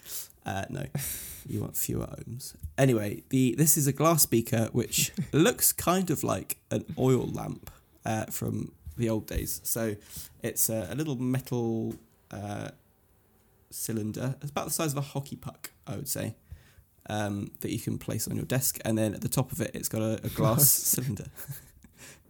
Uh, 0.45 0.65
no, 0.71 0.85
you 1.49 1.61
want 1.61 1.77
fewer 1.77 2.07
ohms. 2.07 2.55
Anyway, 2.79 3.23
the 3.31 3.55
this 3.57 3.77
is 3.77 3.87
a 3.87 3.93
glass 3.93 4.23
speaker 4.23 4.69
which 4.73 5.13
looks 5.33 5.73
kind 5.73 6.11
of 6.11 6.23
like 6.25 6.59
an 6.71 6.85
oil 6.99 7.27
lamp 7.27 7.71
uh, 8.05 8.27
from 8.27 8.73
the 8.97 9.11
old 9.11 9.27
days. 9.27 9.61
So 9.65 9.97
it's 10.43 10.71
a, 10.71 10.89
a 10.91 10.95
little 10.95 11.17
metal 11.17 11.97
uh, 12.31 12.69
cylinder. 13.71 14.37
It's 14.41 14.51
about 14.51 14.67
the 14.67 14.73
size 14.73 14.93
of 14.93 14.99
a 14.99 15.03
hockey 15.03 15.37
puck, 15.37 15.71
I 15.87 15.97
would 15.97 16.09
say. 16.09 16.37
Um, 17.09 17.53
that 17.61 17.71
you 17.71 17.79
can 17.79 17.99
place 17.99 18.27
on 18.27 18.35
your 18.35 18.47
desk, 18.47 18.81
and 18.85 18.99
then 18.99 19.15
at 19.15 19.21
the 19.21 19.29
top 19.29 19.53
of 19.53 19.61
it, 19.61 19.71
it's 19.75 19.89
got 19.89 20.03
a, 20.03 20.19
a 20.25 20.29
glass 20.29 20.69
cylinder. 20.69 21.27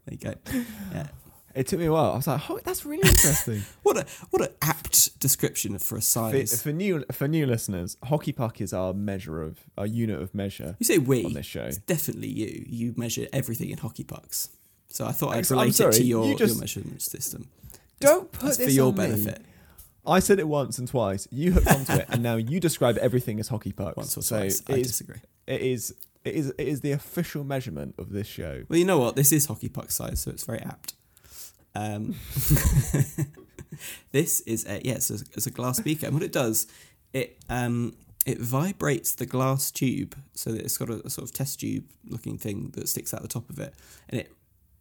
there 0.05 0.13
you 0.13 0.19
go. 0.19 0.35
Yeah, 0.93 1.07
It 1.57 1.67
took 1.67 1.79
me 1.79 1.87
a 1.87 1.93
while. 1.93 2.13
I 2.13 2.17
was 2.17 2.27
like, 2.27 2.51
oh, 2.51 2.61
that's 2.63 2.85
really 2.85 3.09
interesting. 3.09 3.63
what 3.83 3.97
a 3.97 4.05
what 4.31 4.43
an 4.43 4.55
apt 4.61 5.19
description 5.19 5.79
for 5.79 5.97
a 5.97 5.99
for, 5.99 6.03
size. 6.03 6.63
for 6.63 6.71
new 6.73 7.05
for 7.11 7.27
new 7.27 7.47
listeners, 7.47 7.97
hockey 8.05 8.33
puck 8.33 8.61
is 8.61 8.73
our 8.75 8.93
measure 8.93 9.43
of 9.43 9.59
our 9.79 9.87
unit 9.87 10.21
of 10.21 10.35
measure 10.35 10.77
You 10.79 10.85
say 10.85 10.99
we. 10.99 11.25
on 11.25 11.33
this 11.33 11.47
show. 11.47 11.63
It's 11.65 11.79
definitely 11.79 12.29
you. 12.29 12.65
You 12.69 12.95
measure 12.97 13.27
everything 13.33 13.71
in 13.71 13.79
hockey 13.79 14.05
pucks. 14.05 14.51
So 14.89 15.07
I 15.07 15.13
thought 15.13 15.35
I'd 15.35 15.51
relate 15.51 15.81
it 15.81 15.93
to 15.93 16.03
your, 16.05 16.27
you 16.27 16.37
just- 16.37 16.55
your 16.55 16.61
measurement 16.61 17.03
system. 17.03 17.49
Don't 18.01 18.31
put 18.31 18.43
That's 18.45 18.57
this 18.59 18.67
for 18.69 18.73
your 18.73 18.89
on 18.89 18.95
me. 18.95 19.07
benefit. 19.07 19.43
I 20.07 20.19
said 20.21 20.39
it 20.39 20.47
once 20.47 20.79
and 20.79 20.87
twice. 20.87 21.27
You 21.31 21.53
hooked 21.53 21.67
onto 21.69 21.93
it, 21.95 22.07
and 22.11 22.23
now 22.23 22.37
you 22.37 22.61
describe 22.61 22.97
everything 22.99 23.41
as 23.41 23.49
hockey 23.49 23.73
pucks. 23.73 23.97
Once 23.97 24.17
or 24.17 24.23
so 24.23 24.37
twice. 24.39 24.63
I 24.69 24.75
is, 24.75 24.87
disagree. 24.89 25.21
it 25.47 25.61
is 25.63 25.95
it 26.25 26.35
is 26.35 26.51
it 26.59 26.69
is 26.69 26.81
the 26.83 26.93
official 26.93 27.43
measurement 27.45 27.95
of 27.99 28.11
this 28.11 28.27
show. 28.27 28.65
Well, 28.69 28.79
you 28.79 28.85
know 28.85 28.99
what? 28.99 29.17
This 29.17 29.33
is 29.33 29.47
hockey 29.47 29.69
puck 29.69 29.91
size, 29.91 30.21
so 30.21 30.31
it's 30.31 30.45
very 30.45 30.61
apt. 30.61 30.95
Um, 31.77 32.15
this 34.13 34.41
is 34.43 34.67
a, 34.67 34.81
yeah, 34.85 34.95
it's 34.95 35.11
a, 35.11 35.19
it's 35.35 35.47
a 35.47 35.51
glass 35.51 35.77
speaker, 35.79 36.07
and 36.07 36.15
what 36.15 36.23
it 36.23 36.33
does, 36.33 36.67
it 37.13 37.39
um, 37.49 37.95
it 38.25 38.39
vibrates 38.41 39.15
the 39.15 39.27
glass 39.27 39.71
tube, 39.71 40.17
so 40.35 40.53
that 40.53 40.63
it's 40.63 40.77
got 40.79 40.89
a, 40.91 41.05
a 41.07 41.11
sort 41.11 41.29
of 41.29 41.33
test 41.35 41.61
tube 41.61 41.85
looking 42.09 42.39
thing 42.39 42.71
that 42.75 42.89
sticks 42.89 43.13
out 43.15 43.23
the 43.23 43.29
top 43.29 43.49
of 43.51 43.59
it, 43.59 43.75
and 44.09 44.21
it 44.21 44.33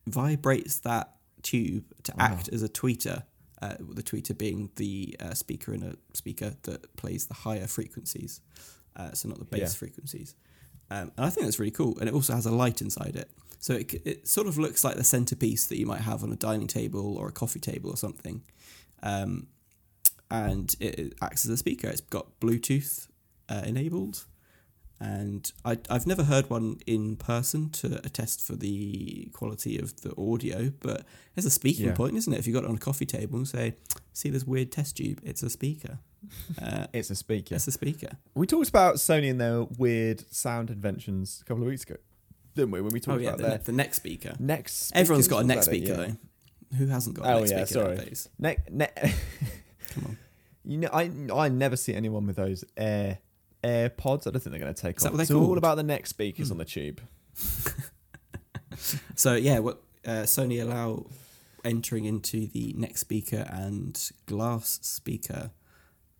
vibrates 0.08 0.80
that 0.80 1.16
tube 1.42 1.84
to 2.04 2.14
Wow. 2.18 2.26
act 2.26 2.50
as 2.50 2.64
a 2.64 2.70
tweeter. 2.70 3.24
Uh, 3.62 3.76
the 3.80 4.04
tweeter 4.04 4.38
being 4.38 4.70
the 4.76 5.16
uh, 5.20 5.34
speaker 5.34 5.74
in 5.74 5.82
a 5.84 5.96
speaker 6.16 6.54
that 6.64 6.94
plays 6.98 7.26
the 7.28 7.34
higher 7.34 7.68
frequencies, 7.68 8.42
uh, 8.96 9.12
so 9.14 9.30
not 9.30 9.40
the 9.40 9.46
bass 9.46 9.60
Yeah. 9.62 9.68
frequencies. 9.70 10.36
Um, 10.92 11.12
and 11.18 11.26
I 11.26 11.30
think 11.30 11.46
that's 11.48 11.58
really 11.58 11.72
cool. 11.72 11.98
And 12.00 12.08
it 12.08 12.14
also 12.14 12.34
has 12.36 12.46
a 12.46 12.52
light 12.52 12.80
inside 12.82 13.16
it. 13.16 13.30
So 13.60 13.74
it, 13.76 13.94
it 14.06 14.28
sort 14.28 14.48
of 14.48 14.58
looks 14.58 14.84
like 14.84 14.96
the 14.96 15.04
centerpiece 15.04 15.65
that 15.65 15.78
you 15.78 15.86
might 15.86 16.02
have 16.02 16.24
on 16.24 16.32
a 16.32 16.36
dining 16.36 16.68
table 16.68 17.18
or 17.18 17.28
a 17.28 17.32
coffee 17.32 17.60
table 17.60 17.89
or 17.89 17.98
something. 17.98 18.44
Um, 19.04 19.48
and 20.32 20.76
it, 20.80 21.00
it 21.00 21.13
acts 21.22 21.46
as 21.46 21.52
a 21.52 21.58
speaker. 21.58 21.88
It's 21.88 22.02
got 22.02 22.39
Bluetooth 22.39 23.08
uh, 23.50 23.62
enabled. 23.65 24.26
And 25.00 25.52
I, 25.65 25.78
I've 25.89 26.08
never 26.08 26.24
heard 26.24 26.50
one 26.50 26.78
in 26.88 27.18
person 27.18 27.70
to 27.72 27.98
attest 28.06 28.41
for 28.41 28.56
the 28.56 29.30
quality 29.34 29.78
of 29.78 30.02
the 30.02 30.13
audio, 30.20 30.72
but 30.80 31.04
there's 31.36 31.46
a 31.46 31.50
speaking 31.52 31.88
Yeah. 31.88 31.94
point, 31.94 32.15
isn't 32.15 32.32
it? 32.32 32.39
If 32.39 32.48
you 32.48 32.54
got 32.54 32.63
it 32.63 32.70
on 32.70 32.76
a 32.76 32.80
coffee 32.80 33.06
table 33.06 33.38
and 33.38 33.48
say, 33.48 33.76
see 34.13 34.30
this 34.30 34.46
weird 34.46 34.72
test 34.72 34.96
tube, 34.98 35.20
it's 35.24 35.44
a 35.44 35.50
speaker. 35.50 36.00
Uh, 36.62 36.88
It's 36.94 37.10
a 37.10 37.15
speaker. 37.15 37.56
it's 37.56 37.68
a 37.68 37.72
speaker. 37.74 38.18
We 38.36 38.48
talked 38.48 38.70
about 38.70 38.96
Sony 38.96 39.30
and 39.30 39.39
their 39.39 39.63
weird 39.63 40.24
sound 40.34 40.70
inventions 40.70 41.39
a 41.41 41.46
couple 41.46 41.63
of 41.63 41.70
weeks 41.70 41.84
ago, 41.84 41.98
didn't 42.56 42.72
we? 42.72 42.82
When 42.82 42.91
we 42.91 43.00
Oh, 43.00 43.04
talked 43.04 43.22
yeah, 43.22 43.28
about 43.30 43.38
the, 43.38 43.44
their 43.44 43.58
ne- 43.58 43.63
the 43.63 43.72
neck 43.72 43.94
speaker. 43.94 44.36
next. 44.39 44.91
Everyone's 44.96 45.28
got 45.28 45.44
a 45.44 45.48
next 45.48 45.65
that 45.68 45.76
it? 45.76 45.82
speaker 45.86 46.02
Yeah. 46.02 46.08
though. 46.72 46.78
Who 46.78 46.88
hasn't 46.88 47.15
got 47.15 47.26
a 47.26 47.34
Oh, 47.36 47.39
neck 47.41 47.50
yeah, 47.52 47.65
speaker 47.65 47.96
sorry. 47.96 48.13
Neck, 48.39 48.72
neck. 48.72 48.96
Come 49.91 50.04
on. 50.06 50.18
You 50.63 50.78
know, 50.80 50.89
I 50.91 51.12
I 51.34 51.50
never 51.50 51.76
see 51.78 51.94
anyone 51.94 52.26
with 52.26 52.36
those 52.38 52.63
air 52.76 53.20
AirPods. 53.63 54.28
I 54.28 54.32
don't 54.32 54.39
think 54.41 54.52
they're 54.52 54.60
going 54.60 54.74
to 54.74 54.82
take 54.82 54.98
Is 54.98 55.06
off. 55.06 55.20
it's 55.20 55.32
all 55.32 55.58
about 55.58 55.76
the 55.78 55.84
next 55.84 56.10
speakers 56.10 56.48
Hmm. 56.48 56.54
on 56.54 56.58
the 56.60 56.65
tube. 56.65 57.02
So 59.15 59.36
yeah, 59.36 59.60
what 59.60 59.82
uh, 60.06 60.24
Sony 60.24 60.62
allow 60.62 61.06
entering 61.63 62.06
into 62.06 62.48
the 62.48 62.74
next 62.78 63.00
speaker 63.02 63.48
and 63.50 63.98
glass 64.26 64.80
speaker 64.82 65.52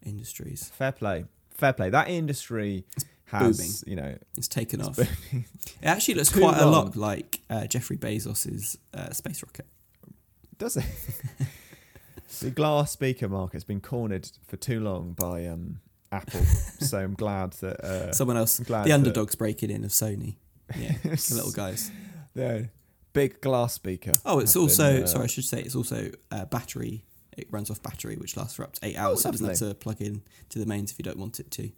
industries. 0.06 0.70
Fair 0.74 0.92
play, 0.94 1.26
fair 1.50 1.74
play. 1.74 1.90
That 1.90 2.08
industry 2.10 2.86
has, 3.40 3.58
booming. 3.58 3.74
you 3.86 3.96
know, 3.96 4.18
It's 4.38 4.48
taken 4.48 4.82
off. 4.82 4.98
It 5.00 5.10
actually 5.84 6.16
looks 6.16 6.30
Too 6.34 6.40
quite 6.40 6.58
a 6.58 6.66
lot 6.66 6.96
like 6.96 7.40
uh, 7.50 7.66
Jeffrey 7.68 7.98
Bezos's 7.98 8.78
uh, 8.94 9.12
space 9.12 9.44
rocket. 9.44 9.66
does 10.58 10.78
it? 10.78 10.86
the 12.42 12.52
glass 12.52 12.92
speaker 12.92 13.28
market's 13.30 13.64
been 13.64 13.82
cornered 13.82 14.30
for 14.48 14.58
too 14.58 14.80
long 14.80 15.14
by 15.14 15.46
um, 15.46 15.80
Apple. 16.12 16.42
so 16.80 17.00
I'm 17.00 17.14
glad 17.14 17.54
that 17.54 17.84
uh, 17.84 18.12
Someone 18.12 18.38
else, 18.38 18.58
the 18.58 18.92
underdogs 18.92 19.36
breaking 19.36 19.70
in 19.70 19.84
of 19.84 19.92
Sony. 19.92 20.36
Yeah, 20.76 20.94
the 21.04 21.36
little 21.36 21.52
guys. 21.52 21.92
the 22.34 22.70
big 23.14 23.40
glass 23.42 23.74
speaker. 23.74 24.14
Oh, 24.26 24.40
it's 24.40 24.56
also 24.56 24.94
been, 24.94 25.04
uh, 25.04 25.08
sorry, 25.08 25.24
I 25.26 25.28
should 25.28 25.46
say 25.46 25.62
it's 25.62 25.76
also 25.76 26.12
uh, 26.32 26.46
battery. 26.46 27.06
It 27.38 27.48
runs 27.52 27.70
off 27.70 27.84
battery, 27.84 28.16
which 28.16 28.38
lasts 28.38 28.56
for 28.56 28.64
up 28.64 28.74
to 28.74 28.86
eight 28.86 28.98
hours. 28.98 29.22
so 29.22 29.30
it 29.30 29.34
doesn't 29.34 29.48
have 29.48 29.58
to 29.60 29.74
plug 29.76 30.02
in 30.02 30.24
to 30.50 30.60
the 30.60 30.66
mains 30.66 30.92
if 30.92 30.98
you 30.98 31.04
don't 31.04 31.18
want 31.20 31.40
it 31.40 31.52
to. 31.52 31.70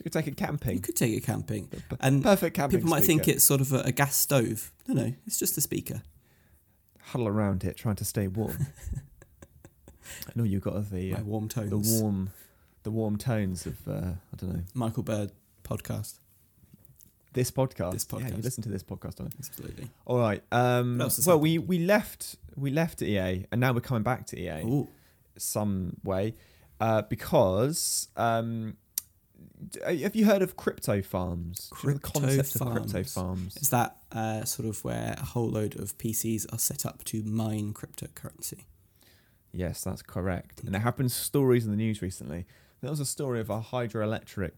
You 0.00 0.04
could 0.04 0.12
take 0.14 0.26
it 0.28 0.36
camping. 0.38 0.76
You 0.76 0.80
could 0.80 0.96
take 0.96 1.14
it 1.14 1.20
camping, 1.24 1.70
and 2.00 2.22
Perfect 2.22 2.56
camping. 2.56 2.78
people 2.78 2.88
might 2.90 3.04
think 3.04 3.28
it's 3.28 3.44
sort 3.44 3.60
of 3.60 3.70
a, 3.74 3.80
a 3.80 3.92
gas 3.92 4.16
stove. 4.16 4.72
No, 4.88 4.94
no, 4.94 5.12
it's 5.26 5.38
just 5.38 5.58
a 5.58 5.60
speaker. 5.60 6.00
huddle 7.02 7.28
around 7.28 7.64
it, 7.64 7.76
trying 7.76 7.96
to 7.96 8.04
stay 8.06 8.26
warm. 8.26 8.66
I 10.26 10.32
know 10.34 10.44
you've 10.44 10.62
got 10.62 10.90
the 10.90 11.14
uh, 11.16 11.22
warm 11.22 11.48
tones. 11.48 11.70
the 11.98 12.02
warm, 12.02 12.30
the 12.82 12.90
warm 12.90 13.18
tones 13.18 13.66
of 13.66 13.76
uh, 13.86 13.92
I 13.92 14.36
don't 14.38 14.54
know 14.54 14.62
Michael 14.72 15.02
Bird 15.02 15.32
podcast. 15.64 16.18
this 17.34 17.50
podcast. 17.50 17.92
This 17.92 18.06
podcast. 18.06 18.30
Yeah, 18.30 18.36
you 18.36 18.42
listen 18.42 18.62
to 18.62 18.70
this 18.70 18.82
podcast, 18.82 19.16
don't 19.16 19.26
you? 19.34 19.38
Absolutely. 19.38 19.90
All 20.06 20.18
right. 20.18 20.42
Um, 20.50 21.06
well, 21.26 21.38
we 21.38 21.58
we 21.58 21.78
left 21.78 22.36
we 22.56 22.70
left 22.70 23.02
EA, 23.02 23.44
and 23.52 23.60
now 23.60 23.72
we're 23.74 23.80
coming 23.80 24.02
back 24.02 24.24
to 24.28 24.40
EA 24.40 24.62
Ooh, 24.64 24.88
some 25.36 25.96
way 26.04 26.34
uh, 26.80 27.02
because 27.02 28.08
um, 28.16 28.76
have 29.84 30.14
you 30.16 30.24
heard 30.24 30.42
of 30.42 30.56
crypto 30.56 31.02
farms? 31.02 31.70
Know 31.72 31.92
the 31.92 31.98
Crypto 31.98 32.20
concept 32.20 32.54
of 32.56 32.72
crypto 32.72 33.04
farms. 33.04 33.12
farms. 33.14 33.56
Is 33.58 33.70
that 33.70 33.96
uh, 34.12 34.44
sort 34.44 34.68
of 34.68 34.82
where 34.84 35.14
a 35.18 35.24
whole 35.24 35.48
load 35.48 35.78
of 35.78 35.96
PCs 35.98 36.52
are 36.52 36.58
set 36.58 36.86
up 36.86 37.04
to 37.04 37.22
mine 37.22 37.72
cryptocurrency? 37.74 38.64
Yes, 39.52 39.82
that's 39.82 40.02
correct. 40.02 40.62
And 40.64 40.72
there 40.74 40.80
have 40.80 40.96
been 40.96 41.08
stories 41.08 41.64
in 41.64 41.70
the 41.70 41.76
news 41.76 42.00
recently. 42.02 42.46
There 42.80 42.90
was 42.90 43.00
a 43.00 43.06
story 43.06 43.40
of 43.40 43.50
a 43.50 43.60
hydroelectric, 43.60 44.52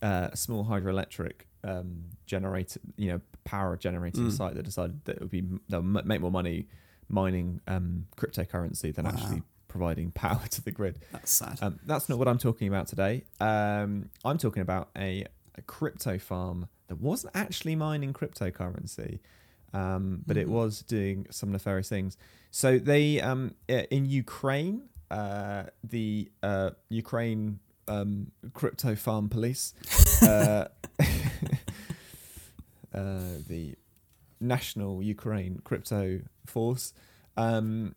uh, 0.00 0.28
a 0.32 0.36
small 0.36 0.64
hydroelectric 0.66 1.32
um, 1.64 2.04
generator, 2.26 2.80
you 2.96 3.08
know, 3.12 3.20
power 3.44 3.76
generating 3.76 4.28
Mm. 4.28 4.32
site 4.36 4.54
that 4.54 4.62
decided 4.62 5.04
that 5.04 5.16
it 5.16 5.20
would 5.20 5.30
be 5.30 5.42
they'll 5.68 5.82
make 5.82 6.20
more 6.20 6.30
money 6.30 6.68
mining 7.08 7.60
um, 7.66 8.06
cryptocurrency 8.16 8.94
than 8.94 9.04
Wow. 9.04 9.10
actually 9.12 9.42
providing 9.72 10.10
power 10.24 10.42
to 10.50 10.62
the 10.62 10.70
grid. 10.70 10.98
That's 11.10 11.32
sad. 11.32 11.58
Um, 11.62 11.80
that's 11.84 12.08
not 12.08 12.18
what 12.18 12.28
I'm 12.28 12.38
talking 12.38 12.68
about 12.68 12.86
today. 12.86 13.24
Um, 13.40 14.10
I'm 14.24 14.38
talking 14.38 14.62
about 14.62 14.90
a, 14.96 15.26
a 15.56 15.62
crypto 15.62 16.18
farm 16.18 16.68
that 16.88 16.96
wasn't 17.00 17.34
actually 17.34 17.74
mining 17.74 18.12
cryptocurrency, 18.12 19.18
um, 19.72 20.22
but 20.26 20.36
it 20.36 20.46
Mhm. 20.46 20.50
was 20.50 20.82
doing 20.82 21.26
some 21.30 21.50
nefarious 21.52 21.88
things. 21.88 22.16
So 22.50 22.78
they 22.78 23.20
um, 23.20 23.54
in 23.68 24.04
Ukraine, 24.06 24.88
uh, 25.10 25.64
the 25.82 26.30
uh, 26.42 26.70
Ukraine 26.90 27.58
um, 27.88 28.30
crypto 28.52 28.94
farm 28.94 29.28
police, 29.30 29.72
uh, 30.22 30.68
uh, 32.94 33.20
the 33.48 33.74
National 34.40 35.02
Ukraine 35.02 35.60
Crypto 35.64 36.20
Force. 36.46 36.92
Um, 37.36 37.94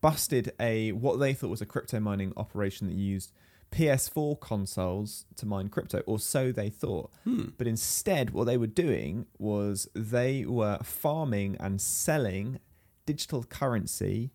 busted 0.00 0.52
a 0.60 0.92
what 0.92 1.18
they 1.18 1.34
thought 1.34 1.50
was 1.50 1.60
a 1.60 1.66
crypto 1.66 2.00
mining 2.00 2.32
operation 2.36 2.86
that 2.88 2.94
used 2.94 3.32
PS4 3.72 4.40
consoles 4.40 5.26
to 5.36 5.46
mine 5.46 5.68
crypto, 5.68 6.00
or 6.06 6.18
so 6.18 6.52
they 6.52 6.70
thought. 6.70 7.10
Hmm. 7.24 7.46
But 7.58 7.66
instead, 7.66 8.30
what 8.30 8.44
they 8.44 8.56
were 8.56 8.66
doing 8.66 9.26
was 9.38 9.88
they 9.94 10.44
were 10.44 10.78
farming 10.82 11.56
and 11.58 11.80
selling 11.80 12.60
digital 13.04 13.44
currency 13.44 14.30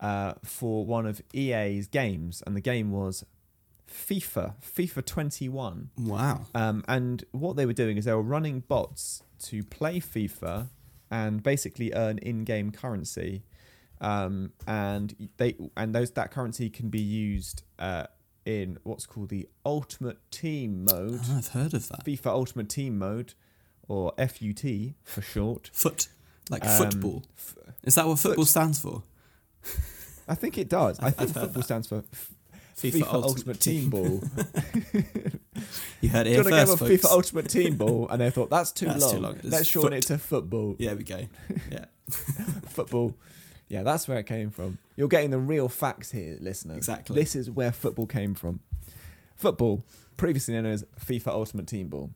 uh, 0.00 0.34
for 0.42 0.84
one 0.84 1.06
of 1.06 1.20
EA's 1.34 1.86
games, 1.86 2.42
and 2.46 2.56
the 2.56 2.60
game 2.60 2.90
was 2.90 3.24
FIFA, 3.90 4.54
FIFA 4.62 5.04
21. 5.04 5.90
Wow. 5.98 6.46
Um, 6.54 6.84
and 6.88 7.24
what 7.32 7.56
they 7.56 7.66
were 7.66 7.72
doing 7.72 7.96
is 7.96 8.04
they 8.04 8.14
were 8.14 8.22
running 8.22 8.60
bots 8.60 9.22
to 9.44 9.62
play 9.62 10.00
FIFA 10.00 10.68
and 11.10 11.42
basically 11.42 11.92
earn 11.92 12.18
in-game 12.18 12.70
currency. 12.70 13.42
Um, 14.00 14.52
and 14.66 15.28
they 15.36 15.56
and 15.76 15.94
those 15.94 16.10
that 16.12 16.30
currency 16.30 16.70
can 16.70 16.88
be 16.88 17.00
used 17.00 17.62
uh, 17.78 18.04
in 18.46 18.78
what's 18.82 19.04
called 19.06 19.28
the 19.28 19.48
Ultimate 19.66 20.18
Team 20.30 20.84
mode, 20.90 21.20
Oh, 21.28 21.36
I've 21.38 21.48
heard 21.48 21.74
of 21.74 21.88
that. 21.88 22.04
FIFA 22.04 22.26
Ultimate 22.26 22.68
Team 22.70 22.98
mode, 22.98 23.34
or 23.88 24.12
FUT 24.16 24.64
for 25.04 25.20
short. 25.20 25.70
Foot, 25.74 26.08
like 26.48 26.64
Um, 26.66 26.78
football. 26.90 27.22
f- 27.36 27.56
Is 27.84 27.94
that 27.96 28.06
what 28.06 28.18
football 28.18 28.46
stands 28.46 28.80
for? 28.80 29.02
I 30.26 30.34
think 30.34 30.56
it 30.56 30.68
does. 30.70 30.98
I 31.00 31.10
think 31.10 31.32
football 31.34 31.48
that. 31.60 31.64
stands 31.64 31.86
for 31.88 31.98
f- 32.12 32.30
FIFA, 32.78 33.00
FIFA, 33.02 33.12
Ultimate, 33.12 33.60
Team 33.60 33.90
Ball. 33.90 34.22
You 36.00 36.08
heard 36.08 36.26
it 36.26 36.30
here 36.30 36.42
you 36.42 36.50
want 36.50 36.54
to 36.54 36.66
first, 36.66 36.78
folks. 36.78 36.90
FIFA 37.04 37.10
Ultimate 37.12 37.48
Team 37.50 37.76
Ball? 37.76 38.08
And 38.10 38.20
they 38.22 38.30
thought 38.30 38.48
that's 38.48 38.72
too 38.72 38.86
That's 38.86 39.02
long. 39.02 39.14
too 39.14 39.20
long. 39.20 39.38
Let's 39.42 39.66
shorten 39.68 39.90
foot. 39.92 40.04
it 40.04 40.06
to 40.06 40.18
football. 40.18 40.74
Yeah, 40.78 40.94
we 40.94 41.04
go. 41.04 41.26
Yeah, 41.70 41.84
football. 42.68 43.14
Yeah, 43.70 43.84
that's 43.84 44.08
where 44.08 44.18
it 44.18 44.26
came 44.26 44.50
from. 44.50 44.78
You're 44.96 45.08
getting 45.08 45.30
the 45.30 45.38
real 45.38 45.68
facts 45.68 46.10
here, 46.10 46.36
listeners. 46.40 46.76
Exactly. 46.76 47.14
This 47.14 47.36
is 47.36 47.48
where 47.48 47.70
football 47.70 48.06
came 48.06 48.34
from. 48.34 48.58
Football, 49.36 49.84
previously 50.16 50.54
known 50.54 50.66
as 50.66 50.84
FIFA 51.00 51.28
Ultimate 51.28 51.68
Team 51.68 51.88
Ball. 51.88 52.10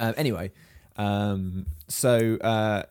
Um, 0.00 0.14
anyway, 0.16 0.50
um, 0.96 1.66
so 1.88 2.38
uh, 2.40 2.84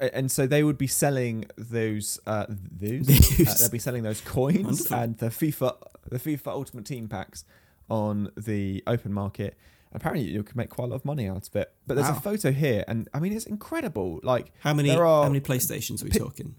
and 0.00 0.32
so 0.32 0.46
they 0.46 0.62
would 0.64 0.78
be 0.78 0.86
selling 0.86 1.44
those 1.56 2.18
uh, 2.26 2.46
those 2.48 3.08
uh, 3.46 3.54
they'd 3.60 3.70
be 3.70 3.78
selling 3.78 4.02
those 4.02 4.22
coins 4.22 4.64
Wonderful. 4.64 4.96
and 4.96 5.18
the 5.18 5.26
FIFA 5.26 5.76
the 6.08 6.18
FIFA 6.18 6.48
Ultimate 6.48 6.86
Team 6.86 7.06
packs 7.06 7.44
on 7.90 8.30
the 8.34 8.82
open 8.86 9.12
market. 9.12 9.58
Apparently, 9.94 10.26
you 10.30 10.42
can 10.42 10.56
make 10.56 10.70
quite 10.70 10.86
a 10.86 10.88
lot 10.88 10.96
of 10.96 11.04
money 11.04 11.28
out 11.28 11.46
of 11.48 11.56
it. 11.56 11.72
But 11.86 11.94
there's 11.96 12.08
Wow. 12.08 12.16
a 12.16 12.20
photo 12.20 12.50
here, 12.52 12.84
and 12.88 13.08
I 13.12 13.20
mean, 13.20 13.32
it's 13.32 13.46
incredible. 13.46 14.20
Like 14.22 14.52
How 14.60 14.72
many? 14.74 14.90
Are- 14.90 15.04
how 15.24 15.28
many 15.28 15.40
PlayStations 15.40 16.00
are 16.02 16.04
we 16.06 16.10
Pi- 16.10 16.18
talking? 16.18 16.54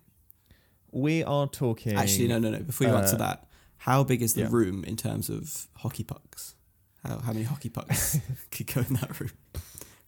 we 0.92 1.24
are 1.24 1.48
talking. 1.48 1.96
Actually, 1.96 2.28
no, 2.28 2.40
no, 2.40 2.52
no. 2.52 2.60
Before 2.60 2.88
you 2.88 2.94
answer 2.94 3.16
uh, 3.16 3.20
that, 3.20 3.48
how 3.78 4.04
big 4.04 4.22
is 4.22 4.34
the 4.36 4.42
yeah. 4.42 4.48
room 4.52 4.84
in 4.84 4.96
terms 4.96 5.30
of 5.30 5.68
hockey 5.78 6.04
pucks? 6.04 6.56
How 7.04 7.18
how 7.20 7.34
many 7.34 7.44
hockey 7.46 7.70
pucks 7.70 8.20
could 8.52 8.68
go 8.68 8.82
in 8.82 8.94
that 8.96 9.20
room? 9.20 9.32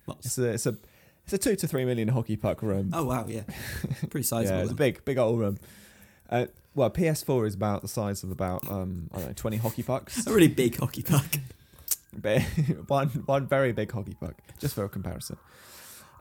Lots. 0.08 0.26
It's 0.28 0.38
a 0.38 0.46
it's 0.54 0.66
a 0.68 0.78
it's 1.24 1.34
a 1.34 1.38
two 1.40 1.56
to 1.56 1.68
three 1.68 1.86
million 1.86 2.10
hockey 2.10 2.36
puck 2.38 2.62
room. 2.62 2.92
Oh 2.94 3.06
wow, 3.06 3.26
yeah, 3.28 3.42
pretty 4.12 4.24
sizable. 4.24 4.58
yeah, 4.58 4.64
it's 4.64 4.72
a 4.72 4.76
big 4.76 5.04
big 5.06 5.18
old 5.18 5.40
room. 5.40 5.58
Uh, 6.30 6.46
well, 6.76 6.90
PS4 6.90 7.48
is 7.48 7.54
about 7.56 7.82
the 7.82 7.88
size 7.88 8.24
of 8.24 8.32
about 8.32 8.70
um 8.70 9.10
I 9.14 9.18
don't 9.18 9.28
know 9.28 9.34
twenty 9.34 9.58
hockey 9.58 9.82
pucks. 9.84 10.26
a 10.28 10.32
really 10.34 10.48
big 10.48 10.78
hockey 10.78 11.02
puck. 11.02 11.26
One 12.88 13.10
one 13.26 13.48
very 13.48 13.72
big 13.72 13.92
hockey 13.92 14.16
puck, 14.20 14.36
just 14.60 14.76
for 14.76 14.84
a 14.86 14.90
comparison. 14.90 15.38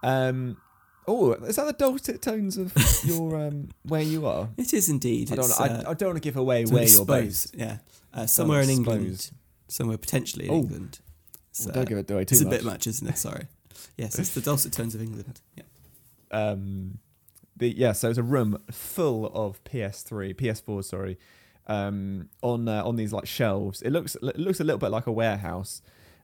Um, 0.02 0.56
oh, 1.06 1.32
is 1.32 1.56
that 1.56 1.66
the 1.66 1.72
dulcet 1.72 2.20
tones 2.22 2.56
of 2.56 2.72
your 3.04 3.36
um 3.46 3.68
where 3.84 4.02
you 4.02 4.26
are? 4.26 4.48
It 4.56 4.72
is 4.74 4.88
indeed. 4.88 5.32
I 5.32 5.36
don't 5.36 5.44
It's, 5.46 5.60
I, 5.60 5.66
uh, 5.68 5.90
I 5.90 5.94
don't 5.94 6.08
want 6.10 6.16
to 6.16 6.20
give 6.28 6.36
away 6.36 6.64
where 6.64 6.84
you're 6.84 7.04
based. 7.06 7.54
Yeah, 7.56 7.78
uh, 8.12 8.26
somewhere 8.26 8.60
in 8.60 8.70
England, 8.70 9.30
somewhere 9.68 9.98
potentially 9.98 10.46
in 10.48 10.52
Oh. 10.52 10.58
England. 10.58 11.00
It's, 11.50 11.60
Well, 11.66 11.70
uh, 11.70 11.74
don't 11.74 11.88
give 11.88 11.98
it 11.98 12.10
away 12.10 12.24
too 12.24 12.34
it's 12.34 12.42
a 12.42 12.48
bit 12.48 12.64
much, 12.64 12.86
isn't 12.86 13.06
it? 13.08 13.18
Sorry. 13.18 13.46
Yes, 13.96 14.18
it's 14.18 14.34
the 14.34 14.40
dulcet 14.40 14.72
tones 14.72 14.94
of 14.96 15.02
England. 15.02 15.40
Yeah. 15.56 15.62
um 16.32 16.98
the 17.56 17.68
yeah 17.76 17.92
so 17.92 18.08
it's 18.08 18.18
a 18.18 18.22
room 18.24 18.58
full 18.72 19.26
of 19.26 19.62
ps3 19.62 20.34
ps4 20.34 20.82
sorry 20.84 21.16
um 21.66 22.28
on 22.42 22.68
uh, 22.68 22.82
on 22.84 22.96
these 22.96 23.12
like 23.12 23.26
shelves 23.26 23.80
it 23.82 23.90
looks 23.90 24.14
it 24.16 24.38
looks 24.38 24.60
a 24.60 24.64
little 24.64 24.78
bit 24.78 24.90
like 24.90 25.06
a 25.06 25.12
warehouse 25.12 25.80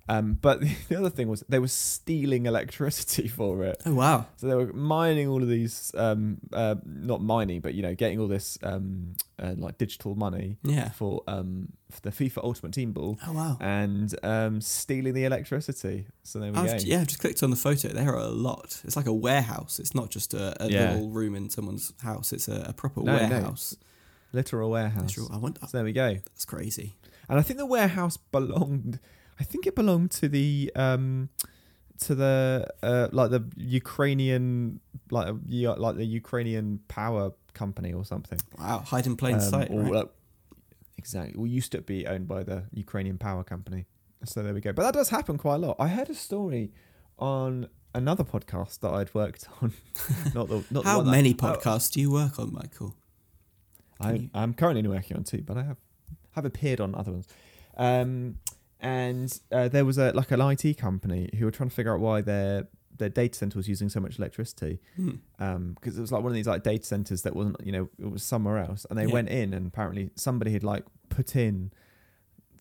um 0.08 0.32
but 0.40 0.60
the 0.88 0.96
other 0.98 1.08
thing 1.10 1.28
was 1.28 1.42
they 1.48 1.58
were 1.58 1.68
stealing 1.68 2.44
electricity 2.46 3.28
for 3.38 3.64
it 3.64 3.80
Oh 3.86 3.94
wow. 3.94 4.26
so 4.36 4.46
they 4.48 4.54
were 4.54 4.72
mining 4.72 5.28
all 5.28 5.42
of 5.42 5.48
these 5.48 5.92
um 5.96 6.38
uh, 6.52 6.74
not 6.84 7.22
mining 7.22 7.60
but 7.60 7.74
you 7.74 7.82
know 7.82 7.94
getting 7.94 8.18
all 8.20 8.28
this 8.28 8.58
um 8.62 9.14
uh, 9.38 9.54
like 9.56 9.78
digital 9.78 10.14
money 10.14 10.56
Yeah. 10.62 10.90
for 10.90 11.22
um 11.26 11.68
for 11.90 12.00
the 12.02 12.10
fifa 12.10 12.42
ultimate 12.44 12.72
team 12.74 12.92
ball 12.92 13.18
Oh 13.26 13.32
wow. 13.32 13.56
and 13.60 14.14
um 14.22 14.60
stealing 14.60 15.14
the 15.14 15.24
electricity 15.24 16.06
so 16.22 16.38
there 16.38 16.50
we 16.52 16.56
go 16.56 16.62
I've, 16.64 16.82
yeah, 16.82 17.00
I've 17.00 17.06
just 17.06 17.20
clicked 17.20 17.42
on 17.42 17.48
the 17.50 17.56
photo. 17.56 17.88
There 17.88 18.10
are 18.14 18.18
a 18.18 18.28
lot. 18.28 18.80
It's 18.84 18.94
like 18.96 19.06
a 19.06 19.12
warehouse. 19.12 19.80
It's 19.80 19.94
not 19.94 20.10
just 20.10 20.32
a, 20.34 20.62
a 20.64 20.68
Yeah. 20.70 20.92
little 20.92 21.08
room 21.10 21.34
in 21.34 21.50
someone's 21.50 21.92
house. 22.02 22.32
It's 22.32 22.46
a, 22.46 22.66
a 22.68 22.72
proper 22.72 23.00
No, 23.02 23.16
no. 23.26 23.54
Literal 24.32 24.70
warehouse 24.70 25.16
Literal- 25.18 25.54
I 25.60 25.66
so 25.66 25.76
there 25.78 25.84
we 25.84 25.92
go 25.92 26.14
That's 26.14 26.44
crazy. 26.44 26.96
And 27.28 27.38
I 27.38 27.42
think 27.42 27.58
the 27.58 27.66
warehouse 27.66 28.16
belonged. 28.16 28.98
I 29.38 29.44
think 29.44 29.66
it 29.66 29.74
belonged 29.76 30.10
to 30.12 30.28
the 30.28 30.72
um, 30.74 31.28
to 32.00 32.14
the 32.14 32.66
uh, 32.82 33.08
like 33.12 33.30
the 33.30 33.44
Ukrainian 33.56 34.80
like 35.10 35.28
like 35.84 35.96
the 35.96 36.04
Ukrainian 36.04 36.80
power 36.88 37.32
company 37.54 37.92
or 37.92 38.04
something. 38.04 38.38
Wow. 38.58 38.82
Hide 38.86 39.06
in 39.06 39.16
plain 39.16 39.34
Um, 39.36 39.40
sight. 39.40 39.68
or, 39.70 39.82
right? 39.82 39.94
uh, 39.94 40.04
exactly. 40.98 41.34
We 41.40 41.50
used 41.50 41.70
to 41.72 41.80
be 41.82 42.06
owned 42.06 42.26
by 42.26 42.42
the 42.42 42.64
Ukrainian 42.72 43.16
power 43.18 43.44
company. 43.44 43.86
So 44.24 44.42
there 44.42 44.52
we 44.52 44.60
go. 44.60 44.72
But 44.72 44.82
that 44.82 44.94
does 44.94 45.08
happen 45.10 45.38
quite 45.38 45.56
a 45.56 45.58
lot. 45.58 45.76
I 45.78 45.88
heard 45.88 46.10
a 46.10 46.14
story 46.14 46.72
on 47.18 47.68
another 47.94 48.24
podcast 48.24 48.80
that 48.80 48.92
I'd 48.92 49.12
worked 49.14 49.46
on. 49.62 49.72
not 50.34 50.48
the 50.48 50.58
not 50.70 50.82
the 50.84 50.90
How 50.90 51.00
that- 51.02 51.10
many 51.10 51.30
I- 51.30 51.32
podcasts 51.46 51.90
do 51.92 52.00
you 52.00 52.10
work 52.10 52.38
on, 52.38 52.52
Michael? 52.52 52.94
I, 54.00 54.28
I'm 54.34 54.54
currently 54.54 54.86
working 54.88 55.16
on 55.16 55.24
two, 55.24 55.42
but 55.42 55.56
I 55.56 55.62
have 55.64 55.78
have 56.32 56.44
appeared 56.44 56.80
on 56.80 56.94
other 56.94 57.10
ones. 57.12 57.26
Um, 57.76 58.38
and 58.80 59.38
uh, 59.52 59.68
there 59.68 59.84
was 59.84 59.98
a 59.98 60.12
like 60.12 60.30
an 60.30 60.40
IT 60.40 60.78
company 60.78 61.28
who 61.38 61.44
were 61.44 61.50
trying 61.50 61.68
to 61.68 61.74
figure 61.74 61.92
out 61.94 62.00
why 62.00 62.20
their 62.20 62.68
their 62.96 63.08
data 63.08 63.36
center 63.36 63.56
was 63.58 63.68
using 63.68 63.88
so 63.88 63.98
much 64.00 64.18
electricity. 64.18 64.78
Hmm. 64.96 65.10
Um, 65.38 65.72
because 65.74 65.96
it 65.96 66.00
was 66.00 66.12
like 66.12 66.22
one 66.22 66.30
of 66.32 66.36
these 66.36 66.46
like 66.46 66.62
data 66.62 66.84
centers 66.84 67.22
that 67.22 67.34
wasn't, 67.34 67.56
you 67.64 67.72
know, 67.72 67.88
it 67.98 68.10
was 68.10 68.22
somewhere 68.22 68.58
else, 68.58 68.86
and 68.90 68.98
they 68.98 69.06
Yeah. 69.06 69.12
went 69.12 69.28
in 69.30 69.54
and 69.54 69.66
apparently 69.66 70.10
somebody 70.16 70.52
had 70.52 70.62
like 70.64 70.84
put 71.08 71.34
in 71.36 71.72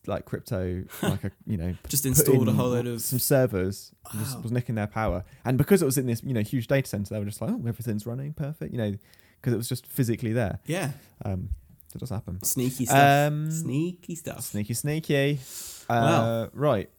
like 0.08 0.26
crypto, 0.26 0.84
like 1.04 1.24
a 1.26 1.32
you 1.46 1.58
know, 1.58 1.76
Just 1.88 2.06
installed 2.06 2.48
a 2.48 2.54
whole 2.54 2.70
load 2.70 2.88
of. 2.88 3.02
some 3.02 3.20
servers 3.20 3.92
Wow. 4.14 4.42
was 4.42 4.52
nicking 4.52 4.76
their 4.76 4.88
power, 4.88 5.24
and 5.46 5.58
because 5.58 5.82
it 5.82 5.86
was 5.86 5.98
in 5.98 6.06
this 6.08 6.24
you 6.24 6.34
know 6.34 6.42
huge 6.42 6.68
data 6.68 6.88
center, 6.88 7.14
they 7.14 7.20
were 7.20 7.26
just 7.26 7.42
like, 7.42 7.52
oh, 7.52 7.62
everything's 7.68 8.06
running 8.06 8.34
perfect, 8.34 8.72
you 8.72 8.78
know, 8.78 8.96
because 9.42 9.54
it 9.54 9.58
was 9.58 9.70
just 9.70 9.86
physically 9.88 10.34
there. 10.34 10.60
Yeah. 10.66 10.92
Um, 11.26 11.50
it 11.94 12.00
does 12.00 12.10
happen. 12.10 12.42
Sneaky 12.44 12.86
stuff. 12.86 13.28
Um, 13.32 13.50
Sneaky 13.52 14.16
stuff. 14.16 14.42
Sneaky, 14.42 14.74
sneaky. 14.74 15.40
Uh, 15.90 15.96
Well. 15.96 16.50
right. 16.54 16.90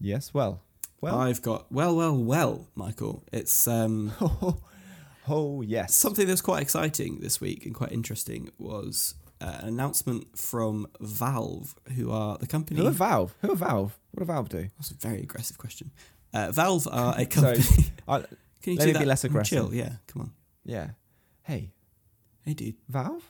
Yes. 0.00 0.32
Well. 0.32 0.62
Well. 1.02 1.18
I've 1.18 1.42
got 1.42 1.70
well, 1.72 1.94
well, 1.96 2.16
well, 2.16 2.68
Michael. 2.74 3.22
It's 3.32 3.66
um 3.68 4.12
oh 5.28 5.62
yes. 5.62 5.94
something 5.94 6.26
that's 6.26 6.40
quite 6.40 6.62
exciting 6.62 7.20
this 7.20 7.40
week 7.40 7.66
and 7.66 7.74
quite 7.74 7.92
interesting 7.92 8.50
was 8.58 9.14
uh, 9.40 9.58
an 9.60 9.68
announcement 9.68 10.36
from 10.38 10.86
Valve, 11.00 11.74
who 11.96 12.10
are 12.10 12.36
the 12.38 12.46
company. 12.46 12.80
Who 12.80 12.86
are 12.86 12.90
Valve? 12.90 13.34
Who 13.40 13.52
are 13.52 13.56
Valve? 13.56 13.98
What 14.12 14.20
do 14.20 14.24
Valve 14.26 14.48
do? 14.50 14.68
That's 14.78 14.90
a 14.90 14.94
very 14.94 15.20
aggressive 15.22 15.56
question. 15.58 15.90
Uh, 16.34 16.50
Valve 16.52 16.86
are 16.90 17.14
a 17.16 17.30
Sorry. 17.30 17.56
company. 17.56 17.84
I, 18.08 18.18
Can 18.62 18.72
you 18.74 18.78
let 18.78 18.80
do 18.80 18.86
me 18.88 18.92
that? 18.92 18.98
be 19.00 19.04
less 19.06 19.24
aggressive. 19.24 19.58
Chill, 19.58 19.74
yeah. 19.74 19.92
Come 20.08 20.22
on. 20.22 20.32
yeah. 20.64 20.88
Hey, 21.42 21.72
Hey, 22.50 22.54
dude. 22.54 22.74
Valve. 22.88 23.22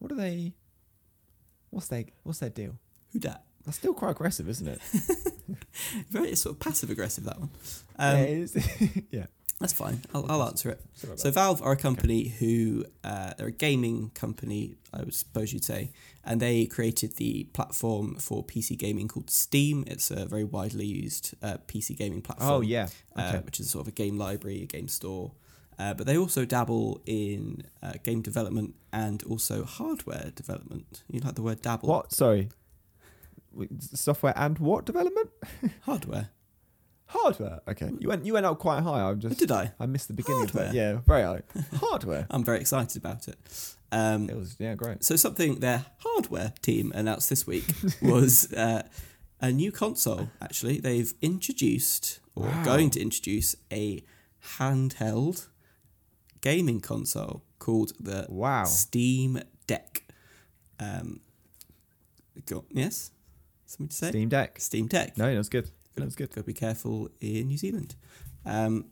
What 0.00 0.10
are 0.10 0.16
they? 0.16 0.54
What's 1.70 1.86
their 1.86 2.04
What's 2.24 2.40
their 2.40 2.50
deal? 2.50 2.80
Who 3.12 3.20
dat? 3.20 3.44
That's 3.64 3.76
still 3.76 3.94
quite 3.94 4.10
aggressive, 4.10 4.48
isn't 4.48 4.66
it? 4.66 4.80
Very 6.10 6.34
sort 6.34 6.56
of 6.56 6.60
passive 6.60 6.90
aggressive 6.90 7.22
that 7.26 7.38
one. 7.38 7.50
yeah, 7.96 8.10
Um, 8.10 8.16
it 8.18 8.28
is. 8.30 9.02
yeah. 9.12 9.26
That's 9.60 9.72
fine. 9.72 10.00
I'll, 10.12 10.26
I'll 10.28 10.42
answer 10.42 10.68
it. 10.70 10.80
Sorry 10.94 11.16
So 11.16 11.30
Valve 11.30 11.62
are 11.62 11.70
a 11.70 11.76
company 11.76 12.26
who 12.26 12.84
uh, 13.04 13.34
they're 13.38 13.46
a 13.46 13.52
gaming 13.52 14.10
company, 14.16 14.74
I 14.92 15.04
would 15.04 15.14
suppose 15.14 15.52
you'd 15.52 15.62
say, 15.62 15.92
and 16.24 16.40
they 16.40 16.66
created 16.66 17.14
the 17.14 17.44
platform 17.52 18.16
for 18.16 18.42
PC 18.44 18.76
gaming 18.76 19.06
called 19.06 19.30
Steam. 19.30 19.84
It's 19.86 20.10
a 20.10 20.26
very 20.26 20.42
widely 20.42 20.86
used 20.86 21.36
uh, 21.40 21.58
PC 21.68 21.96
gaming 21.96 22.20
platform. 22.20 22.50
Oh 22.50 22.60
yeah. 22.62 22.88
uh, 23.14 23.38
which 23.38 23.60
is 23.60 23.70
sort 23.70 23.82
of 23.82 23.88
a 23.92 23.92
game 23.94 24.18
library, 24.18 24.60
a 24.64 24.66
game 24.66 24.88
store. 24.88 25.30
Uh, 25.78 25.92
but 25.94 26.06
they 26.06 26.16
also 26.16 26.44
dabble 26.44 27.00
in 27.06 27.62
uh, 27.82 27.92
game 28.02 28.22
development 28.22 28.74
and 28.92 29.22
also 29.24 29.64
hardware 29.64 30.30
development. 30.34 31.02
You 31.10 31.20
like 31.20 31.34
the 31.34 31.42
word 31.42 31.62
dabble? 31.62 31.88
what? 31.88 32.12
Sorry. 32.12 32.48
Software 33.78 34.32
and 34.36 34.58
what 34.58 34.84
development? 34.84 35.30
Hardware. 35.82 36.30
Hardware. 37.06 37.60
Okay. 37.68 37.90
You 38.00 38.08
went. 38.08 38.26
You 38.26 38.32
went 38.32 38.46
up 38.46 38.58
quite 38.58 38.82
high. 38.82 39.00
I'm 39.02 39.20
just. 39.20 39.38
Did 39.38 39.52
I? 39.52 39.72
I 39.78 39.86
missed 39.86 40.08
the 40.08 40.14
beginning 40.14 40.44
of 40.44 40.50
Hardware. 40.50 40.72
that. 40.72 40.74
Yeah. 40.74 41.00
Very 41.06 41.22
high. 41.22 41.42
Hardware. 41.76 42.26
I'm 42.30 42.42
very 42.44 42.58
excited 42.60 42.96
about 42.96 43.28
it. 43.28 43.36
Um, 43.92 44.28
It 44.28 44.36
was. 44.36 44.56
Yeah. 44.58 44.74
Great. 44.74 45.04
So 45.04 45.14
something 45.16 45.60
their 45.60 45.86
hardware 45.98 46.52
team 46.62 46.90
announced 46.94 47.30
this 47.30 47.46
week 47.46 47.64
was 48.02 48.52
uh, 48.54 48.82
a 49.40 49.52
new 49.52 49.70
console. 49.70 50.30
Actually, 50.40 50.80
they've 50.80 51.12
introduced 51.22 52.18
or 52.34 52.46
Wow. 52.46 52.64
going 52.64 52.90
to 52.90 53.00
introduce 53.00 53.54
a 53.72 54.02
handheld 54.58 55.46
gaming 56.44 56.80
console 56.80 57.42
called 57.58 57.92
the 57.98 58.26
Wow. 58.28 58.64
Steam 58.64 59.40
Deck. 59.66 60.04
Um, 60.78 61.20
go, 62.46 62.64
yes, 62.70 63.10
something 63.64 63.88
to 63.88 63.94
say? 63.96 64.08
Steam 64.10 64.28
Deck. 64.28 64.60
Steam 64.60 64.86
Deck. 64.86 65.16
No, 65.16 65.30
that 65.30 65.38
was 65.38 65.48
good. 65.48 65.70
That 65.94 66.04
was 66.04 66.14
good. 66.14 66.28
Got 66.30 66.42
to 66.42 66.46
be 66.46 66.52
careful 66.52 67.08
in 67.20 67.48
New 67.48 67.56
Zealand. 67.56 67.94
Um, 68.44 68.86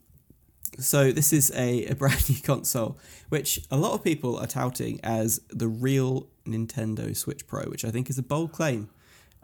so 0.79 1.13
this 1.13 1.33
is 1.35 1.53
a, 1.55 1.85
a 1.87 1.95
brand 2.01 2.31
new 2.31 2.41
console, 2.41 2.99
which 3.29 3.61
a 3.71 3.77
lot 3.77 3.93
of 3.93 4.03
people 4.03 4.39
are 4.39 4.47
touting 4.47 4.99
as 5.03 5.41
the 5.51 5.69
real 5.69 6.29
Nintendo 6.47 7.15
Switch 7.15 7.47
Pro, 7.47 7.65
which 7.65 7.85
I 7.85 7.91
think 7.91 8.09
is 8.09 8.17
a 8.19 8.23
bold 8.23 8.53
claim. 8.53 8.89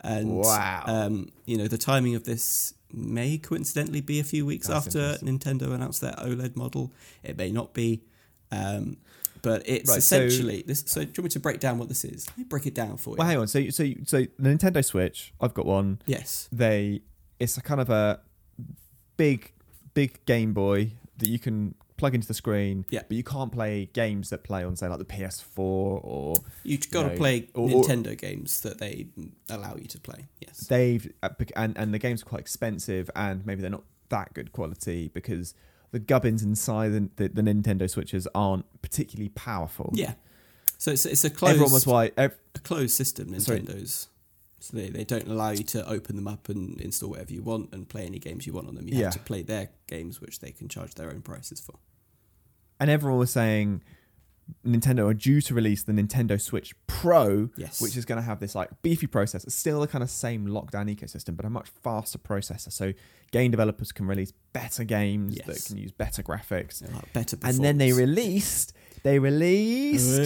And 0.00 0.30
Wow. 0.38 0.84
um, 0.86 1.28
you 1.44 1.58
know, 1.58 1.68
the 1.68 1.76
timing 1.76 2.14
of 2.14 2.24
this 2.24 2.72
may 2.92 3.38
coincidentally 3.38 4.00
be 4.00 4.20
a 4.20 4.24
few 4.24 4.46
weeks 4.46 4.68
That's 4.68 4.86
after. 4.86 5.24
Nintendo 5.24 5.72
announced 5.72 6.00
their 6.00 6.12
OLED 6.12 6.56
model. 6.56 6.92
It 7.22 7.36
may 7.36 7.50
not 7.50 7.74
be. 7.74 8.02
Um, 8.50 8.96
but 9.42 9.62
it's 9.68 9.88
Right, 9.88 10.02
so- 10.02 10.16
essentially 10.16 10.64
this. 10.66 10.84
So, 10.86 11.02
do 11.02 11.06
you 11.08 11.12
want 11.18 11.24
me 11.24 11.28
to 11.30 11.40
break 11.40 11.60
down 11.60 11.78
what 11.78 11.88
this 11.88 12.04
is? 12.04 12.26
Let 12.28 12.38
me 12.38 12.44
break 12.44 12.66
it 12.66 12.74
down 12.74 12.96
for 12.96 13.10
you. 13.10 13.16
Well, 13.16 13.26
hang 13.28 13.38
on. 13.38 13.46
So, 13.48 13.68
so, 13.70 13.84
so 14.04 14.26
the 14.38 14.48
Nintendo 14.48 14.84
Switch. 14.84 15.32
I've 15.40 15.54
got 15.54 15.66
one. 15.66 16.00
Yes. 16.06 16.48
They. 16.50 17.02
It's 17.38 17.56
a 17.56 17.62
kind 17.62 17.80
of 17.80 17.88
a 17.88 18.20
big, 19.16 19.52
big 19.94 20.24
Game 20.26 20.52
Boy 20.52 20.92
that 21.18 21.28
you 21.28 21.38
can 21.38 21.74
plug 21.98 22.14
into 22.14 22.26
the 22.26 22.34
screen. 22.34 22.86
Yeah. 22.88 23.02
But 23.06 23.16
you 23.16 23.22
can't 23.24 23.52
play 23.52 23.90
games 23.92 24.30
that 24.30 24.42
play 24.44 24.64
on, 24.64 24.74
say, 24.76 24.88
like 24.88 24.98
the 24.98 25.04
PS4 25.04 25.58
or 25.58 26.34
You've 26.64 26.90
got 26.90 27.02
to 27.02 27.08
No. 27.10 27.16
play 27.16 27.48
Or- 27.54 27.70
or- 27.70 27.82
Nintendo 27.84 28.16
games 28.16 28.60
that 28.62 28.78
they 28.78 29.08
allow 29.50 29.76
you 29.76 29.86
to 29.88 30.00
play. 30.00 30.28
Yes. 30.40 30.60
they've 30.68 31.12
uh, 31.22 31.28
and 31.56 31.76
and 31.76 31.92
the 31.92 31.98
games 31.98 32.22
are 32.22 32.26
quite 32.26 32.40
expensive 32.40 33.10
and 33.14 33.44
maybe 33.44 33.60
they're 33.60 33.70
not 33.70 33.84
that 34.08 34.32
good 34.32 34.52
quality 34.52 35.10
because 35.12 35.54
the 35.90 35.98
gubbins 35.98 36.42
inside 36.42 36.90
the, 36.90 37.08
the, 37.16 37.28
the 37.28 37.42
Nintendo 37.42 37.88
Switches 37.90 38.26
aren't 38.34 38.64
particularly 38.82 39.28
powerful. 39.30 39.90
Yeah. 39.94 40.14
So 40.78 40.92
it's, 40.92 41.04
it's 41.06 41.24
a 41.24 41.30
closed 41.30 41.52
Everyone 41.54 41.72
was 41.72 41.86
why. 41.86 42.12
Ev- 42.16 42.38
a 42.54 42.58
closed 42.60 42.94
system. 42.94 43.38
Sorry. 43.40 43.60
Nintendo's. 43.60 44.08
So 44.60 44.76
they, 44.76 44.88
they 44.90 45.04
don't 45.04 45.28
allow 45.28 45.50
you 45.50 45.62
to 45.64 45.88
open 45.88 46.16
them 46.16 46.26
up 46.28 46.48
and 46.48 46.80
install 46.80 47.10
whatever 47.10 47.32
you 47.32 47.42
want 47.42 47.72
and 47.72 47.88
play 47.88 48.04
any 48.06 48.18
games 48.18 48.46
you 48.46 48.52
want 48.52 48.68
on 48.68 48.74
them. 48.74 48.86
You 48.88 48.96
Yeah. 48.98 49.04
have 49.04 49.12
to 49.14 49.18
play 49.20 49.42
their 49.42 49.70
games, 49.86 50.20
which 50.20 50.40
they 50.40 50.50
can 50.52 50.68
charge 50.68 50.94
their 50.94 51.10
own 51.10 51.22
prices 51.22 51.60
for. 51.60 51.74
And 52.80 52.90
everyone 52.90 53.18
was 53.18 53.30
saying 53.30 53.82
Nintendo 54.66 55.06
are 55.10 55.14
due 55.14 55.40
to 55.42 55.52
release 55.54 55.82
the 55.82 55.92
Nintendo 55.92 56.40
Switch 56.40 56.74
Pro, 56.86 57.50
Yes. 57.56 57.82
which 57.82 57.96
is 57.96 58.04
going 58.06 58.16
to 58.16 58.22
have 58.22 58.40
this 58.40 58.54
like 58.54 58.70
beefy 58.82 59.06
processor, 59.06 59.50
still 59.52 59.80
the 59.80 59.86
kind 59.86 60.02
of 60.02 60.08
same 60.10 60.46
lockdown 60.46 60.88
ecosystem, 60.94 61.36
but 61.36 61.44
a 61.44 61.50
much 61.50 61.68
faster 61.82 62.18
processor. 62.18 62.72
So 62.72 62.92
game 63.30 63.50
developers 63.50 63.92
can 63.92 64.06
release 64.06 64.32
better 64.54 64.84
games 64.84 65.36
that 65.46 65.62
can 65.66 65.76
use 65.76 65.92
better 65.92 66.22
graphics. 66.22 66.78
They're 66.78 66.94
like 66.94 67.12
better 67.12 67.36
And 67.44 67.62
then 67.62 67.76
they 67.78 67.92
released, 67.92 68.72
they 69.02 69.18
released. 69.18 70.18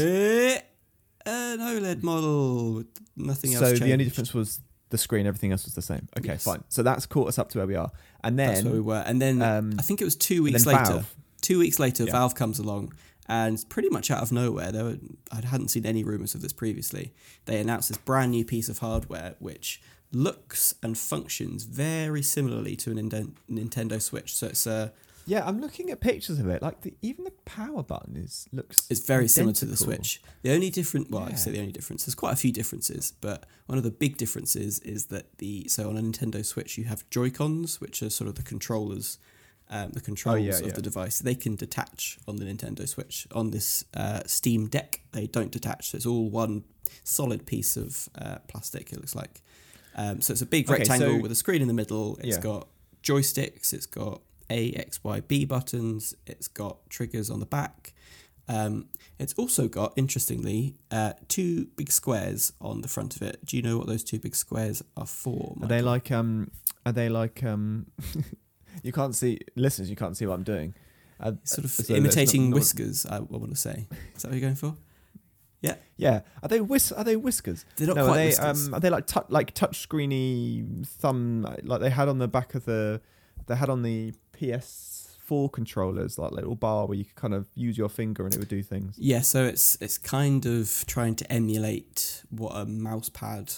An 1.24 1.58
OLED 1.60 2.02
model. 2.02 2.84
Nothing 3.16 3.54
else. 3.54 3.70
so 3.70 3.84
the 3.84 3.92
only 3.92 4.04
difference 4.04 4.34
was 4.34 4.60
the 4.90 4.98
screen. 4.98 5.26
Everything 5.26 5.52
else 5.52 5.64
was 5.64 5.74
the 5.74 5.82
same. 5.82 6.08
Okay, 6.18 6.28
Yes. 6.28 6.44
fine. 6.44 6.64
So 6.68 6.82
that's 6.82 7.06
caught 7.06 7.28
us 7.28 7.38
up 7.38 7.48
to 7.50 7.58
where 7.58 7.66
we 7.66 7.74
are. 7.76 7.90
And 8.24 8.38
then, 8.38 8.48
That's 8.54 8.64
where 8.64 8.74
we 8.74 8.80
were. 8.80 9.02
And 9.06 9.20
then 9.22 9.40
um, 9.42 9.74
I 9.78 9.82
think 9.82 10.00
it 10.00 10.04
was 10.04 10.16
two 10.16 10.42
weeks 10.42 10.66
later. 10.66 10.84
Valve. 10.84 11.14
Two 11.42 11.58
weeks 11.58 11.78
later, 11.78 12.04
Yeah. 12.04 12.12
Valve 12.12 12.34
comes 12.34 12.58
along, 12.58 12.94
and 13.28 13.62
pretty 13.68 13.90
much 13.90 14.10
out 14.10 14.22
of 14.22 14.32
nowhere, 14.32 14.72
there 14.72 14.84
were, 14.84 14.98
I 15.30 15.44
hadn't 15.46 15.68
seen 15.68 15.84
any 15.84 16.02
rumors 16.02 16.34
of 16.34 16.40
this 16.40 16.52
previously. 16.54 17.12
They 17.44 17.60
announced 17.60 17.88
this 17.90 17.98
brand 17.98 18.30
new 18.30 18.44
piece 18.44 18.68
of 18.70 18.78
hardware 18.78 19.34
which 19.38 19.82
looks 20.12 20.74
and 20.82 20.96
functions 20.96 21.64
very 21.64 22.22
similarly 22.22 22.76
to 22.76 22.90
a 22.90 22.94
Nintendo 22.94 24.00
Switch. 24.00 24.34
So 24.34 24.46
it's 24.48 24.66
a 24.66 24.92
yeah, 25.24 25.46
I'm 25.46 25.60
looking 25.60 25.90
at 25.90 26.00
pictures 26.00 26.38
of 26.40 26.48
it. 26.48 26.62
Like 26.62 26.80
the, 26.80 26.94
even 27.00 27.24
the 27.24 27.32
power 27.44 27.82
button 27.82 28.16
is 28.16 28.48
looks. 28.52 28.88
It's 28.90 29.06
very 29.06 29.28
similar 29.28 29.52
to 29.54 29.64
the. 29.64 29.76
Switch. 29.76 30.20
The 30.42 30.52
only 30.52 30.70
different, 30.70 31.10
well, 31.10 31.22
I 31.22 31.34
say 31.34 31.52
the 31.52 31.60
only 31.60 31.72
difference. 31.72 32.04
There's 32.04 32.14
quite 32.14 32.32
a 32.32 32.36
few 32.36 32.52
differences, 32.52 33.12
but 33.20 33.46
one 33.66 33.78
of 33.78 33.84
the 33.84 33.90
big 33.90 34.16
differences 34.16 34.80
is 34.80 35.06
that 35.06 35.38
the 35.38 35.68
so 35.68 35.88
on 35.88 35.96
a 35.96 36.02
Nintendo 36.02 36.44
Switch 36.44 36.76
you 36.76 36.84
have 36.84 37.08
Joy 37.10 37.30
Cons, 37.30 37.80
which 37.80 38.02
are 38.02 38.10
sort 38.10 38.28
of 38.28 38.34
the 38.34 38.42
controllers, 38.42 39.18
um, 39.72 39.90
the 39.90 40.00
controls 40.00 40.34
Oh, 40.34 40.38
yeah, 40.38 40.54
of 40.58 40.66
yeah. 40.66 40.72
the 40.72 40.82
device. 40.82 41.18
They 41.18 41.34
can 41.34 41.56
detach 41.56 42.18
on 42.28 42.36
the 42.36 42.44
Nintendo 42.44 42.86
Switch. 42.88 43.26
On 43.32 43.50
this 43.50 43.84
uh, 43.94 44.20
Steam 44.26 44.68
Deck, 44.68 45.00
they 45.12 45.26
don't 45.26 45.50
detach. 45.50 45.90
So 45.90 45.96
it's 45.96 46.06
all 46.06 46.28
one 46.30 46.62
solid 47.04 47.46
piece 47.46 47.76
of 47.76 48.08
uh, 48.16 48.38
plastic. 48.48 48.92
It 48.92 48.96
looks 48.98 49.14
like. 49.16 49.42
Um, 49.96 50.20
so 50.20 50.32
it's 50.32 50.42
a 50.42 50.46
big 50.46 50.70
Okay, 50.70 50.78
rectangle 50.80 51.16
so- 51.16 51.22
with 51.22 51.32
a 51.32 51.34
screen 51.34 51.62
in 51.62 51.68
the 51.68 51.74
middle. 51.74 52.16
It's 52.22 52.36
Yeah. 52.36 52.40
got 52.42 52.68
joysticks. 53.02 53.72
It's 53.72 53.86
got 53.86 54.20
A, 54.50 54.72
X, 54.74 55.02
Y, 55.02 55.20
B 55.20 55.44
buttons. 55.46 56.14
It's 56.26 56.48
got 56.48 56.78
triggers 56.90 57.30
on 57.30 57.40
the 57.40 57.46
back. 57.46 57.92
Um, 58.48 58.88
it's 59.18 59.32
also 59.34 59.68
got, 59.68 59.92
interestingly, 59.96 60.74
uh, 60.90 61.12
two 61.28 61.66
big 61.76 61.90
squares 61.92 62.52
on 62.60 62.80
the 62.82 62.88
front 62.88 63.14
of 63.16 63.22
it. 63.22 63.44
Do 63.46 63.56
you 63.56 63.62
know 63.62 63.78
what 63.78 63.86
those 63.86 64.02
two 64.04 64.18
big 64.18 64.34
squares 64.34 64.82
are 64.96 65.06
for? 65.06 65.56
Are 65.62 65.68
they 65.68 65.80
like 65.80 66.10
um? 66.10 66.50
Are 66.84 66.92
they 66.92 67.08
like 67.08 67.42
um? 67.44 67.86
you 68.82 68.92
can't 68.92 69.14
see 69.14 69.38
listeners. 69.56 69.88
You 69.90 69.96
can't 69.96 70.16
see 70.16 70.26
what 70.26 70.34
I'm 70.34 70.42
doing. 70.44 70.74
Uh, 71.20 71.32
sort 71.44 71.64
of 71.64 71.70
so 71.70 71.94
imitating 71.94 72.44
not- 72.44 72.50
not- 72.50 72.54
whiskers? 72.56 73.06
I, 73.06 73.16
I 73.16 73.20
want 73.20 73.50
to 73.50 73.56
say. 73.56 73.86
Is 74.16 74.22
that 74.22 74.28
what 74.28 74.34
you're 74.34 74.40
going 74.40 74.54
for? 74.56 74.76
Yeah, 75.60 75.76
Yeah. 75.96 76.22
are 76.42 76.48
they 76.48 76.60
whis? 76.60 76.90
Are 76.90 77.04
they 77.04 77.14
whiskers? 77.14 77.64
They're 77.76 77.86
not 77.86 77.94
no, 77.96 78.06
quite 78.06 78.12
are 78.14 78.16
they 78.18 78.26
whiskers. 78.26 78.66
um? 78.68 78.74
Are 78.74 78.80
they 78.80 78.90
like 78.90 79.08
like 79.30 79.54
touch 79.54 79.88
screeny 79.88 80.84
thumb 80.86 81.46
like 81.62 81.80
they 81.80 81.90
had 81.90 82.08
on 82.08 82.18
the 82.18 82.26
back 82.26 82.56
of 82.56 82.64
the 82.64 83.00
they 83.46 83.54
had 83.54 83.70
on 83.70 83.82
the 83.82 84.12
PS4 84.36 85.52
controllers 85.52 86.18
like 86.18 86.32
little 86.32 86.56
bar 86.56 86.86
where 86.86 86.96
you 86.98 87.04
could 87.04 87.14
kind 87.14 87.34
of 87.34 87.46
use 87.54 87.78
your 87.78 87.88
finger 87.88 88.24
and 88.24 88.34
it 88.34 88.38
would 88.38 88.48
do 88.48 88.62
things. 88.62 88.96
Yeah, 88.98 89.20
so 89.20 89.44
it's 89.44 89.78
it's 89.80 89.98
kind 89.98 90.44
of 90.46 90.84
trying 90.88 91.14
to 91.16 91.32
emulate 91.32 92.24
what 92.30 92.56
a 92.56 92.66
mouse 92.66 93.08
pad 93.08 93.52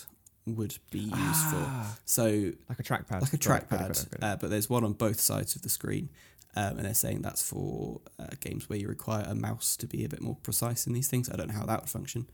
would 0.46 0.76
be 0.90 0.98
useful. 1.00 1.62
Ah, 1.62 1.96
So 2.04 2.24
like 2.68 2.78
a 2.78 2.82
trackpad. 2.82 3.22
like 3.22 3.32
a 3.32 3.36
Got 3.38 3.40
it, 3.40 3.40
got 3.40 3.62
it, 3.62 3.68
trackpad, 3.68 3.78
got 3.78 3.90
it, 4.02 4.20
got 4.20 4.22
uh, 4.32 4.36
but 4.36 4.50
there's 4.50 4.68
one 4.68 4.84
on 4.84 4.92
both 4.92 5.20
sides 5.20 5.56
of 5.56 5.62
the 5.62 5.68
screen, 5.68 6.10
um, 6.56 6.76
and 6.76 6.84
they're 6.84 6.94
saying 6.94 7.22
that's 7.22 7.42
for 7.42 8.00
uh, 8.18 8.26
games 8.40 8.68
where 8.68 8.78
you 8.78 8.88
require 8.88 9.24
a 9.26 9.34
mouse 9.34 9.76
to 9.78 9.86
be 9.86 10.04
a 10.04 10.08
bit 10.08 10.20
more 10.20 10.36
precise 10.42 10.86
in 10.86 10.92
these 10.92 11.08
things. 11.08 11.30
I 11.30 11.36
don't 11.36 11.48
know 11.48 11.54
how 11.54 11.66
that 11.66 11.80
would 11.80 11.90
function, 11.90 12.26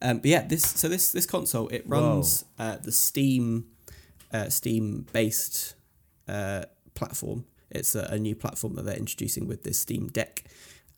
um, 0.00 0.18
but 0.18 0.26
yeah, 0.26 0.46
this 0.46 0.62
so 0.64 0.88
this 0.88 1.12
this 1.12 1.26
console 1.26 1.68
it 1.68 1.84
runs 1.86 2.44
uh, 2.58 2.76
the 2.82 2.92
Steam 2.92 3.66
uh, 4.32 4.48
Steam 4.48 5.06
based 5.12 5.74
uh, 6.26 6.64
platform. 6.94 7.44
It's 7.70 7.94
a, 7.94 8.04
a 8.10 8.18
new 8.18 8.34
platform 8.34 8.74
that 8.76 8.86
they're 8.86 8.96
introducing 8.96 9.46
with 9.46 9.62
this 9.62 9.78
Steam 9.78 10.08
Deck. 10.08 10.44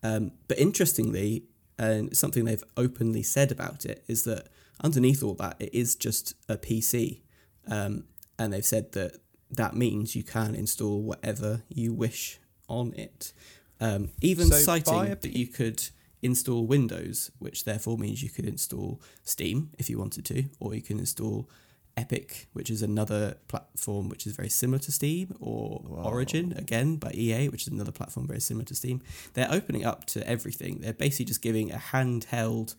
Um, 0.05 0.33
but 0.47 0.57
interestingly, 0.59 1.43
and 1.79 2.17
something 2.17 2.45
they've 2.45 2.65
openly 2.77 3.23
said 3.25 3.51
about 3.51 3.85
it 3.85 4.05
is 4.07 4.23
that 4.25 4.47
underneath 4.83 5.23
all 5.23 5.35
that, 5.35 5.57
it 5.59 5.75
is 5.75 5.95
just 5.95 6.35
a 6.49 6.57
PC. 6.57 7.21
Um, 7.69 8.05
and 8.39 8.53
they've 8.53 8.65
said 8.65 8.93
that 8.93 9.17
that 9.51 9.75
means 9.75 10.15
you 10.15 10.23
can 10.23 10.55
install 10.55 11.03
whatever 11.03 11.63
you 11.69 11.93
wish 11.93 12.39
on 12.69 12.95
it. 12.95 13.33
Um, 13.81 14.11
even 14.21 14.49
So 14.49 14.57
citing 14.57 15.17
that 15.21 15.37
you 15.37 15.47
could 15.47 15.89
install 16.23 16.67
Windows, 16.67 17.31
which 17.39 17.65
therefore 17.65 17.97
means 17.99 18.23
you 18.23 18.31
could 18.31 18.47
install 18.47 19.01
Steam 19.25 19.71
if 19.79 19.89
you 19.89 19.99
wanted 19.99 20.25
to, 20.27 20.45
or 20.61 20.75
you 20.75 20.83
can 20.83 20.99
install 20.99 21.49
Epic, 21.97 22.49
which 22.53 22.71
is 22.71 22.83
another 22.83 23.37
platform 23.49 24.09
which 24.09 24.27
is 24.27 24.35
very 24.35 24.49
similar 24.49 24.79
to 24.79 24.93
Steam, 24.93 25.35
or 25.41 25.81
Whoa. 25.81 26.03
Origin, 26.05 26.55
again 26.57 26.97
by 26.97 27.11
EA, 27.13 27.49
which 27.49 27.63
is 27.63 27.69
another 27.69 27.93
platform 27.93 28.27
very 28.27 28.41
similar 28.41 28.65
to 28.67 28.75
Steam. 28.75 29.03
They're 29.35 29.51
opening 29.51 29.85
up 29.85 30.05
to 30.07 30.27
everything. 30.27 30.81
They're 30.81 30.93
basically 30.93 31.27
just 31.27 31.43
giving 31.43 31.73
a 31.73 31.77
handheld 31.77 32.75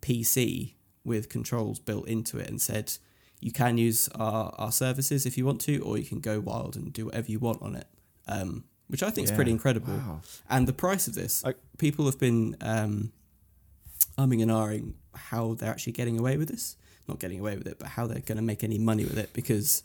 PC 0.00 0.74
with 1.04 1.28
controls 1.28 1.78
built 1.78 2.06
into 2.08 2.38
it 2.38 2.48
and 2.48 2.60
said, 2.60 2.92
you 3.40 3.50
can 3.50 3.76
use 3.76 4.08
our, 4.14 4.54
our 4.56 4.70
services 4.70 5.26
if 5.26 5.36
you 5.36 5.44
want 5.44 5.60
to, 5.62 5.78
or 5.78 5.98
you 5.98 6.04
can 6.04 6.20
go 6.20 6.38
wild 6.40 6.76
and 6.76 6.92
do 6.92 7.06
whatever 7.06 7.30
you 7.30 7.38
want 7.40 7.60
on 7.60 7.74
it. 7.74 7.86
Um, 8.28 8.64
which 8.88 9.02
I 9.02 9.10
think 9.10 9.24
is 9.24 9.32
pretty 9.32 9.50
incredible. 9.50 9.94
Wow. 9.94 10.20
And 10.50 10.68
the 10.68 10.72
price 10.72 11.08
of 11.08 11.14
this, 11.14 11.44
I- 11.44 11.54
people 11.78 12.04
have 12.04 12.18
been 12.20 12.56
um, 12.60 13.12
umming 14.18 14.42
and 14.42 14.50
ahhing 14.50 14.92
how 15.14 15.54
they're 15.54 15.70
actually 15.70 15.94
getting 15.94 16.18
away 16.18 16.36
with 16.36 16.48
this. 16.48 16.76
Not 17.08 17.18
getting 17.18 17.40
away 17.40 17.56
with 17.56 17.66
it, 17.66 17.78
but 17.78 17.88
how 17.88 18.06
they're 18.06 18.20
going 18.20 18.36
to 18.36 18.42
make 18.42 18.62
any 18.62 18.78
money 18.78 19.04
with 19.04 19.18
it 19.18 19.32
because 19.32 19.82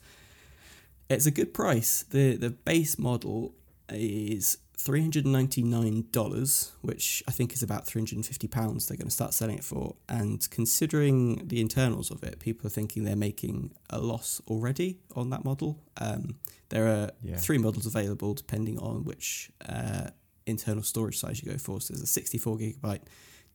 it's 1.09 1.25
a 1.25 1.31
good 1.31 1.53
price. 1.53 2.03
the 2.09 2.35
The 2.35 2.51
base 2.51 2.99
model 2.99 3.53
is 3.89 4.57
three 4.77 5.01
hundred 5.01 5.25
ninety 5.25 5.63
nine 5.63 6.05
dollars, 6.11 6.71
which 6.81 7.23
I 7.27 7.31
think 7.31 7.53
is 7.53 7.63
about 7.63 7.85
three 7.87 8.01
hundred 8.01 8.15
and 8.17 8.25
fifty 8.25 8.47
pounds. 8.47 8.87
They're 8.87 8.97
going 8.97 9.07
to 9.07 9.13
start 9.13 9.33
selling 9.33 9.57
it 9.57 9.63
for, 9.63 9.95
and 10.09 10.47
considering 10.51 11.47
the 11.47 11.61
internals 11.61 12.11
of 12.11 12.23
it, 12.23 12.39
people 12.39 12.67
are 12.67 12.71
thinking 12.71 13.03
they're 13.03 13.15
making 13.15 13.71
a 13.89 13.99
loss 13.99 14.41
already 14.47 14.97
on 15.15 15.29
that 15.31 15.43
model. 15.45 15.79
Um, 15.97 16.35
there 16.69 16.87
are 16.87 17.11
Yeah. 17.23 17.37
three 17.37 17.57
models 17.57 17.85
available 17.85 18.33
depending 18.33 18.77
on 18.79 19.03
which 19.05 19.51
uh, 19.67 20.09
internal 20.45 20.83
storage 20.83 21.17
size 21.17 21.41
you 21.43 21.51
go 21.51 21.57
for. 21.57 21.79
So 21.81 21.93
there's 21.93 22.03
a 22.03 22.07
64 22.07 22.57
gigabyte, 22.57 23.01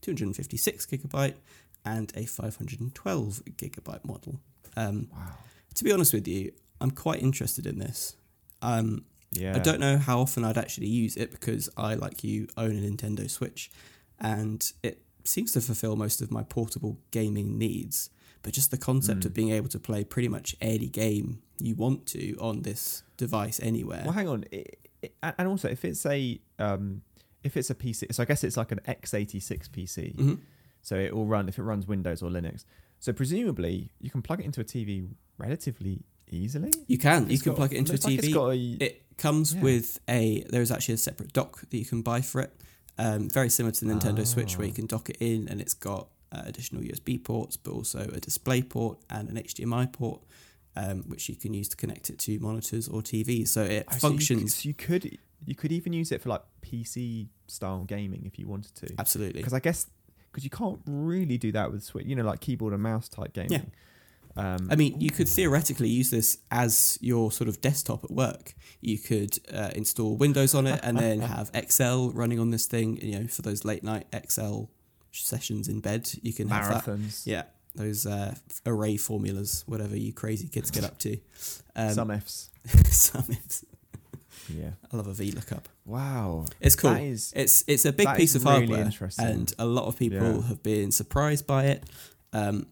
256 0.01 0.87
gigabyte, 0.87 1.35
and 1.85 2.13
a 2.17 2.25
512 2.27 3.43
gigabyte 3.57 4.05
model. 4.05 4.41
Um, 4.77 5.09
Wow. 5.13 5.35
to 5.75 5.85
be 5.85 5.93
honest 5.93 6.13
with 6.15 6.27
you, 6.27 6.53
I'm 6.81 6.91
quite 6.91 7.23
interested 7.23 7.67
in 7.67 7.79
this. 7.79 8.17
Um, 8.63 9.05
Yeah. 9.33 9.57
I 9.57 9.59
don't 9.61 9.81
know 9.81 9.97
how 9.99 10.21
often 10.21 10.45
I'd 10.45 10.59
actually 10.59 10.89
use 10.89 11.17
it 11.17 11.31
because 11.31 11.69
I, 11.77 11.95
like 11.95 12.23
you, 12.23 12.47
own 12.57 12.73
a 12.77 12.81
Nintendo 12.81 13.29
Switch, 13.31 13.71
and 14.21 14.71
it 14.83 15.03
seems 15.25 15.53
to 15.53 15.61
fulfill 15.61 15.97
most 15.97 16.21
of 16.21 16.31
my 16.31 16.43
portable 16.43 16.99
gaming 17.11 17.59
needs. 17.59 18.11
But 18.43 18.53
just 18.53 18.71
the 18.71 18.79
concept 18.79 19.21
Mm. 19.21 19.27
of 19.27 19.35
being 19.35 19.51
able 19.51 19.69
to 19.69 19.79
play 19.79 20.03
pretty 20.05 20.29
much 20.29 20.57
any 20.61 20.89
game 20.89 21.43
you 21.61 21.75
want 21.77 22.07
to 22.07 22.37
on 22.41 22.63
this 22.63 23.05
device 23.17 23.61
anywhere. 23.63 24.03
Well, 24.05 24.13
hang 24.15 24.29
on. 24.29 24.45
I- 24.53 24.65
I- 25.23 25.35
and 25.39 25.49
also, 25.49 25.69
if 25.69 25.85
it's 25.85 26.05
a 26.07 26.41
um, 26.59 27.03
if 27.45 27.57
it's 27.57 27.71
a 27.71 27.75
PC, 27.75 28.13
so 28.13 28.23
I 28.23 28.27
guess 28.27 28.45
it's 28.45 28.57
like 28.57 28.71
an 28.73 28.81
x86 28.87 29.69
PC. 29.69 30.15
Mhm. 30.17 30.39
So 30.83 30.97
it 30.97 31.15
will 31.15 31.27
run 31.27 31.49
if 31.49 31.59
it 31.59 31.63
runs 31.63 31.87
Windows 31.87 32.23
or 32.23 32.31
Linux. 32.31 32.65
So 33.01 33.13
presumably, 33.13 33.91
you 34.01 34.11
can 34.11 34.23
plug 34.23 34.41
it 34.41 34.45
into 34.45 34.61
a 34.61 34.65
TV 34.65 35.09
relatively 35.39 36.03
easily. 36.35 36.73
You 36.87 36.99
can. 36.99 37.29
You 37.31 37.39
can 37.39 37.53
got- 37.53 37.57
plug 37.57 37.73
it 37.73 37.77
into 37.77 37.93
a 37.93 37.95
like 37.95 38.03
TV. 38.03 38.25
it's 38.25 38.83
a, 38.83 38.85
It 38.85 39.03
comes 39.19 39.55
Yeah. 39.55 39.61
with 39.63 40.01
a. 40.09 40.45
There 40.51 40.63
is 40.63 40.71
actually 40.71 40.95
a 40.95 40.99
separate 40.99 41.33
dock 41.33 41.61
that 41.69 41.77
you 41.77 41.85
can 41.85 42.03
buy 42.03 42.21
for 42.21 42.41
it. 42.41 42.53
Um, 42.99 43.29
very 43.31 43.49
similar 43.51 43.73
to 43.73 43.85
the 43.85 43.93
Nintendo 43.93 44.27
Switch, 44.27 44.57
where 44.59 44.67
you 44.67 44.73
Ah. 44.73 44.77
can 44.77 44.87
dock 44.87 45.09
it 45.11 45.17
in, 45.21 45.49
and 45.49 45.61
it's 45.61 45.75
got 45.75 46.09
uh, 46.31 46.43
additional 46.47 46.83
USB 46.83 47.19
ports, 47.23 47.57
but 47.57 47.73
also 47.73 48.01
a 48.13 48.19
display 48.21 48.63
port 48.63 48.99
and 49.11 49.29
an 49.29 49.37
HDMI 49.37 49.85
port, 49.93 50.23
um, 50.77 51.03
which 51.03 51.29
you 51.29 51.37
can 51.37 51.53
use 51.53 51.69
to 51.69 51.77
connect 51.77 52.09
it 52.09 52.19
to 52.21 52.39
monitors 52.41 52.89
or 52.89 53.03
TVs. 53.03 53.49
So 53.49 53.63
it 53.65 53.69
Oh, 53.69 53.69
so 53.69 53.75
you 53.75 53.85
could- 53.85 54.01
functions 54.01 54.55
So 54.57 54.69
you 54.69 54.75
could 54.75 55.19
you 55.45 55.55
could 55.57 55.73
even 55.73 55.93
use 55.93 56.13
it 56.13 56.23
for 56.23 56.29
like 56.31 56.43
PC 56.63 57.29
style 57.49 57.85
gaming 57.85 58.25
if 58.25 58.39
you 58.39 58.47
wanted 58.47 58.75
to. 58.77 58.95
absolutely. 58.99 59.41
Because 59.41 59.53
I 59.53 59.59
guess 59.61 59.87
because 60.31 60.45
you 60.45 60.51
can't 60.51 60.81
really 60.87 61.37
do 61.37 61.53
that 61.53 61.71
with 61.73 61.83
Switch. 61.85 62.07
You 62.07 62.15
know, 62.17 62.23
like 62.25 62.41
keyboard 62.41 62.73
and 62.73 62.83
mouse 62.83 63.09
type 63.09 63.33
gaming. 63.35 63.71
Um, 64.37 64.69
I 64.71 64.77
mean, 64.77 65.01
you 65.01 65.11
could 65.11 65.29
theoretically 65.29 65.89
use 65.89 66.11
this 66.11 66.39
as 66.51 66.99
your 67.01 67.31
sort 67.33 67.49
of 67.49 67.61
desktop 67.61 68.05
at 68.05 68.11
work. 68.11 68.55
You 68.81 68.99
could 68.99 69.39
uh, 69.53 69.71
install 69.75 70.17
Windows 70.17 70.55
on 70.55 70.67
it 70.67 70.81
and 70.83 70.97
then 70.99 71.21
have 71.37 71.51
Excel 71.55 72.11
running 72.11 72.39
on 72.41 72.51
this 72.51 72.67
thing. 72.67 72.97
You 73.03 73.21
know, 73.21 73.27
for 73.27 73.43
those 73.43 73.65
late 73.65 73.85
night 73.85 74.07
Excel 74.13 74.71
sessions 75.11 75.69
in 75.69 75.81
bed, 75.81 76.11
you 76.23 76.33
can 76.33 76.49
have 76.49 76.69
that. 76.69 76.85
marathons. 76.85 77.27
Yeah, 77.27 77.43
those 77.75 78.07
uh, 78.07 78.35
array 78.65 78.97
formulas, 78.97 79.65
whatever 79.67 79.97
you 79.97 80.13
crazy 80.13 80.49
kids 80.49 80.71
get 80.71 80.85
up 80.85 80.99
to. 81.01 81.19
Um, 81.77 81.93
Some 81.93 82.11
Fs. 82.21 82.51
some 82.91 83.27
is- 83.29 83.65
Yeah. 84.49 84.71
I 84.93 84.97
love 84.97 85.07
a 85.09 85.13
VLOOKUP. 85.13 85.65
Wow. 85.85 86.47
It's 86.61 86.75
cool. 86.77 86.93
Is 86.93 87.33
It's 87.37 87.65
it's 87.67 87.85
a 87.85 87.93
big 87.93 88.09
piece 88.17 88.35
of 88.35 88.45
really 88.45 88.61
hardware, 88.67 88.85
interesting. 88.85 89.27
and 89.27 89.53
a 89.59 89.65
lot 89.67 89.87
of 89.87 89.97
people 89.99 90.37
Yeah. 90.41 90.49
have 90.49 90.63
been 90.63 90.91
surprised 90.91 91.47
by 91.47 91.67
it. 91.67 91.85
Um, 92.33 92.67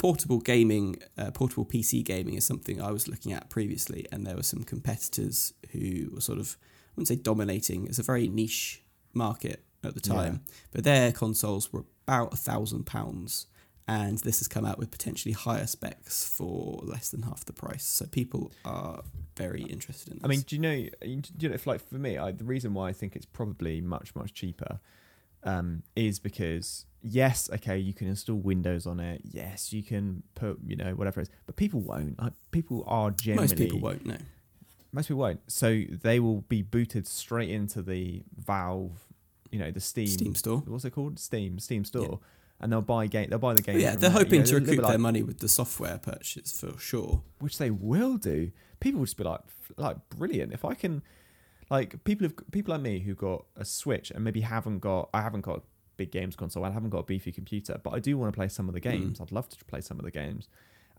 portable 0.00 0.38
gaming, 0.38 0.96
uh, 1.18 1.30
portable 1.30 1.66
PC 1.66 2.02
gaming 2.02 2.32
is 2.32 2.42
something 2.42 2.80
I 2.80 2.90
was 2.90 3.06
looking 3.06 3.34
at 3.34 3.50
previously, 3.50 4.06
and 4.10 4.26
there 4.26 4.34
were 4.34 4.42
some 4.42 4.64
competitors 4.64 5.52
who 5.72 6.08
were 6.14 6.22
sort 6.22 6.38
of 6.38 6.56
I 6.60 6.92
wouldn't 6.96 7.08
say 7.08 7.16
dominating. 7.16 7.86
It's 7.86 7.98
a 7.98 8.02
very 8.02 8.26
niche 8.26 8.82
market 9.12 9.62
at 9.84 9.94
the 9.94 10.00
time, 10.00 10.40
but 10.72 10.84
their 10.84 11.12
consoles 11.12 11.70
were 11.70 11.84
about 12.08 12.32
a 12.32 12.36
thousand 12.36 12.86
pounds. 12.86 13.46
And 13.86 14.18
this 14.18 14.38
has 14.38 14.46
come 14.46 14.64
out 14.64 14.78
with 14.78 14.92
potentially 14.92 15.32
higher 15.32 15.66
specs 15.66 16.24
for 16.24 16.78
less 16.84 17.10
than 17.10 17.22
half 17.22 17.44
the 17.44 17.52
price. 17.52 17.84
So 17.84 18.06
people 18.06 18.52
are 18.64 19.02
very 19.36 19.62
interested 19.62 20.12
in 20.12 20.18
this. 20.18 20.24
I 20.24 20.28
mean, 20.28 20.40
do 20.42 20.54
you 20.54 20.62
know? 20.62 20.76
Do 21.02 21.30
you 21.40 21.48
know? 21.48 21.54
If 21.56 21.66
like 21.66 21.86
for 21.86 21.96
me, 21.96 22.16
I, 22.16 22.30
the 22.30 22.44
reason 22.44 22.72
why 22.72 22.88
I 22.88 22.92
think 22.92 23.16
it's 23.16 23.26
probably 23.26 23.80
much 23.80 24.14
much 24.14 24.32
cheaper 24.32 24.78
um, 25.42 25.82
is 25.96 26.18
because 26.20 26.86
yes, 27.02 27.50
okay, 27.54 27.78
you 27.78 27.94
can 27.94 28.08
install 28.08 28.36
Windows 28.36 28.86
on 28.86 29.00
it. 29.00 29.22
Yes, 29.24 29.72
you 29.72 29.82
can 29.82 30.22
put 30.34 30.58
you 30.66 30.76
know 30.76 30.92
whatever 30.94 31.20
it 31.20 31.24
is, 31.24 31.30
but 31.46 31.56
people 31.56 31.80
won't. 31.80 32.20
Like, 32.20 32.32
people 32.50 32.84
are 32.86 33.10
generally 33.10 33.44
most 33.44 33.56
people 33.56 33.78
won't 33.78 34.06
know. 34.06 34.18
Most 34.92 35.06
people 35.08 35.20
won't. 35.20 35.40
So 35.50 35.82
they 35.88 36.20
will 36.20 36.42
be 36.42 36.62
booted 36.62 37.06
straight 37.06 37.50
into 37.50 37.82
the 37.82 38.22
Valve, 38.36 39.06
you 39.50 39.58
know, 39.58 39.70
the 39.70 39.80
Steam. 39.80 40.08
Steam 40.08 40.34
store. 40.34 40.58
What's 40.66 40.84
it 40.84 40.90
called? 40.90 41.18
Steam. 41.18 41.58
Steam 41.58 41.84
store. 41.84 42.20
And 42.62 42.70
they'll 42.70 42.82
buy 42.82 43.06
game. 43.06 43.30
They'll 43.30 43.38
buy 43.38 43.54
the 43.54 43.62
oh, 43.62 43.64
game. 43.64 43.76
But 43.76 43.82
yeah, 43.82 43.90
they're 43.90 44.10
there. 44.10 44.10
You 44.10 44.18
hoping 44.18 44.40
know, 44.40 44.46
to 44.46 44.50
they're 44.50 44.58
a 44.58 44.60
little 44.60 44.72
recoup 44.72 44.84
bit 44.84 44.88
their 44.90 44.98
money 44.98 45.22
with 45.22 45.38
the 45.38 45.48
software 45.48 45.98
purchase 45.98 46.52
for 46.52 46.78
sure. 46.78 47.22
which 47.38 47.58
they 47.58 47.70
will 47.70 48.16
do. 48.16 48.50
People 48.80 48.98
will 48.98 49.06
just 49.06 49.16
be 49.16 49.24
like, 49.24 49.40
like 49.76 49.96
brilliant. 50.10 50.52
If 50.52 50.64
I 50.64 50.74
can, 50.74 51.02
like 51.70 52.02
people 52.04 52.26
have 52.26 52.34
people 52.50 52.74
like 52.74 52.82
me 52.82 52.98
who 52.98 53.14
got 53.14 53.44
a 53.56 53.64
Switch 53.64 54.10
and 54.10 54.24
maybe 54.24 54.40
haven't 54.42 54.80
got, 54.80 55.08
I 55.14 55.22
haven't 55.22 55.42
got 55.42 55.62
big 56.02 56.10
games 56.10 56.34
console, 56.36 56.64
I 56.64 56.70
haven't 56.70 56.90
got 56.90 57.00
a 57.00 57.08
beefy 57.12 57.32
computer, 57.40 57.74
but 57.84 57.90
I 57.92 57.98
do 57.98 58.16
want 58.18 58.32
to 58.32 58.36
play 58.40 58.48
some 58.48 58.66
of 58.68 58.74
the 58.74 58.80
games. 58.80 59.18
Mm. 59.18 59.22
I'd 59.22 59.32
love 59.32 59.48
to 59.50 59.64
play 59.66 59.80
some 59.82 59.98
of 59.98 60.04
the 60.04 60.10
games. 60.22 60.48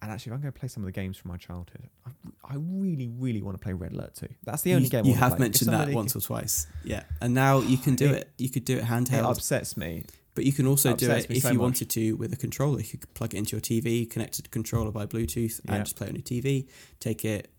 And 0.02 0.12
actually, 0.12 0.32
if 0.32 0.36
I'm 0.36 0.42
going 0.42 0.54
to 0.54 0.60
play 0.60 0.68
some 0.70 0.84
of 0.84 0.88
the 0.92 0.92
games 1.02 1.16
from 1.18 1.30
my 1.30 1.38
childhood, 1.38 1.88
I, 2.08 2.10
I 2.54 2.56
really, 2.58 3.08
really 3.26 3.42
want 3.42 3.56
to 3.56 3.64
play 3.64 3.74
Red 3.74 3.94
Alert 3.94 4.14
2. 4.16 4.28
That's 4.44 4.62
the 4.64 4.74
only 4.74 4.86
you, 4.86 4.90
game 4.90 5.06
you 5.06 5.14
have. 5.16 5.38
Mentioned 5.40 5.72
that 5.74 5.90
once 5.90 6.16
or 6.16 6.22
twice. 6.22 6.68
Yeah, 6.84 7.04
and 7.22 7.34
now 7.34 7.60
you 7.62 7.78
can 7.78 7.96
do 7.96 8.08
It- 8.10 8.16
it. 8.22 8.32
You 8.38 8.50
could 8.50 8.66
do 8.66 8.78
it 8.78 8.84
handheld. 8.86 9.20
It 9.20 9.26
upsets 9.38 9.76
me. 9.78 10.04
but 10.36 10.44
you 10.46 10.54
can 10.54 10.66
also 10.66 10.96
do 10.96 11.10
it 11.12 11.30
if 11.30 11.42
so 11.44 11.50
you 11.50 11.56
much. 11.56 11.62
wanted 11.62 11.90
to 11.92 12.14
with 12.14 12.32
a 12.34 12.38
controller. 12.46 12.80
You 12.80 12.86
could 12.98 13.14
plug 13.14 13.34
it 13.34 13.38
into 13.38 13.52
your 13.56 13.62
TV, 13.62 14.10
connect 14.10 14.40
it 14.40 14.44
to 14.44 14.50
controller 14.50 14.92
by 14.92 15.06
Bluetooth, 15.06 15.60
Yeah. 15.66 15.76
and 15.76 15.86
just 15.86 15.96
play 15.98 16.08
on 16.08 16.16
your 16.16 16.24
TV. 16.24 16.68
Take 17.00 17.24
it, 17.26 17.50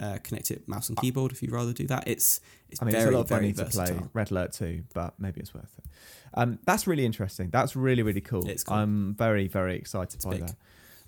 uh, 0.00 0.18
connect 0.22 0.50
it 0.50 0.66
mouse 0.68 0.88
and 0.88 0.96
keyboard 0.98 1.32
if 1.32 1.42
you'd 1.42 1.50
rather 1.52 1.72
do 1.72 1.86
that. 1.88 2.04
It's 2.06 2.40
it's 2.70 2.80
I 2.80 2.84
mean, 2.84 2.92
very 2.92 3.04
it's 3.04 3.10
a 3.12 3.16
lot 3.16 3.20
of 3.22 3.28
very 3.28 3.40
money 3.42 3.52
to 3.54 3.64
versatile. 3.64 3.96
play 3.96 4.06
Red 4.12 4.30
Alert 4.30 4.52
2, 4.52 4.84
but 4.94 5.14
maybe 5.18 5.40
it's 5.40 5.54
worth 5.54 5.74
it. 5.78 5.84
Um, 6.34 6.58
that's 6.66 6.86
really 6.86 7.04
interesting. 7.06 7.48
That's 7.50 7.74
really, 7.74 8.02
really 8.02 8.20
cool. 8.20 8.48
It's 8.48 8.62
cool. 8.64 8.76
I'm 8.76 9.14
very, 9.14 9.48
very 9.48 9.74
excited 9.76 10.14
It's 10.16 10.24
by 10.24 10.32
big. 10.32 10.46
that. 10.46 10.54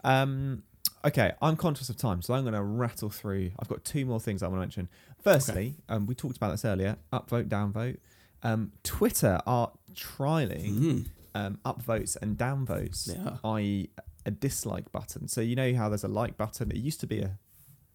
Um, 0.02 0.62
okay, 1.04 1.32
I'm 1.42 1.56
conscious 1.56 1.90
of 1.90 1.96
time, 1.98 2.22
so 2.22 2.32
I'm 2.34 2.42
going 2.44 2.54
to 2.54 2.62
rattle 2.62 3.10
through. 3.10 3.50
I've 3.58 3.68
got 3.68 3.84
two 3.84 4.06
more 4.06 4.18
things 4.20 4.42
I 4.42 4.46
want 4.48 4.56
to 4.56 4.60
mention. 4.60 4.88
Firstly, 5.22 5.74
um, 5.90 6.06
we 6.06 6.14
talked 6.14 6.38
about 6.38 6.50
this 6.52 6.64
earlier 6.64 6.96
upvote, 7.12 7.48
downvote. 7.48 7.98
Um, 8.42 8.72
Twitter 8.82 9.38
are 9.46 9.70
trialing 9.94 10.72
Mhm. 10.78 11.06
um, 11.34 11.58
upvotes 11.66 12.16
and 12.22 12.38
downvotes, 12.38 13.14
are. 13.26 13.38
i.e., 13.56 13.90
a 14.26 14.30
dislike 14.30 14.90
button. 14.92 15.28
So 15.28 15.40
you 15.42 15.54
know 15.56 15.74
how 15.74 15.88
there's 15.90 16.04
a 16.04 16.08
like 16.08 16.36
button. 16.38 16.70
It 16.70 16.78
used 16.78 17.00
to 17.00 17.06
be 17.06 17.20
a 17.20 17.38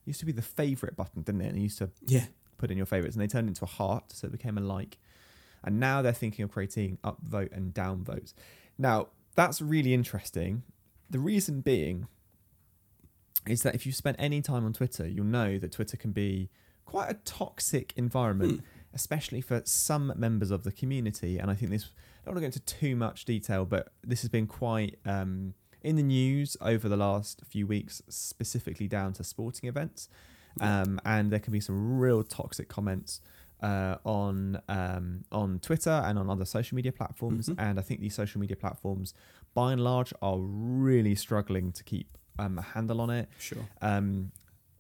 used 0.06 0.20
to 0.20 0.26
be 0.26 0.32
the 0.32 0.42
favorite 0.42 0.96
button, 0.96 1.22
didn't 1.24 1.42
it? 1.42 1.48
And 1.48 1.58
it 1.58 1.62
used 1.62 1.78
to 1.80 1.90
Yeah, 2.02 2.26
put 2.58 2.72
in 2.72 2.78
your 2.78 2.86
favorites 2.86 3.16
and 3.16 3.22
they 3.24 3.28
turned 3.28 3.48
into 3.48 3.64
a 3.66 3.68
heart 3.68 4.12
so 4.12 4.28
it 4.28 4.32
became 4.32 4.58
a 4.58 4.62
like. 4.62 4.98
And 5.64 5.80
now 5.80 6.02
they're 6.02 6.14
thinking 6.14 6.44
of 6.44 6.52
creating 6.52 7.00
upvote 7.04 7.52
and 7.52 7.74
downvotes. 7.74 8.34
Now 8.78 9.08
that's 9.36 9.62
really 9.62 9.94
interesting. 9.94 10.64
The 11.10 11.20
reason 11.20 11.62
being 11.62 12.08
is 13.48 13.62
that 13.64 13.76
if 13.76 13.86
you 13.86 13.92
spent 13.92 14.16
any 14.20 14.42
time 14.42 14.66
on 14.66 14.74
twitter 14.74 15.08
you'll 15.08 15.24
know 15.26 15.60
that 15.60 15.72
twitter 15.72 15.98
can 15.98 16.12
be 16.12 16.50
quite 16.86 17.12
a 17.12 17.14
toxic 17.26 17.94
environment 17.96 18.64
especially 18.94 19.42
for 19.42 19.62
some 19.66 20.14
members 20.16 20.52
of 20.52 20.64
the 20.64 20.72
community. 20.72 21.38
And 21.38 21.52
i 21.52 21.54
think 21.54 21.70
this 21.70 21.84
i 21.84 22.26
don't 22.26 22.34
want 22.34 22.38
to 22.38 22.42
go 22.42 22.46
into 22.46 22.60
too 22.62 22.96
much 22.96 23.26
detail 23.26 23.66
but 23.66 23.90
this 24.04 24.22
has 24.22 24.30
been 24.30 24.48
quite 24.48 24.98
um, 25.06 25.54
in 25.86 25.96
the 25.96 26.04
news 26.04 26.58
over 26.62 26.90
the 26.90 26.98
last 26.98 27.42
few 27.48 27.66
weeks 27.68 28.02
specifically 28.10 28.88
down 28.88 29.14
to 29.14 29.24
sporting 29.24 29.70
events 29.70 30.10
um, 30.62 31.00
and 31.06 31.32
there 31.32 31.40
can 31.40 31.54
be 31.54 31.60
some 31.60 32.00
real 32.00 32.24
toxic 32.24 32.70
comments 32.70 33.22
uh, 33.62 33.96
on 34.04 34.62
um, 34.70 35.24
on 35.32 35.60
Twitter 35.60 36.02
and 36.06 36.20
on 36.20 36.30
other 36.30 36.46
social 36.46 36.76
media 36.76 36.92
platforms. 36.92 37.50
Mhm. 37.50 37.56
And 37.58 37.80
I 37.80 37.82
think 37.82 38.00
these 38.00 38.16
social 38.16 38.40
media 38.40 38.56
platforms, 38.56 39.14
by 39.54 39.74
and 39.74 39.84
large, 39.84 40.14
are 40.22 40.38
really 40.40 41.16
struggling 41.16 41.72
to 41.74 41.84
keep 41.84 42.18
um, 42.38 42.58
a 42.58 42.62
handle 42.62 43.02
on 43.02 43.10
it. 43.10 43.30
Sure. 43.40 43.66
Um, 43.82 44.32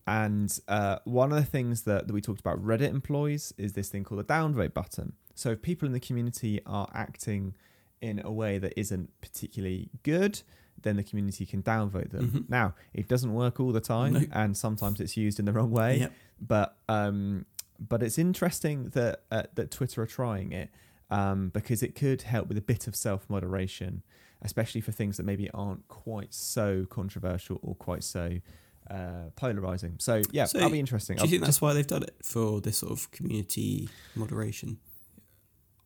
and 0.07 0.59
uh, 0.67 0.99
one 1.05 1.31
of 1.31 1.37
the 1.37 1.45
things 1.45 1.81
that, 1.83 2.07
that 2.07 2.13
we 2.13 2.21
talked 2.21 2.39
about 2.39 2.63
Reddit 2.63 2.89
employs 2.89 3.53
is 3.57 3.73
this 3.73 3.89
thing 3.89 4.03
called 4.03 4.19
the 4.19 4.23
downvote 4.23 4.73
button. 4.73 5.13
So 5.33 5.51
if 5.51 5.63
people 5.63 5.87
in 5.87 5.93
the 5.93 5.99
community 5.99 6.61
are 6.65 6.87
acting 6.93 7.55
in 8.01 8.21
a 8.23 8.31
way 8.31 8.59
that 8.59 8.79
isn't 8.79 9.09
particularly 9.19 9.89
good, 10.03 10.43
then 10.85 10.95
the 10.95 11.03
community 11.03 11.45
can 11.45 11.61
downvote 11.61 12.11
them. 12.11 12.31
Mhm. 12.31 12.49
Now, 12.49 12.73
it 12.93 13.09
doesn't 13.09 13.33
work 13.33 13.59
all 13.59 13.73
the 13.73 13.81
time, 13.81 14.13
No. 14.13 14.21
and 14.31 14.55
sometimes 14.55 15.01
it's 15.01 15.17
used 15.17 15.37
in 15.39 15.45
the 15.45 15.51
wrong 15.51 15.71
way. 15.71 15.99
Yep. 15.99 16.13
But 16.39 16.77
um, 16.87 17.45
but 17.77 18.01
it's 18.01 18.17
interesting 18.17 18.89
that 18.89 19.23
uh, 19.29 19.43
that 19.55 19.71
Twitter 19.71 20.01
are 20.01 20.07
trying 20.07 20.53
it 20.53 20.69
um, 21.09 21.49
because 21.49 21.83
it 21.83 21.93
could 21.95 22.21
help 22.21 22.47
with 22.47 22.57
a 22.57 22.61
bit 22.61 22.87
of 22.87 22.95
self 22.95 23.29
moderation, 23.29 24.03
especially 24.41 24.79
for 24.81 24.93
things 24.93 25.17
that 25.17 25.23
maybe 25.23 25.49
aren't 25.51 25.85
quite 25.89 26.33
so 26.33 26.85
controversial 26.89 27.59
or 27.61 27.75
quite 27.75 28.03
so 28.03 28.39
uh, 28.89 29.29
polarizing. 29.35 29.95
So 29.99 30.21
yeah, 30.31 30.45
So, 30.45 30.57
that'll 30.59 30.71
be 30.71 30.79
interesting. 30.79 31.17
Do 31.17 31.21
you 31.21 31.25
I'll 31.25 31.29
think 31.31 31.43
that's 31.43 31.61
why 31.61 31.73
they've 31.73 31.87
done 31.87 32.03
it 32.03 32.15
for 32.23 32.61
this 32.61 32.77
sort 32.77 32.91
of 32.93 33.09
community 33.11 33.89
moderation? 34.15 34.77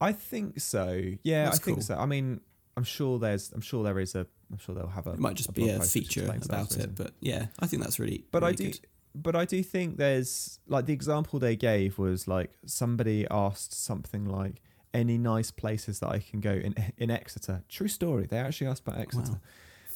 I 0.02 0.12
think 0.14 0.60
so. 0.60 1.02
Yeah, 1.24 1.45
That's 1.45 1.60
I 1.60 1.64
think 1.64 1.82
so. 1.82 1.95
I 1.95 2.06
mean, 2.06 2.41
I'm 2.78 2.84
sure 2.86 3.20
there's. 3.20 3.52
I'm 3.52 3.62
sure 3.62 3.84
there 3.84 4.00
is 4.00 4.16
a. 4.16 4.26
I'm 4.52 4.58
sure 4.58 4.76
they'll 4.76 4.88
have 4.88 5.08
a. 5.08 5.12
It 5.12 5.20
might 5.20 5.36
just 5.36 5.50
a 5.50 5.54
be 5.54 5.70
a 5.70 5.80
feature 5.82 6.26
about 6.43 6.76
it, 6.78 6.95
but 6.95 7.14
yeah, 7.20 7.47
I 7.60 7.68
think 7.68 7.84
that's 7.84 8.00
really. 8.00 8.26
But 8.32 8.43
I 8.43 8.54
do, 8.54 8.66
good. 8.66 8.80
but 9.16 9.36
I 9.36 9.45
do 9.45 9.62
think 9.64 9.97
there's 9.97 10.60
like 10.68 10.86
the 10.86 10.93
example 10.93 11.39
they 11.39 11.56
gave 11.56 11.97
was 11.97 12.28
like 12.28 12.52
somebody 12.66 13.28
asked 13.30 13.74
something 13.74 14.26
like 14.26 14.62
any 14.93 15.18
nice 15.18 15.52
places 15.52 16.00
that 16.00 16.10
I 16.10 16.20
can 16.20 16.39
go 16.39 16.52
in 16.52 16.76
in 16.97 17.12
Exeter. 17.12 17.64
True 17.70 17.88
story. 17.88 18.26
They 18.26 18.38
actually 18.38 18.68
asked 18.68 18.88
about 18.88 19.00
Exeter. 19.00 19.34
Wow. 19.34 19.39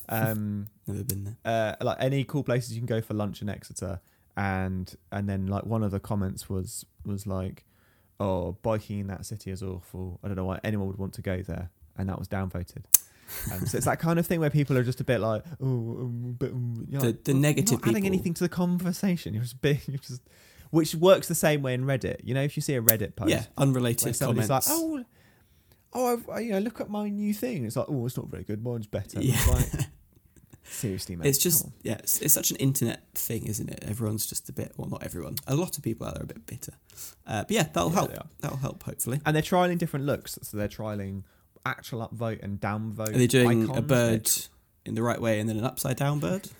Um, 0.09 0.67
Never 0.85 1.05
been 1.05 1.23
there. 1.45 1.77
uh, 1.79 1.83
like 1.83 1.95
any 2.01 2.25
cool 2.25 2.43
places 2.43 2.73
you 2.73 2.81
can 2.81 2.87
go 2.87 2.99
for 2.99 3.13
lunch 3.13 3.41
in 3.41 3.47
Exeter, 3.47 4.01
and 4.35 4.93
and 5.13 5.29
then 5.29 5.47
like 5.47 5.65
one 5.65 5.81
of 5.81 5.91
the 5.91 5.99
comments 6.01 6.49
was 6.49 6.85
was 7.05 7.25
like, 7.25 7.63
oh, 8.19 8.57
biking 8.63 8.99
in 8.99 9.07
that 9.07 9.25
city 9.25 9.49
is 9.49 9.63
awful. 9.63 10.19
I 10.21 10.27
don't 10.27 10.35
know 10.35 10.43
why 10.43 10.59
anyone 10.61 10.87
would 10.87 10.97
want 10.97 11.13
to 11.13 11.21
go 11.21 11.41
there, 11.41 11.69
and 11.97 12.09
that 12.09 12.19
was 12.19 12.27
downvoted. 12.27 12.83
Um, 13.51 13.65
so 13.65 13.77
it's 13.77 13.85
that 13.85 13.99
kind 13.99 14.19
of 14.19 14.25
thing 14.27 14.39
where 14.39 14.49
people 14.49 14.77
are 14.77 14.83
just 14.83 15.01
a 15.01 15.03
bit 15.03 15.19
like, 15.19 15.43
oh, 15.61 15.65
um, 15.65 16.35
but 16.39 16.51
um, 16.51 16.85
The- 16.89 16.99
like, 16.99 17.23
the 17.23 17.33
"Well, 17.33 17.35
you're 17.35 17.41
negative 17.41 17.71
not 17.71 17.81
adding 17.89 17.95
people- 17.95 18.07
anything 18.07 18.33
to 18.35 18.43
the 18.43 18.49
conversation. 18.49 19.33
You're 19.33 19.43
just 19.43 19.61
being, 19.61 19.79
you're 19.87 19.97
just, 19.97 20.21
which 20.71 20.95
works 20.95 21.27
the 21.27 21.35
same 21.35 21.61
way 21.61 21.73
in 21.73 21.83
Reddit. 21.85 22.21
You 22.23 22.33
know, 22.33 22.41
if 22.43 22.55
you 22.57 22.61
see 22.61 22.75
a 22.75 22.81
Reddit 22.81 23.15
post, 23.15 23.29
Yeah, 23.31 23.45
unrelated 23.57 24.17
comments. 24.19 24.49
like, 24.49 24.63
oh, 24.67 25.03
oh, 25.93 26.13
I've, 26.13 26.29
I, 26.29 26.39
you 26.39 26.51
know, 26.53 26.59
look 26.59 26.81
at 26.81 26.89
my 26.89 27.09
new 27.09 27.33
thing. 27.33 27.65
It's 27.65 27.75
like, 27.75 27.87
oh, 27.89 28.05
it's 28.05 28.17
not 28.17 28.27
very 28.29 28.43
good. 28.43 28.63
Mine's 28.63 28.87
better. 28.87 29.21
Yeah. 29.21 29.35
It's 29.35 29.47
like, 29.75 29.85
seriously, 30.63 31.15
man. 31.15 31.27
it's 31.27 31.37
just 31.37 31.67
yeah, 31.83 31.95
it's, 31.95 32.21
it's 32.21 32.33
such 32.33 32.49
an 32.51 32.57
internet 32.57 33.03
thing, 33.13 33.45
isn't 33.45 33.69
it? 33.69 33.83
Everyone's 33.87 34.25
just 34.25 34.49
a 34.49 34.53
bit, 34.53 34.71
well, 34.77 34.89
not 34.89 35.03
everyone. 35.03 35.35
A 35.47 35.55
lot 35.55 35.77
of 35.77 35.83
people 35.83 36.07
out 36.07 36.13
there 36.15 36.21
are 36.21 36.25
a 36.25 36.27
bit 36.27 36.45
bitter. 36.45 36.73
Uh, 37.27 37.41
but 37.43 37.51
yeah, 37.51 37.63
that'll 37.73 37.89
Yeah, 37.89 37.95
help. 37.95 38.11
That'll 38.41 38.57
help 38.57 38.83
hopefully. 38.83 39.19
and 39.25 39.35
they're 39.35 39.43
trialing 39.43 39.77
different 39.77 40.05
looks. 40.05 40.39
So 40.41 40.57
they're 40.57 40.67
trialing 40.67 41.23
actual 41.65 42.07
upvote 42.07 42.43
and 42.43 42.59
downvote. 42.59 43.09
Are 43.09 43.17
they 43.17 43.27
doing 43.27 43.69
a 43.75 43.81
bird 43.81 44.29
in 44.85 44.95
the 44.95 45.03
right 45.03 45.21
way 45.21 45.39
and 45.39 45.49
then 45.49 45.57
an 45.57 45.63
upside 45.65 45.97
down 45.97 46.19
bird? 46.19 46.49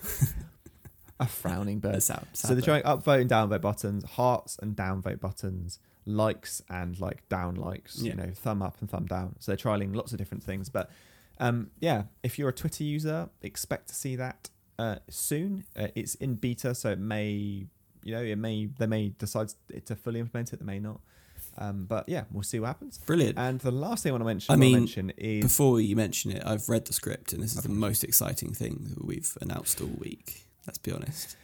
a 1.20 1.26
frowning 1.26 1.76
A 1.78 1.80
bird. 1.80 2.02
sad- 2.02 2.26
sad 2.32 2.48
So 2.48 2.54
they're 2.54 2.62
trying 2.62 2.82
upvote 2.82 3.20
and 3.20 3.30
downvote 3.30 3.60
buttons, 3.60 4.04
hearts 4.04 4.58
and 4.60 4.74
downvote 4.76 5.20
buttons, 5.20 5.78
likes 6.06 6.62
and 6.68 6.98
like 6.98 7.28
down 7.28 7.54
likes. 7.54 8.00
Yeah. 8.00 8.12
You 8.12 8.16
know, 8.18 8.30
thumb 8.34 8.62
up 8.62 8.76
and 8.80 8.90
thumb 8.90 9.06
down. 9.06 9.36
So 9.38 9.52
they're 9.52 9.56
trialing 9.56 9.94
lots 9.94 10.12
of 10.12 10.18
different 10.18 10.42
things. 10.42 10.68
But 10.68 10.90
um, 11.38 11.70
yeah, 11.80 12.04
if 12.22 12.38
you're 12.38 12.48
a 12.48 12.52
Twitter 12.52 12.84
user, 12.84 13.28
expect 13.42 13.88
to 13.88 13.94
see 13.94 14.16
that 14.16 14.50
uh, 14.78 14.96
soon. 15.08 15.64
Uh, 15.78 15.88
it's 15.94 16.14
in 16.16 16.34
beta, 16.34 16.74
so 16.74 16.90
it 16.90 16.98
may, 16.98 17.66
you 18.02 18.14
know, 18.14 18.22
it 18.22 18.36
may 18.36 18.66
they 18.66 18.86
may 18.86 19.10
decide 19.10 19.52
to 19.84 19.96
fully 19.96 20.20
implement 20.20 20.52
it. 20.52 20.60
They 20.60 20.66
may 20.66 20.78
not. 20.78 21.00
Um, 21.58 21.84
but 21.84 22.08
yeah, 22.08 22.24
we'll 22.30 22.42
see 22.42 22.58
what 22.60 22.68
happens. 22.68 22.98
Brilliant. 22.98 23.38
And 23.38 23.60
the 23.60 23.70
last 23.70 24.02
thing 24.02 24.10
I 24.10 24.14
want 24.14 24.22
to 24.22 24.26
mention, 24.26 24.52
I 24.52 24.56
mean, 24.56 24.72
mention 24.72 25.12
is 25.16 25.42
Before 25.42 25.80
you 25.80 25.96
mention 25.96 26.30
it, 26.30 26.42
I've 26.44 26.68
read 26.68 26.86
the 26.86 26.92
script 26.92 27.32
and 27.32 27.42
this 27.42 27.54
is 27.54 27.62
the 27.62 27.68
most 27.68 28.04
exciting 28.04 28.52
thing 28.52 28.86
that 28.94 29.04
we've 29.04 29.36
announced 29.40 29.80
all 29.80 29.90
week. 29.98 30.46
Let's 30.66 30.78
be 30.78 30.92
honest. 30.92 31.36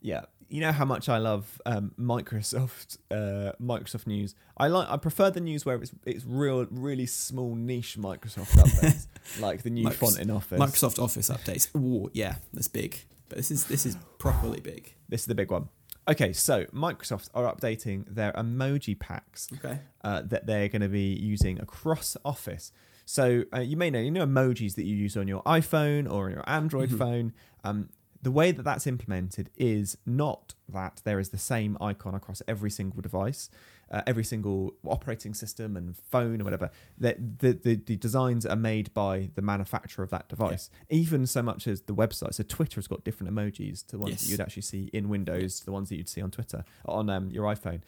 Yeah, 0.00 0.22
you 0.48 0.60
know 0.60 0.72
how 0.72 0.84
much 0.84 1.08
I 1.08 1.18
love 1.18 1.60
um, 1.66 1.92
Microsoft 1.98 2.98
uh, 3.10 3.52
Microsoft 3.60 4.06
news. 4.06 4.34
I 4.56 4.68
like 4.68 4.88
I 4.88 4.96
prefer 4.96 5.30
the 5.30 5.40
news 5.40 5.66
where 5.66 5.76
it's 5.76 5.92
it's 6.06 6.24
real 6.24 6.66
really 6.70 7.06
small 7.06 7.54
niche 7.54 7.96
Microsoft 7.98 8.56
updates, 8.56 9.06
like 9.40 9.62
the 9.62 9.70
new 9.70 9.84
Micros- 9.86 9.94
font 9.94 10.18
in 10.18 10.30
Office. 10.30 10.58
Microsoft 10.58 11.02
Office 11.02 11.28
updates. 11.30 11.74
Ooh, 11.76 12.10
yeah, 12.12 12.36
that's 12.52 12.68
big. 12.68 12.98
But 13.28 13.38
this 13.38 13.50
is 13.50 13.64
this 13.64 13.84
is 13.84 13.96
properly 14.18 14.60
big. 14.60 14.94
This 15.08 15.22
is 15.22 15.26
the 15.26 15.34
big 15.34 15.50
one. 15.50 15.68
Okay, 16.08 16.32
so 16.32 16.64
Microsoft 16.66 17.28
are 17.34 17.54
updating 17.54 18.04
their 18.08 18.32
emoji 18.32 18.98
packs 18.98 19.48
Okay. 19.54 19.80
uh, 20.02 20.22
that 20.22 20.46
they're 20.46 20.68
going 20.68 20.80
to 20.82 20.88
be 20.88 21.12
using 21.14 21.60
across 21.60 22.16
Office. 22.24 22.72
So 23.04 23.44
uh, 23.54 23.60
you 23.60 23.76
may 23.76 23.90
know, 23.90 24.00
you 24.00 24.10
know, 24.10 24.26
emojis 24.26 24.74
that 24.76 24.84
you 24.84 24.96
use 24.96 25.16
on 25.16 25.28
your 25.28 25.42
iPhone 25.42 26.10
or 26.10 26.26
on 26.26 26.30
your 26.32 26.48
Android 26.48 26.90
Mhm. 26.90 26.98
phone. 26.98 27.32
Um, 27.64 27.88
the 28.22 28.30
way 28.30 28.50
that 28.52 28.62
that's 28.64 28.86
implemented 28.86 29.50
is 29.56 29.96
not 30.04 30.54
that 30.68 31.02
there 31.04 31.18
is 31.20 31.28
the 31.28 31.38
same 31.38 31.76
icon 31.80 32.14
across 32.14 32.42
every 32.48 32.70
single 32.70 33.00
device, 33.00 33.48
uh, 33.90 34.02
every 34.06 34.24
single 34.24 34.74
operating 34.86 35.34
system 35.34 35.76
and 35.76 35.96
phone 35.96 36.40
or 36.40 36.44
whatever. 36.44 36.70
That 36.98 37.38
the, 37.38 37.52
the 37.52 37.74
the 37.76 37.96
designs 37.96 38.44
are 38.46 38.56
made 38.56 38.92
by 38.94 39.30
the 39.34 39.42
manufacturer 39.42 40.04
of 40.04 40.10
that 40.10 40.28
device, 40.28 40.70
even 40.90 41.26
so 41.26 41.42
much 41.42 41.66
as 41.66 41.82
the 41.82 41.94
website. 41.94 42.34
So 42.34 42.42
Twitter 42.42 42.76
has 42.76 42.86
got 42.86 43.04
different 43.04 43.34
emojis 43.34 43.84
to 43.86 43.92
the 43.92 43.98
ones 43.98 44.10
Yes. 44.12 44.20
that 44.22 44.30
you'd 44.30 44.40
actually 44.40 44.62
see 44.62 44.90
in 44.92 45.08
Windows, 45.08 45.60
the 45.60 45.72
ones 45.72 45.88
that 45.88 45.96
you'd 45.96 46.08
see 46.08 46.20
on 46.22 46.30
Twitter 46.30 46.64
on 46.84 47.08
um, 47.10 47.30
your 47.30 47.44
iPhone. 47.44 47.80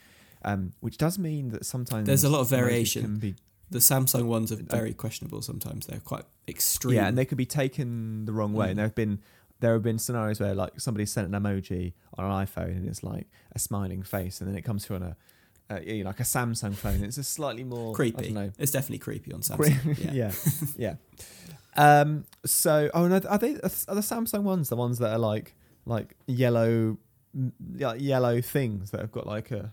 Um, 0.42 0.72
which 0.80 0.96
does 0.96 1.18
mean 1.18 1.50
that 1.50 1.66
sometimes 1.66 2.06
There's 2.06 2.24
a 2.24 2.30
lot 2.30 2.40
of 2.40 2.48
variation. 2.48 3.36
The 3.70 3.78
Samsung 3.78 4.24
ones 4.24 4.50
are 4.50 4.56
very 4.56 4.94
questionable 4.94 5.42
sometimes. 5.42 5.86
They're 5.86 6.00
quite 6.00 6.24
extreme. 6.48 6.96
Yeah, 6.96 7.06
and 7.06 7.16
they 7.16 7.24
could 7.24 7.38
be 7.38 7.46
taken 7.46 8.24
the 8.24 8.32
wrong 8.32 8.52
way. 8.52 8.66
Mm. 8.66 8.70
And 8.70 8.78
there 8.78 8.86
have 8.86 8.94
been 8.94 9.20
there 9.60 9.74
have 9.74 9.82
been 9.82 9.98
scenarios 9.98 10.40
where 10.40 10.54
like 10.54 10.80
somebody 10.80 11.06
sent 11.06 11.32
an 11.32 11.40
emoji 11.40 11.92
on 12.16 12.24
an 12.24 12.46
iPhone 12.46 12.76
and 12.78 12.88
it's 12.88 13.02
like 13.02 13.26
a 13.52 13.58
smiling 13.58 14.02
face, 14.02 14.40
and 14.40 14.48
then 14.48 14.56
it 14.56 14.62
comes 14.62 14.84
through 14.86 14.96
on 14.96 15.02
a, 15.02 15.16
a 15.70 15.82
you 15.82 16.02
know, 16.04 16.10
like 16.10 16.20
a 16.20 16.24
Samsung 16.24 16.74
phone. 16.74 17.02
It's 17.04 17.18
a 17.18 17.24
slightly 17.24 17.64
more 17.64 17.94
creepy. 17.94 18.36
It's 18.58 18.72
definitely 18.72 18.98
creepy 18.98 19.32
on 19.32 19.40
Samsung. 19.40 19.98
yeah. 20.12 20.32
yeah, 20.76 20.96
yeah. 21.76 22.00
Um. 22.00 22.24
So, 22.44 22.90
oh 22.92 23.06
no, 23.06 23.20
are 23.28 23.38
they 23.38 23.54
are 23.54 23.94
the 23.94 24.00
Samsung 24.02 24.42
ones 24.42 24.68
the 24.68 24.76
ones 24.76 24.98
that 24.98 25.12
are 25.12 25.18
like 25.18 25.54
like 25.86 26.16
yellow, 26.26 26.98
yeah, 27.76 27.94
yellow 27.94 28.40
things 28.40 28.90
that 28.90 29.00
have 29.00 29.12
got 29.12 29.26
like 29.26 29.50
a. 29.50 29.72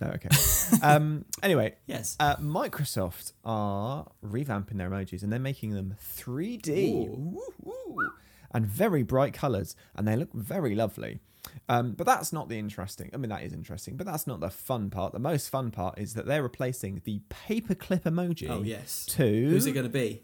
No, 0.00 0.08
okay. 0.08 0.28
um. 0.82 1.24
Anyway, 1.42 1.74
Yes. 1.86 2.16
uh, 2.20 2.36
Microsoft 2.36 3.32
are 3.44 4.06
revamping 4.22 4.76
their 4.76 4.90
emojis 4.90 5.22
and 5.22 5.32
they're 5.32 5.40
making 5.40 5.70
them 5.70 5.94
3D 6.18 6.68
Ooh. 7.08 7.40
Woo, 7.62 7.82
woo. 7.94 8.10
and 8.52 8.66
very 8.66 9.02
bright 9.02 9.32
colors, 9.32 9.74
and 9.94 10.06
they 10.06 10.14
look 10.14 10.32
very 10.34 10.74
lovely. 10.74 11.20
Um, 11.68 11.92
but 11.92 12.06
that's 12.06 12.32
not 12.32 12.48
the 12.48 12.58
interesting. 12.58 13.10
I 13.14 13.16
mean, 13.16 13.28
that 13.30 13.42
is 13.42 13.52
interesting, 13.52 13.96
but 13.96 14.06
that's 14.06 14.26
not 14.26 14.40
the 14.40 14.50
fun 14.50 14.90
part. 14.90 15.12
The 15.12 15.18
most 15.18 15.48
fun 15.48 15.70
part 15.70 15.98
is 15.98 16.14
that 16.14 16.26
they're 16.26 16.42
replacing 16.42 17.02
the 17.04 17.20
paperclip 17.30 18.02
emoji 18.02 18.48
Oh 18.50 18.62
yes. 18.62 19.06
to 19.10 19.22
Who's 19.48 19.66
it 19.66 19.72
going 19.72 19.86
to 19.86 19.90
be? 19.92 20.22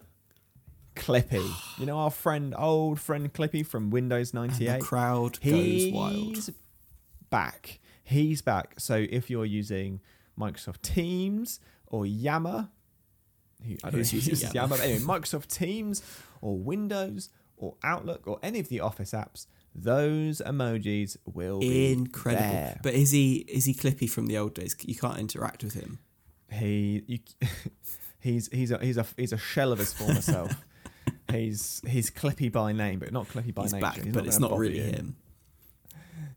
Clippy. 0.97 1.49
You 1.79 1.87
know 1.87 1.99
our 1.99 2.11
friend, 2.11 2.55
old 2.57 3.01
friend 3.01 3.33
Clippy 3.33 3.65
from 3.67 3.91
Windows 3.91 4.33
98. 4.35 4.67
the 4.79 4.85
crowd 4.85 5.41
goes 5.43 5.91
wild. 5.93 6.15
He's 6.37 6.51
back. 7.31 7.81
He's 8.05 8.43
back. 8.43 8.75
So 8.79 9.07
if 9.11 9.31
you're 9.31 9.47
using 9.47 10.01
Microsoft 10.39 10.83
Teams 10.83 11.61
or 11.87 12.05
Yammer, 12.07 12.69
who, 13.67 13.75
I 13.85 13.91
don't 13.91 14.01
know 14.01 14.07
who 14.07 14.17
uses 14.17 14.43
Yammer? 14.43 14.55
Yammer, 14.55 14.69
but 14.77 14.81
anyway, 14.81 14.99
Microsoft 15.01 15.47
Teams 15.49 16.03
or 16.41 16.59
Windows 16.59 17.31
or 17.57 17.75
Outlook 17.83 18.27
or 18.27 18.39
any 18.43 18.61
of 18.61 18.69
the 18.69 18.81
Office 18.81 19.13
apps, 19.13 19.47
those 19.75 20.41
emojis 20.45 21.17
will 21.25 21.61
be 21.61 21.93
Incredible. 21.93 22.43
there. 22.51 22.81
But 22.83 22.95
is 22.95 23.11
he 23.11 23.37
is 23.49 23.65
he 23.65 23.75
Clippy 23.75 24.09
from 24.09 24.27
the 24.27 24.37
old 24.39 24.55
days? 24.55 24.77
You 24.85 24.95
can't 24.95 25.19
interact 25.19 25.63
with 25.65 25.75
him. 25.75 25.99
He, 26.51 27.03
you, 27.07 27.19
he's 28.21 28.49
he's 28.53 28.71
a 28.71 28.79
he's 28.79 28.97
a 28.99 29.07
he's 29.17 29.33
a 29.33 29.39
shell 29.39 29.73
of 29.73 29.79
his 29.79 29.93
former 29.93 30.21
self. 30.21 30.53
He's 31.31 31.81
he's 31.87 32.11
Clippy 32.11 32.53
by 32.53 32.73
name, 32.73 32.99
but 32.99 33.13
not 33.13 33.29
Clippy 33.29 33.55
by 33.55 33.63
He's 33.63 33.73
nature. 33.73 33.81
back, 33.83 34.03
He's 34.03 34.13
but 34.13 34.27
it's 34.27 34.39
not 34.39 34.57
really 34.59 34.77
you. 34.79 34.85
him. 34.85 35.17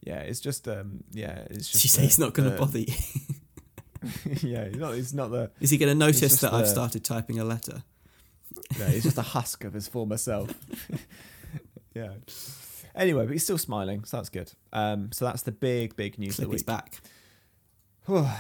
Yeah, 0.01 0.19
it's 0.19 0.39
just 0.39 0.67
um 0.67 1.03
yeah, 1.11 1.39
it's 1.49 1.67
Did 1.67 1.71
just 1.73 1.83
you 1.83 1.89
say 1.89 2.01
the- 2.01 2.07
he's 2.07 2.19
not 2.19 2.33
going 2.33 2.49
to 2.51 2.57
bother 2.57 2.79
you? 2.79 2.93
yeah, 4.41 4.65
he's 4.69 4.77
not. 4.77 4.93
He's 4.93 5.13
not 5.13 5.31
the. 5.31 5.51
Is 5.59 5.71
he 5.71 5.77
going 5.77 5.89
to 5.91 5.95
notice 5.95 6.39
that 6.41 6.53
I've 6.53 6.67
started 6.67 7.03
typing 7.03 7.39
a 7.39 7.43
letter? 7.43 7.83
No, 8.79 8.85
he's 8.85 9.03
just 9.03 9.17
a 9.17 9.21
husk 9.23 9.63
of 9.65 9.73
his 9.73 9.87
former 9.87 10.17
self. 10.17 10.49
yeah. 11.93 12.13
Anyway, 12.95 13.25
but 13.25 13.33
he's 13.33 13.43
still 13.43 13.57
smiling, 13.57 14.03
so 14.05 14.17
that's 14.17 14.29
good. 14.29 14.51
Um, 14.71 15.11
so 15.11 15.25
that's 15.25 15.41
the 15.41 15.51
big, 15.51 15.95
big 15.95 16.17
news 16.17 16.39
of 16.39 16.45
the 16.45 16.45
Clippy's 16.45 16.61
week. 16.61 16.67
back. 16.67 17.01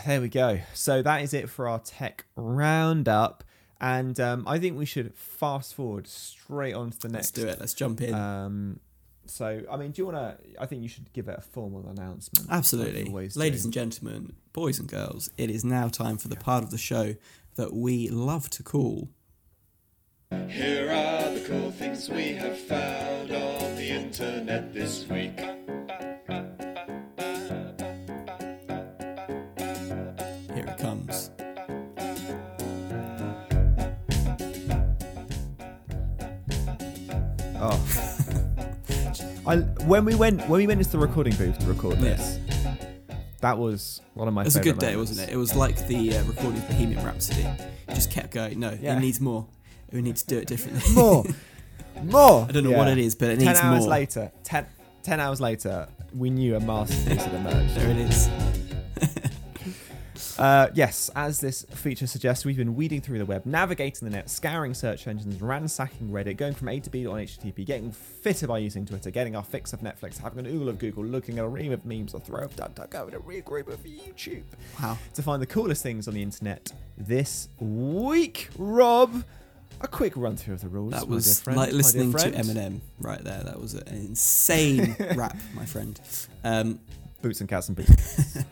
there 0.05 0.21
we 0.21 0.29
go. 0.29 0.59
So 0.73 1.01
that 1.01 1.21
is 1.21 1.33
it 1.33 1.49
for 1.49 1.67
our 1.67 1.79
tech 1.79 2.25
roundup. 2.35 3.43
And 3.81 4.17
um, 4.19 4.45
I 4.47 4.57
think 4.57 4.77
we 4.77 4.85
should 4.85 5.13
fast 5.15 5.75
forward 5.75 6.07
straight 6.07 6.73
on 6.73 6.91
to 6.91 6.99
the 6.99 7.09
next. 7.09 7.37
Let's 7.37 7.43
do 7.43 7.47
it. 7.47 7.59
Let's 7.59 7.73
jump 7.73 8.01
in. 8.01 8.13
Um, 8.13 8.79
so, 9.27 9.63
I 9.69 9.75
mean, 9.75 9.91
do 9.91 10.01
you 10.01 10.05
want 10.05 10.17
to? 10.17 10.61
I 10.61 10.65
think 10.65 10.81
you 10.83 10.87
should 10.87 11.11
give 11.11 11.27
it 11.27 11.37
a 11.37 11.41
formal 11.41 11.87
announcement. 11.89 12.47
Absolutely. 12.49 13.05
like 13.05 13.35
Ladies 13.35 13.63
do. 13.63 13.67
and 13.67 13.73
gentlemen, 13.73 14.33
boys 14.53 14.79
and 14.79 14.87
girls, 14.87 15.29
it 15.37 15.49
is 15.49 15.65
now 15.65 15.87
time 15.89 16.17
for 16.17 16.27
the 16.29 16.35
part 16.35 16.63
of 16.63 16.71
the 16.71 16.77
show 16.77 17.15
that 17.55 17.73
we 17.73 18.09
love 18.09 18.49
to 18.51 18.63
call 18.63 19.09
Here 20.49 20.89
are 20.89 21.33
the 21.33 21.43
cool 21.47 21.71
things 21.71 22.09
we 22.09 22.33
have 22.33 22.57
found 22.57 23.04
on 23.04 23.04
the 23.04 23.04
internet 24.05 24.71
this 24.71 25.07
week. 25.07 25.39
Here 30.53 30.65
It 30.67 30.77
Comes. 30.77 31.31
Oh. 37.57 37.81
I 39.47 39.57
when 39.85 40.05
we 40.05 40.15
went 40.15 40.41
when 40.49 40.57
we 40.59 40.67
went 40.67 40.79
into 40.79 40.91
the 40.91 40.97
recording 40.97 41.35
booth 41.35 41.59
to 41.59 41.65
record 41.67 41.97
this, 41.99 42.39
that 43.41 43.57
was 43.57 44.01
one 44.13 44.27
of 44.27 44.33
my. 44.33 44.41
It 44.41 44.45
was 44.45 44.55
a 44.55 44.59
favourite 44.59 44.79
good 44.79 44.81
day, 44.85 44.91
moments. 44.93 45.11
wasn't 45.11 45.29
it? 45.29 45.33
It 45.33 45.37
was 45.37 45.55
like 45.55 45.87
the 45.87 46.17
uh, 46.17 46.23
recording 46.23 46.59
of 46.61 46.67
Bohemian 46.67 47.03
Rhapsody. 47.05 47.41
It 47.41 47.93
just 47.95 48.11
kept 48.11 48.31
going. 48.31 48.59
No, 48.59 48.75
Yeah. 48.79 48.97
it 48.97 48.99
needs 48.99 49.21
more. 49.21 49.45
We 49.91 50.01
need 50.01 50.15
to 50.17 50.25
do 50.25 50.37
it 50.39 50.47
differently. 50.47 50.81
More, 50.95 51.23
more. 52.03 52.45
I 52.47 52.51
don't 52.51 52.63
know 52.63 52.71
what 52.77 52.87
it 52.87 52.97
is, 52.97 53.15
but 53.15 53.29
it 53.29 53.37
ten 53.39 53.47
needs 53.47 53.59
hours 53.59 53.87
later, 53.87 54.31
ten, 54.43 54.65
10 55.03 55.19
hours 55.19 55.39
later, 55.39 55.87
we 56.15 56.29
knew 56.29 56.55
a 56.55 56.59
masterpiece 56.59 57.23
had 57.23 57.33
emerged. 57.33 57.75
There 57.75 57.89
it 57.91 57.97
is. 57.97 58.29
Uh, 60.37 60.67
yes, 60.73 61.09
as 61.15 61.39
this 61.39 61.63
feature 61.71 62.07
suggests, 62.07 62.43
we've 62.43 62.57
been 62.57 62.75
weeding 62.75 62.99
through 62.99 63.17
the 63.17 63.25
web, 63.25 63.45
navigating 63.45 64.09
the 64.09 64.13
net, 64.13 64.29
scouring 64.29 64.73
search 64.73 65.07
engines, 65.07 65.41
ransacking 65.41 66.09
Reddit, 66.09 66.35
going 66.35 66.53
from 66.53 66.67
A 66.67 66.79
to 66.81 66.89
B 66.89 67.07
on 67.07 67.15
HTTP, 67.19 67.65
getting 67.65 67.91
fitter 67.91 68.45
by 68.45 68.57
using 68.57 68.85
Twitter, 68.85 69.11
getting 69.11 69.35
our 69.35 69.43
fix 69.43 69.71
of 69.71 69.79
Netflix, 69.79 70.17
having 70.17 70.45
an 70.45 70.51
oogle 70.51 70.67
of 70.67 70.77
Google, 70.77 71.05
looking 71.05 71.39
at 71.39 71.45
a 71.45 71.47
ream 71.47 71.71
of 71.71 71.85
memes, 71.85 72.13
a 72.13 72.19
throw 72.19 72.43
of 72.43 72.55
DuckDuckGo, 72.55 73.05
and 73.07 73.13
a 73.13 73.19
regroup 73.19 73.67
of 73.67 73.79
YouTube 73.83 74.43
Wow. 74.81 74.97
to 75.13 75.21
find 75.23 75.41
the 75.41 75.45
coolest 75.47 75.81
things 75.83 76.05
on 76.07 76.13
the 76.13 76.21
internet 76.21 76.69
this 76.97 77.47
week. 77.59 78.49
Rob, 78.57 79.23
a 79.81 79.87
quick 79.87 80.13
run 80.15 80.35
through 80.37 80.55
of 80.55 80.61
the 80.61 80.69
rules. 80.69 80.91
That 80.91 81.01
my 81.01 81.05
dear 81.07 81.15
was 81.15 81.41
friend, 81.41 81.57
like 81.57 81.71
listening 81.71 82.11
to. 82.11 82.31
Eminem 82.31 82.79
right 82.99 83.23
there. 83.23 83.43
That 83.43 83.59
was 83.59 83.73
an 83.73 83.87
insane 83.87 84.95
rap, 85.15 85.35
my 85.53 85.65
friend. 85.65 85.99
Um, 86.43 86.79
Boots 87.21 87.39
and 87.39 87.49
cats 87.49 87.69
and 87.69 87.75
boots. 87.75 88.43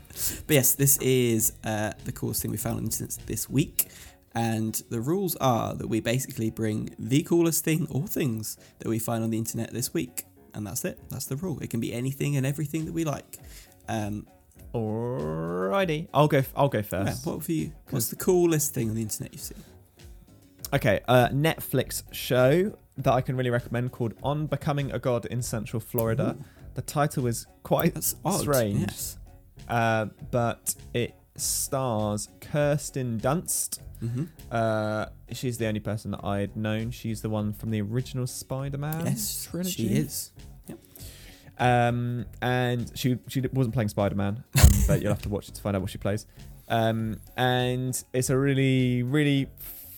But 0.47 0.53
yes, 0.53 0.75
this 0.75 0.97
is 0.97 1.53
uh, 1.63 1.91
the 2.05 2.11
coolest 2.11 2.41
thing 2.41 2.51
we 2.51 2.57
found 2.57 2.77
on 2.77 2.83
the 2.83 2.87
internet 2.87 3.17
this 3.25 3.49
week. 3.49 3.87
And 4.35 4.73
the 4.89 4.99
rules 4.99 5.35
are 5.37 5.75
that 5.75 5.87
we 5.87 5.99
basically 5.99 6.49
bring 6.49 6.95
the 6.97 7.23
coolest 7.23 7.63
thing 7.63 7.87
or 7.89 8.07
things 8.07 8.57
that 8.79 8.87
we 8.87 8.99
find 8.99 9.23
on 9.23 9.29
the 9.29 9.37
internet 9.37 9.71
this 9.71 9.93
week. 9.93 10.25
And 10.53 10.65
that's 10.65 10.85
it. 10.85 10.99
That's 11.09 11.25
the 11.25 11.35
rule. 11.35 11.59
It 11.61 11.69
can 11.69 11.79
be 11.79 11.93
anything 11.93 12.35
and 12.35 12.45
everything 12.45 12.85
that 12.85 12.93
we 12.93 13.03
like. 13.03 13.39
Um, 13.87 14.27
Alrighty, 14.73 16.07
I'll 16.13 16.27
go. 16.27 16.43
I'll 16.55 16.69
go 16.69 16.79
yeah, 16.79 16.83
first. 16.83 17.25
what 17.27 17.43
for 17.43 17.51
you? 17.51 17.73
What's 17.91 18.09
the 18.09 18.15
coolest 18.15 18.73
thing 18.73 18.89
on 18.89 18.95
the 18.95 19.03
internet 19.03 19.33
you've 19.33 19.41
seen? 19.41 19.63
Okay, 20.73 21.01
a 21.07 21.29
Netflix 21.29 22.03
show 22.11 22.75
that 22.97 23.11
I 23.13 23.21
can 23.21 23.35
really 23.37 23.49
recommend 23.51 23.91
called 23.91 24.13
On 24.23 24.47
Becoming 24.47 24.91
a 24.91 24.99
God 24.99 25.25
in 25.27 25.41
Central 25.41 25.79
Florida. 25.79 26.35
The 26.73 26.81
title 26.81 27.27
is 27.27 27.45
quite 27.61 27.93
That's 27.93 28.15
odd. 28.25 28.39
strange, 28.41 28.79
Yes. 28.79 29.17
uh, 29.67 30.07
but 30.31 30.73
it 30.93 31.13
stars 31.35 32.29
Kirsten 32.41 33.19
Dunst. 33.19 33.79
hmm 33.99 34.23
Uh, 34.51 35.05
she's 35.31 35.59
the 35.59 35.67
only 35.67 35.79
person 35.79 36.11
that 36.11 36.25
I'd 36.25 36.55
known. 36.57 36.89
She's 36.89 37.21
the 37.21 37.29
one 37.29 37.53
from 37.53 37.69
the 37.69 37.81
original 37.81 38.25
Spider-Man 38.25 39.05
yes, 39.05 39.47
trilogy. 39.49 39.87
she 39.89 39.93
is. 39.93 40.31
Um, 41.59 42.25
and 42.41 42.91
she 42.95 43.19
she 43.27 43.41
wasn't 43.53 43.75
playing 43.75 43.89
Spider 43.89 44.15
Man, 44.15 44.43
um, 44.59 44.69
but 44.87 45.01
you'll 45.03 45.13
have 45.13 45.21
to 45.21 45.29
watch 45.29 45.47
it 45.49 45.53
to 45.53 45.61
find 45.61 45.75
out 45.75 45.83
what 45.83 45.91
she 45.91 45.99
plays. 45.99 46.25
Um, 46.67 47.19
and 47.37 48.03
it's 48.11 48.31
a 48.31 48.37
really 48.37 49.03
really 49.03 49.49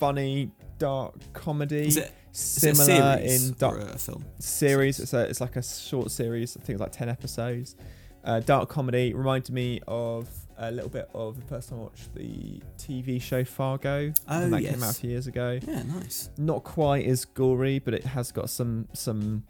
funny 0.05 0.51
dark 0.77 1.15
comedy, 1.33 1.87
Is 1.87 1.97
it, 1.97 2.11
is 2.33 2.39
similar 2.39 2.85
series 2.85 3.49
in 3.49 3.55
dark 3.57 3.79
a 3.81 3.97
film? 3.97 4.23
series. 4.39 4.99
It's 4.99 5.13
a, 5.13 5.21
it's 5.29 5.41
like 5.41 5.55
a 5.55 5.63
short 5.63 6.11
series. 6.11 6.55
I 6.57 6.59
think 6.61 6.75
it's 6.75 6.81
like 6.81 6.91
ten 6.91 7.09
episodes. 7.09 7.75
Uh, 8.23 8.39
dark 8.39 8.69
comedy 8.69 9.13
reminded 9.13 9.51
me 9.53 9.79
of 9.87 10.27
a 10.57 10.71
little 10.71 10.89
bit 10.89 11.09
of 11.13 11.35
the 11.39 11.45
first 11.45 11.69
time 11.69 11.79
I 11.79 11.83
watched 11.83 12.13
the 12.15 12.61
TV 12.77 13.21
show 13.21 13.43
Fargo. 13.43 14.11
Oh, 14.27 14.39
when 14.41 14.51
that 14.51 14.61
yes. 14.63 14.73
came 14.73 14.83
out 14.83 14.91
a 14.91 14.99
few 14.99 15.09
years 15.11 15.27
ago 15.27 15.59
Yeah, 15.67 15.83
nice. 15.83 16.29
not 16.37 16.63
quite 16.63 17.05
as 17.05 17.25
gory, 17.25 17.79
but 17.79 17.93
it 17.93 18.03
has 18.05 18.31
got 18.31 18.49
some 18.49 18.87
some 18.93 19.43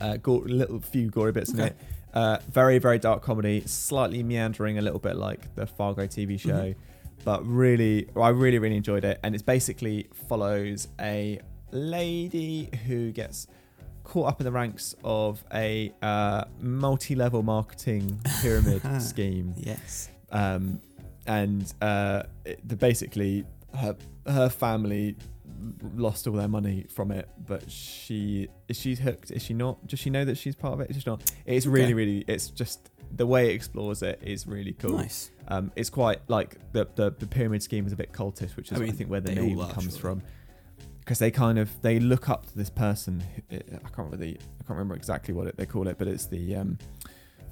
uh, 0.00 0.16
gore, 0.18 0.42
little 0.46 0.80
few 0.80 1.08
gory 1.10 1.32
bits 1.32 1.50
in 1.52 1.60
it. 1.60 1.76
Uh, 2.12 2.38
very 2.50 2.78
very 2.78 2.98
dark 2.98 3.22
comedy, 3.22 3.62
slightly 3.66 4.22
meandering, 4.22 4.78
a 4.78 4.82
little 4.82 5.00
bit 5.00 5.16
like 5.16 5.54
the 5.56 5.66
Fargo 5.66 6.06
TV 6.06 6.38
show, 6.38 6.50
Mhm. 6.68 6.74
But 7.24 7.44
really, 7.46 8.08
I 8.16 8.28
really 8.28 8.58
really 8.58 8.76
enjoyed 8.76 9.04
it. 9.04 9.18
And 9.22 9.34
it 9.34 9.44
basically 9.46 10.08
follows 10.28 10.88
a 11.00 11.40
lady 11.70 12.70
who 12.86 13.10
gets 13.12 13.46
caught 14.04 14.28
up 14.28 14.40
in 14.40 14.44
the 14.44 14.52
ranks 14.52 14.94
of 15.02 15.42
a 15.52 15.92
uh, 16.02 16.44
multi-level 16.60 17.42
marketing 17.42 18.20
pyramid 18.42 18.82
scheme 19.00 19.54
Yes. 19.56 20.10
um, 20.30 20.80
and 21.26 21.72
uh, 21.80 22.22
it, 22.44 22.60
the, 22.68 22.76
basically 22.76 23.44
her 23.74 23.96
her 24.26 24.48
family 24.50 25.16
lost 25.94 26.26
all 26.26 26.34
their 26.34 26.48
money 26.48 26.84
from 26.90 27.10
it, 27.10 27.28
but 27.46 27.70
she 27.70 28.48
is 28.68 28.78
she 28.78 28.94
hooked? 28.94 29.30
Is 29.30 29.42
she 29.42 29.54
not? 29.54 29.86
Does 29.86 29.98
she 29.98 30.10
know 30.10 30.24
that 30.26 30.36
she's 30.36 30.54
part 30.54 30.74
of 30.74 30.80
it? 30.80 30.90
Is 30.90 31.02
she 31.02 31.08
not? 31.10 31.22
It's 31.46 31.64
really, 31.66 31.94
really. 31.94 32.24
It's 32.28 32.48
just 32.50 32.90
the 33.10 33.26
way 33.26 33.50
it 33.50 33.54
explores 33.54 34.02
it 34.02 34.20
is 34.22 34.46
really 34.46 34.74
cool. 34.74 34.98
Nice. 34.98 35.30
Um, 35.48 35.72
it's 35.76 35.90
quite 35.90 36.20
like 36.28 36.56
the, 36.72 36.88
the 36.94 37.10
the 37.18 37.26
pyramid 37.26 37.62
scheme 37.62 37.86
is 37.86 37.92
a 37.92 37.96
bit 37.96 38.12
cultish, 38.12 38.56
which 38.56 38.72
is 38.72 38.80
I 38.80 38.84
I, 38.84 38.90
think 38.90 39.10
where 39.10 39.20
the 39.20 39.34
name 39.34 39.60
are, 39.60 39.70
comes 39.70 39.84
surely. 39.96 40.00
from. 40.00 40.22
Because 41.00 41.18
they 41.18 41.30
kind 41.30 41.58
of 41.58 41.70
they 41.82 42.00
look 42.00 42.30
up 42.30 42.46
to 42.46 42.56
this 42.56 42.70
person. 42.70 43.22
who- 43.50 43.56
I 43.56 43.88
can't 43.94 44.10
really 44.10 44.38
I 44.38 44.62
can't 44.66 44.70
remember 44.70 44.94
exactly 44.94 45.34
what 45.34 45.46
it, 45.46 45.56
they 45.56 45.66
call 45.66 45.86
it, 45.88 45.98
but 45.98 46.08
it's 46.08 46.26
the 46.26 46.56
um, 46.56 46.78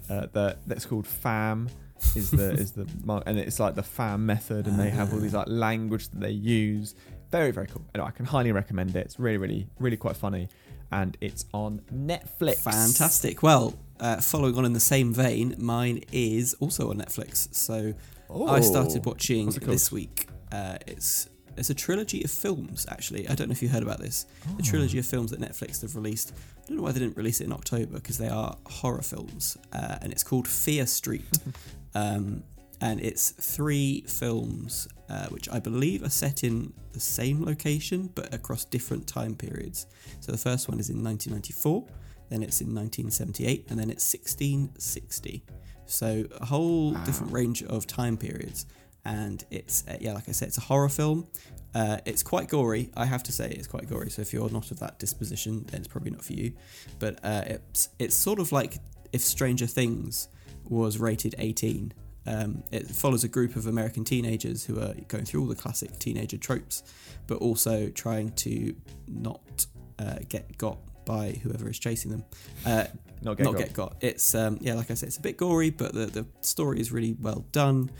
uh, 0.08 0.26
the 0.32 0.56
that's 0.66 0.86
called 0.86 1.06
FAM 1.06 1.68
is 2.16 2.30
the 2.30 2.52
is 2.64 2.72
the 2.72 2.86
and 3.26 3.38
it's 3.38 3.60
like 3.60 3.74
the 3.74 3.82
FAM 3.82 4.24
method, 4.24 4.66
and 4.66 4.78
they 4.78 4.90
have 4.90 5.12
all 5.12 5.20
these 5.20 5.34
like 5.34 5.48
language 5.48 6.08
that 6.08 6.20
they 6.20 6.30
use. 6.30 6.94
Very 7.32 7.50
very 7.50 7.66
cool. 7.66 7.82
Anyway, 7.94 8.08
I 8.08 8.12
can 8.12 8.26
highly 8.26 8.52
recommend 8.52 8.94
it. 8.94 9.00
It's 9.06 9.18
really 9.18 9.38
really 9.38 9.66
really 9.80 9.96
quite 9.96 10.16
funny, 10.16 10.48
and 10.92 11.16
it's 11.20 11.46
on 11.52 11.80
Netflix. 11.92 12.58
Fantastic. 12.58 13.42
Well, 13.42 13.74
uh, 13.98 14.20
following 14.20 14.56
on 14.58 14.64
in 14.64 14.72
the 14.74 14.80
same 14.80 15.12
vein, 15.14 15.56
mine 15.58 16.04
is 16.12 16.54
also 16.60 16.90
on 16.90 16.98
Netflix. 16.98 17.52
So 17.54 17.94
I 18.30 18.60
started 18.60 19.02
Oh. 19.04 19.10
watching 19.10 19.48
it 19.48 19.60
called? 19.60 19.72
this 19.72 19.90
week. 19.90 20.28
Uh, 20.52 20.76
it's 20.86 21.28
it's 21.56 21.70
a 21.70 21.74
trilogy 21.74 22.22
of 22.24 22.30
films. 22.30 22.86
Actually, 22.90 23.28
I 23.28 23.34
don't 23.34 23.48
know 23.48 23.52
if 23.52 23.62
you 23.62 23.68
heard 23.68 23.82
about 23.82 23.98
this. 23.98 24.26
The 24.56 24.62
trilogy 24.62 24.98
of 24.98 25.06
films 25.06 25.30
that 25.32 25.40
Netflix 25.40 25.82
have 25.82 25.96
released. 25.96 26.32
I 26.62 26.68
don't 26.68 26.76
know 26.78 26.82
why 26.82 26.92
they 26.92 27.00
didn't 27.00 27.16
release 27.16 27.40
it 27.40 27.44
in 27.44 27.52
October 27.52 27.94
because 27.94 28.18
they 28.18 28.28
are 28.28 28.56
horror 28.66 29.02
films, 29.02 29.56
uh, 29.72 29.98
and 30.02 30.12
it's 30.12 30.22
called 30.22 30.46
Fear 30.48 30.86
Street. 30.86 31.24
um, 31.94 32.42
and 32.80 33.00
it's 33.00 33.30
three 33.30 34.02
films 34.08 34.88
uh, 35.12 35.26
which 35.26 35.48
I 35.50 35.58
believe 35.58 36.02
are 36.02 36.10
set 36.10 36.42
in 36.42 36.72
the 36.92 37.00
same 37.00 37.44
location 37.44 38.10
but 38.14 38.32
across 38.32 38.64
different 38.64 39.06
time 39.06 39.34
periods. 39.34 39.86
So 40.20 40.32
the 40.32 40.38
first 40.38 40.68
one 40.68 40.80
is 40.80 40.88
in 40.88 41.04
1994, 41.04 41.86
then 42.30 42.42
it's 42.42 42.62
in 42.62 42.68
1978, 42.68 43.66
and 43.68 43.78
then 43.78 43.90
it's 43.90 44.10
1660. 44.10 45.44
So 45.84 46.24
a 46.40 46.46
whole 46.46 46.92
different 47.04 47.30
range 47.30 47.62
of 47.64 47.86
time 47.86 48.16
periods. 48.16 48.64
And 49.04 49.44
it's, 49.50 49.84
uh, 49.86 49.96
yeah, 50.00 50.14
like 50.14 50.28
I 50.28 50.32
said, 50.32 50.48
it's 50.48 50.58
a 50.58 50.62
horror 50.62 50.88
film. 50.88 51.26
Uh, 51.74 51.98
it's 52.06 52.22
quite 52.22 52.48
gory, 52.48 52.90
I 52.96 53.04
have 53.04 53.22
to 53.24 53.32
say. 53.32 53.50
It's 53.50 53.66
quite 53.66 53.88
gory. 53.88 54.10
So 54.10 54.22
if 54.22 54.32
you're 54.32 54.48
not 54.48 54.70
of 54.70 54.78
that 54.78 54.98
disposition, 54.98 55.66
then 55.70 55.80
it's 55.80 55.88
probably 55.88 56.12
not 56.12 56.24
for 56.24 56.32
you. 56.32 56.52
But 56.98 57.18
uh, 57.22 57.42
it's 57.46 57.88
it's 57.98 58.14
sort 58.14 58.38
of 58.38 58.52
like 58.52 58.78
if 59.12 59.20
Stranger 59.20 59.66
Things 59.66 60.28
was 60.64 60.98
rated 60.98 61.34
18. 61.38 61.92
Um, 62.26 62.62
it 62.70 62.86
follows 62.88 63.24
a 63.24 63.28
group 63.28 63.56
of 63.56 63.66
American 63.66 64.04
teenagers 64.04 64.64
who 64.64 64.78
are 64.80 64.94
going 65.08 65.24
through 65.24 65.40
all 65.40 65.48
the 65.48 65.56
classic 65.56 65.98
teenager 65.98 66.36
tropes, 66.36 66.82
but 67.26 67.38
also 67.38 67.88
trying 67.90 68.30
to 68.32 68.74
not 69.08 69.66
uh, 69.98 70.18
get 70.28 70.56
got 70.58 70.78
by 71.04 71.32
whoever 71.42 71.68
is 71.68 71.78
chasing 71.78 72.10
them. 72.12 72.24
Uh, 72.64 72.84
Not 73.22 73.36
get 73.36 73.44
not 73.44 73.52
got. 73.54 73.58
get 73.58 73.72
got. 73.72 73.96
It's 74.00 74.34
um, 74.34 74.58
yeah, 74.60 74.74
like 74.74 74.90
I 74.90 74.94
said, 74.94 75.08
it's 75.08 75.16
a 75.18 75.20
bit 75.20 75.36
gory, 75.36 75.70
but 75.70 75.94
the 75.94 76.06
the 76.06 76.26
story 76.40 76.80
is 76.80 76.92
really 76.92 77.16
well 77.20 77.44
done, 77.52 77.90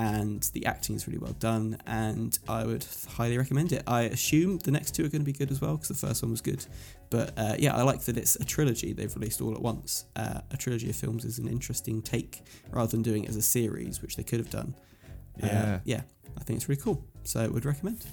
and 0.00 0.42
the 0.54 0.64
acting 0.64 0.96
is 0.96 1.06
really 1.06 1.18
well 1.18 1.34
done, 1.38 1.76
and 1.86 2.38
I 2.48 2.64
would 2.64 2.84
highly 3.16 3.36
recommend 3.36 3.72
it. 3.72 3.82
I 3.86 4.02
assume 4.02 4.58
the 4.58 4.70
next 4.70 4.94
two 4.94 5.04
are 5.04 5.08
going 5.08 5.20
to 5.26 5.30
be 5.32 5.38
good 5.40 5.50
as 5.50 5.60
well 5.60 5.74
because 5.76 5.88
the 5.88 6.06
first 6.06 6.22
one 6.22 6.30
was 6.30 6.40
good. 6.40 6.64
But 7.10 7.32
uh, 7.36 7.56
yeah, 7.58 7.76
I 7.76 7.82
like 7.82 8.00
that 8.06 8.16
it's 8.16 8.36
a 8.36 8.44
trilogy 8.44 8.92
they've 8.94 9.14
released 9.14 9.40
all 9.42 9.52
at 9.54 9.60
once. 9.60 10.06
Uh, 10.16 10.40
a 10.52 10.56
trilogy 10.56 10.88
of 10.88 10.96
films 10.96 11.24
is 11.24 11.38
an 11.38 11.48
interesting 11.48 12.00
take 12.00 12.42
rather 12.70 12.90
than 12.90 13.02
doing 13.02 13.24
it 13.24 13.28
as 13.30 13.36
a 13.36 13.42
series, 13.42 14.00
which 14.00 14.16
they 14.16 14.22
could 14.22 14.38
have 14.38 14.50
done. 14.50 14.74
Uh, 15.42 15.46
Yeah. 15.46 15.80
yeah, 15.84 16.02
I 16.38 16.44
think 16.44 16.56
it's 16.58 16.68
really 16.68 16.80
cool. 16.80 17.04
So 17.24 17.40
I 17.40 17.48
would 17.48 17.64
recommend. 17.66 18.06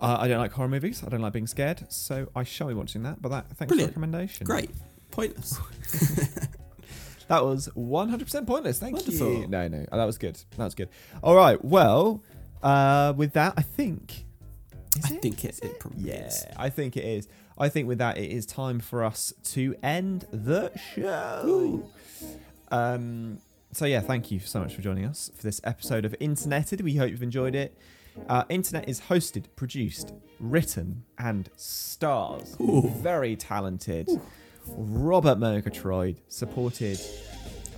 Uh, 0.00 0.18
I 0.20 0.28
don't 0.28 0.38
like 0.38 0.52
horror 0.52 0.68
movies. 0.68 1.02
I 1.04 1.08
don't 1.08 1.22
like 1.22 1.32
being 1.32 1.46
scared, 1.48 1.90
so 1.90 2.28
I 2.36 2.44
shall 2.44 2.68
be 2.68 2.74
watching 2.74 3.02
that. 3.04 3.20
But 3.20 3.30
that 3.30 3.46
thanks 3.56 3.70
Brilliant. 3.70 3.94
for 3.94 3.98
the 4.00 4.06
recommendation. 4.06 4.46
Great. 4.46 4.70
Pointless. 5.10 5.58
That 7.28 7.44
was 7.44 7.68
100% 7.76 8.46
pointless. 8.46 8.78
Thank 8.78 9.06
you. 9.08 9.46
No, 9.48 9.68
no, 9.68 9.84
that 9.90 10.04
was 10.04 10.18
good. 10.18 10.40
That 10.56 10.64
was 10.64 10.74
good. 10.74 10.88
All 11.22 11.34
right. 11.34 11.62
Well, 11.64 12.22
uh, 12.62 13.12
with 13.16 13.32
that, 13.32 13.54
I 13.56 13.62
think. 13.62 14.24
I 15.04 15.08
think 15.08 15.44
it, 15.44 15.50
Is 15.50 15.58
it 15.60 15.78
probably 15.80 16.04
Yeah, 16.04 16.26
is. 16.26 16.46
I 16.56 16.70
think 16.70 16.96
it 16.96 17.04
is. 17.04 17.28
I 17.58 17.68
think 17.68 17.88
with 17.88 17.98
that, 17.98 18.16
it 18.18 18.30
is 18.30 18.46
time 18.46 18.80
for 18.80 19.02
us 19.04 19.32
to 19.54 19.74
end 19.82 20.26
the 20.30 20.70
show. 20.94 21.82
Um, 22.70 23.38
so 23.72 23.84
yeah, 23.86 24.00
thank 24.00 24.30
you 24.30 24.40
so 24.40 24.60
much 24.60 24.74
for 24.74 24.82
joining 24.82 25.04
us 25.04 25.30
for 25.34 25.42
this 25.42 25.60
episode 25.64 26.04
of 26.04 26.14
Interneted. 26.20 26.80
We 26.80 26.96
hope 26.96 27.10
you've 27.10 27.22
enjoyed 27.22 27.54
it. 27.54 27.76
Uh, 28.28 28.44
Internet 28.48 28.88
is 28.88 29.02
hosted, 29.02 29.44
produced, 29.56 30.14
written, 30.40 31.04
and 31.18 31.50
stars 31.56 32.56
Ooh. 32.60 32.88
very 33.02 33.36
talented 33.36 34.08
Robert 34.68 35.38
Murgatroyd, 35.38 36.16
supported 36.28 37.00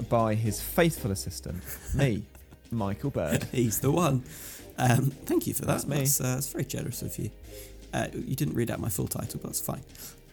by 0.09 0.35
his 0.35 0.61
faithful 0.61 1.11
assistant, 1.11 1.63
me, 1.95 2.23
Michael 2.71 3.11
Bird. 3.11 3.45
He's 3.53 3.81
the 3.81 3.91
one. 3.91 4.23
Um, 4.79 5.11
thank 5.27 5.47
you 5.47 5.55
for 5.55 5.63
that. 5.63 5.73
That's 5.73 5.87
me. 5.87 5.97
That's, 5.99 6.21
uh, 6.21 6.35
that's 6.35 6.49
very 6.49 6.65
generous 6.65 7.03
of 7.03 7.19
you. 7.19 7.31
Uh, 7.93 8.07
you 8.15 8.37
didn't 8.37 8.55
read 8.55 8.71
out 8.71 8.79
my 8.81 8.89
full 8.89 9.09
title, 9.09 9.41
but 9.43 9.49
that's 9.49 9.61
fine. 9.61 9.83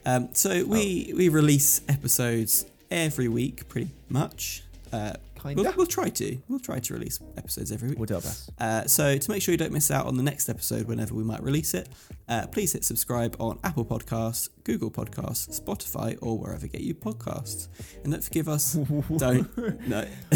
Um, 0.05 0.29
so 0.33 0.63
we 0.65 1.09
Oh. 1.11 1.15
we 1.17 1.29
release 1.29 1.81
episodes 1.87 2.65
every 2.91 3.27
week, 3.27 3.67
pretty 3.69 3.89
much. 4.09 4.61
Uh, 4.93 5.13
Kinda. 5.53 5.63
we'll, 5.69 5.73
we'll 5.77 5.85
try 5.85 6.09
to. 6.09 6.37
We'll 6.47 6.59
try 6.59 6.79
to 6.79 6.93
release 6.93 7.19
episodes 7.37 7.71
every 7.71 7.89
week. 7.89 7.99
We'll 7.99 8.07
do 8.07 8.15
our 8.15 8.21
best. 8.21 8.49
Uh, 8.59 8.85
so 8.87 9.17
to 9.17 9.31
make 9.31 9.41
sure 9.41 9.51
you 9.51 9.57
don't 9.57 9.71
miss 9.71 9.91
out 9.91 10.05
on 10.07 10.17
the 10.17 10.23
next 10.23 10.49
episode 10.49 10.87
whenever 10.87 11.13
we 11.13 11.23
might 11.23 11.43
release 11.43 11.73
it, 11.73 11.89
uh, 12.29 12.47
please 12.47 12.73
hit 12.73 12.83
subscribe 12.83 13.35
on 13.39 13.59
Apple 13.63 13.85
Podcasts, 13.85 14.49
Google 14.63 14.89
Podcasts, 14.91 15.59
Spotify, 15.61 16.17
or 16.21 16.37
wherever 16.39 16.65
you 16.65 16.71
get 16.71 16.81
you 16.81 16.95
podcasts. 16.95 17.67
And 18.03 18.11
don't 18.13 18.23
forgive 18.23 18.47
us. 18.49 18.73
don't 19.17 19.87
no. 19.87 20.05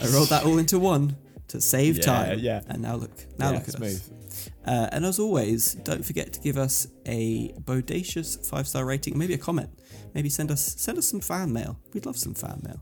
I 0.00 0.06
rolled 0.12 0.28
that 0.30 0.44
all 0.44 0.58
into 0.58 0.78
one 0.78 1.16
to 1.48 1.60
save 1.60 1.98
Yeah, 1.98 2.02
time. 2.04 2.38
yeah. 2.40 2.60
And 2.68 2.82
now 2.82 2.96
look, 2.96 3.10
now 3.38 3.50
Yeah, 3.50 3.58
look 3.58 3.68
at 3.68 3.74
smooth. 3.74 3.96
us. 3.96 4.50
Uh, 4.66 4.88
and 4.92 5.04
as 5.04 5.18
always, 5.18 5.74
don't 5.74 6.04
forget 6.04 6.32
to 6.32 6.40
give 6.40 6.56
us 6.56 6.88
a 7.06 7.52
bodacious 7.52 8.44
five 8.44 8.66
star 8.66 8.84
rating, 8.84 9.16
maybe 9.16 9.34
a 9.34 9.38
comment. 9.38 9.70
Maybe 10.14 10.28
send 10.28 10.50
us 10.50 10.74
send 10.80 10.98
us 10.98 11.06
some 11.08 11.20
fan 11.20 11.52
mail. 11.52 11.78
We'd 11.92 12.06
love 12.06 12.16
some 12.16 12.34
fan 12.34 12.60
mail. 12.64 12.80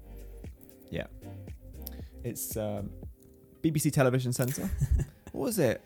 Yeah. 0.93 1.07
It's 2.23 2.57
um, 2.57 2.91
BBC 3.63 3.93
Television 3.93 4.33
Centre. 4.33 4.71
what 5.33 5.47
was 5.47 5.59
it? 5.59 5.81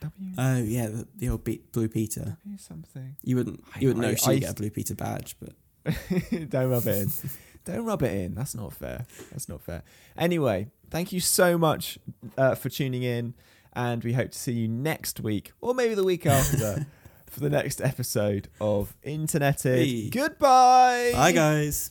W, 0.00 0.32
Oh 0.38 0.58
yeah, 0.58 0.88
the, 0.88 1.08
the 1.16 1.28
old 1.30 1.42
Be- 1.42 1.62
Blue 1.72 1.88
Peter. 1.88 2.36
w 2.44 2.58
something. 2.58 3.16
You 3.22 3.36
wouldn't 3.36 3.64
you 3.80 3.88
wouldn't 3.88 4.04
know 4.04 4.12
I- 4.12 4.14
she 4.14 4.30
would 4.30 4.40
get 4.40 4.50
a 4.50 4.54
Blue 4.54 4.70
Peter 4.70 4.94
badge, 4.94 5.36
but 5.40 5.54
Don't 6.50 6.70
rub 6.70 6.86
it 6.86 7.02
in. 7.02 7.10
Don't 7.64 7.84
rub 7.84 8.02
it 8.02 8.12
in. 8.12 8.34
That's 8.34 8.54
not 8.54 8.72
fair. 8.72 9.06
That's 9.32 9.48
not 9.48 9.60
fair. 9.62 9.82
Anyway, 10.16 10.68
thank 10.90 11.12
you 11.12 11.18
so 11.20 11.56
much 11.58 11.98
uh, 12.38 12.54
for 12.54 12.68
tuning 12.68 13.02
in, 13.02 13.34
and 13.72 14.04
we 14.04 14.12
hope 14.12 14.30
to 14.32 14.38
see 14.38 14.52
you 14.52 14.68
next 14.68 15.18
week 15.20 15.52
or 15.60 15.74
maybe 15.74 15.94
the 15.94 16.04
week 16.04 16.26
after 16.26 16.86
for 17.28 17.40
the 17.40 17.50
next 17.50 17.80
episode 17.80 18.48
of 18.60 18.94
Interneted. 19.04 19.78
Hey. 19.84 20.10
Goodbye. 20.10 21.10
Bye, 21.14 21.32
guys. 21.32 21.90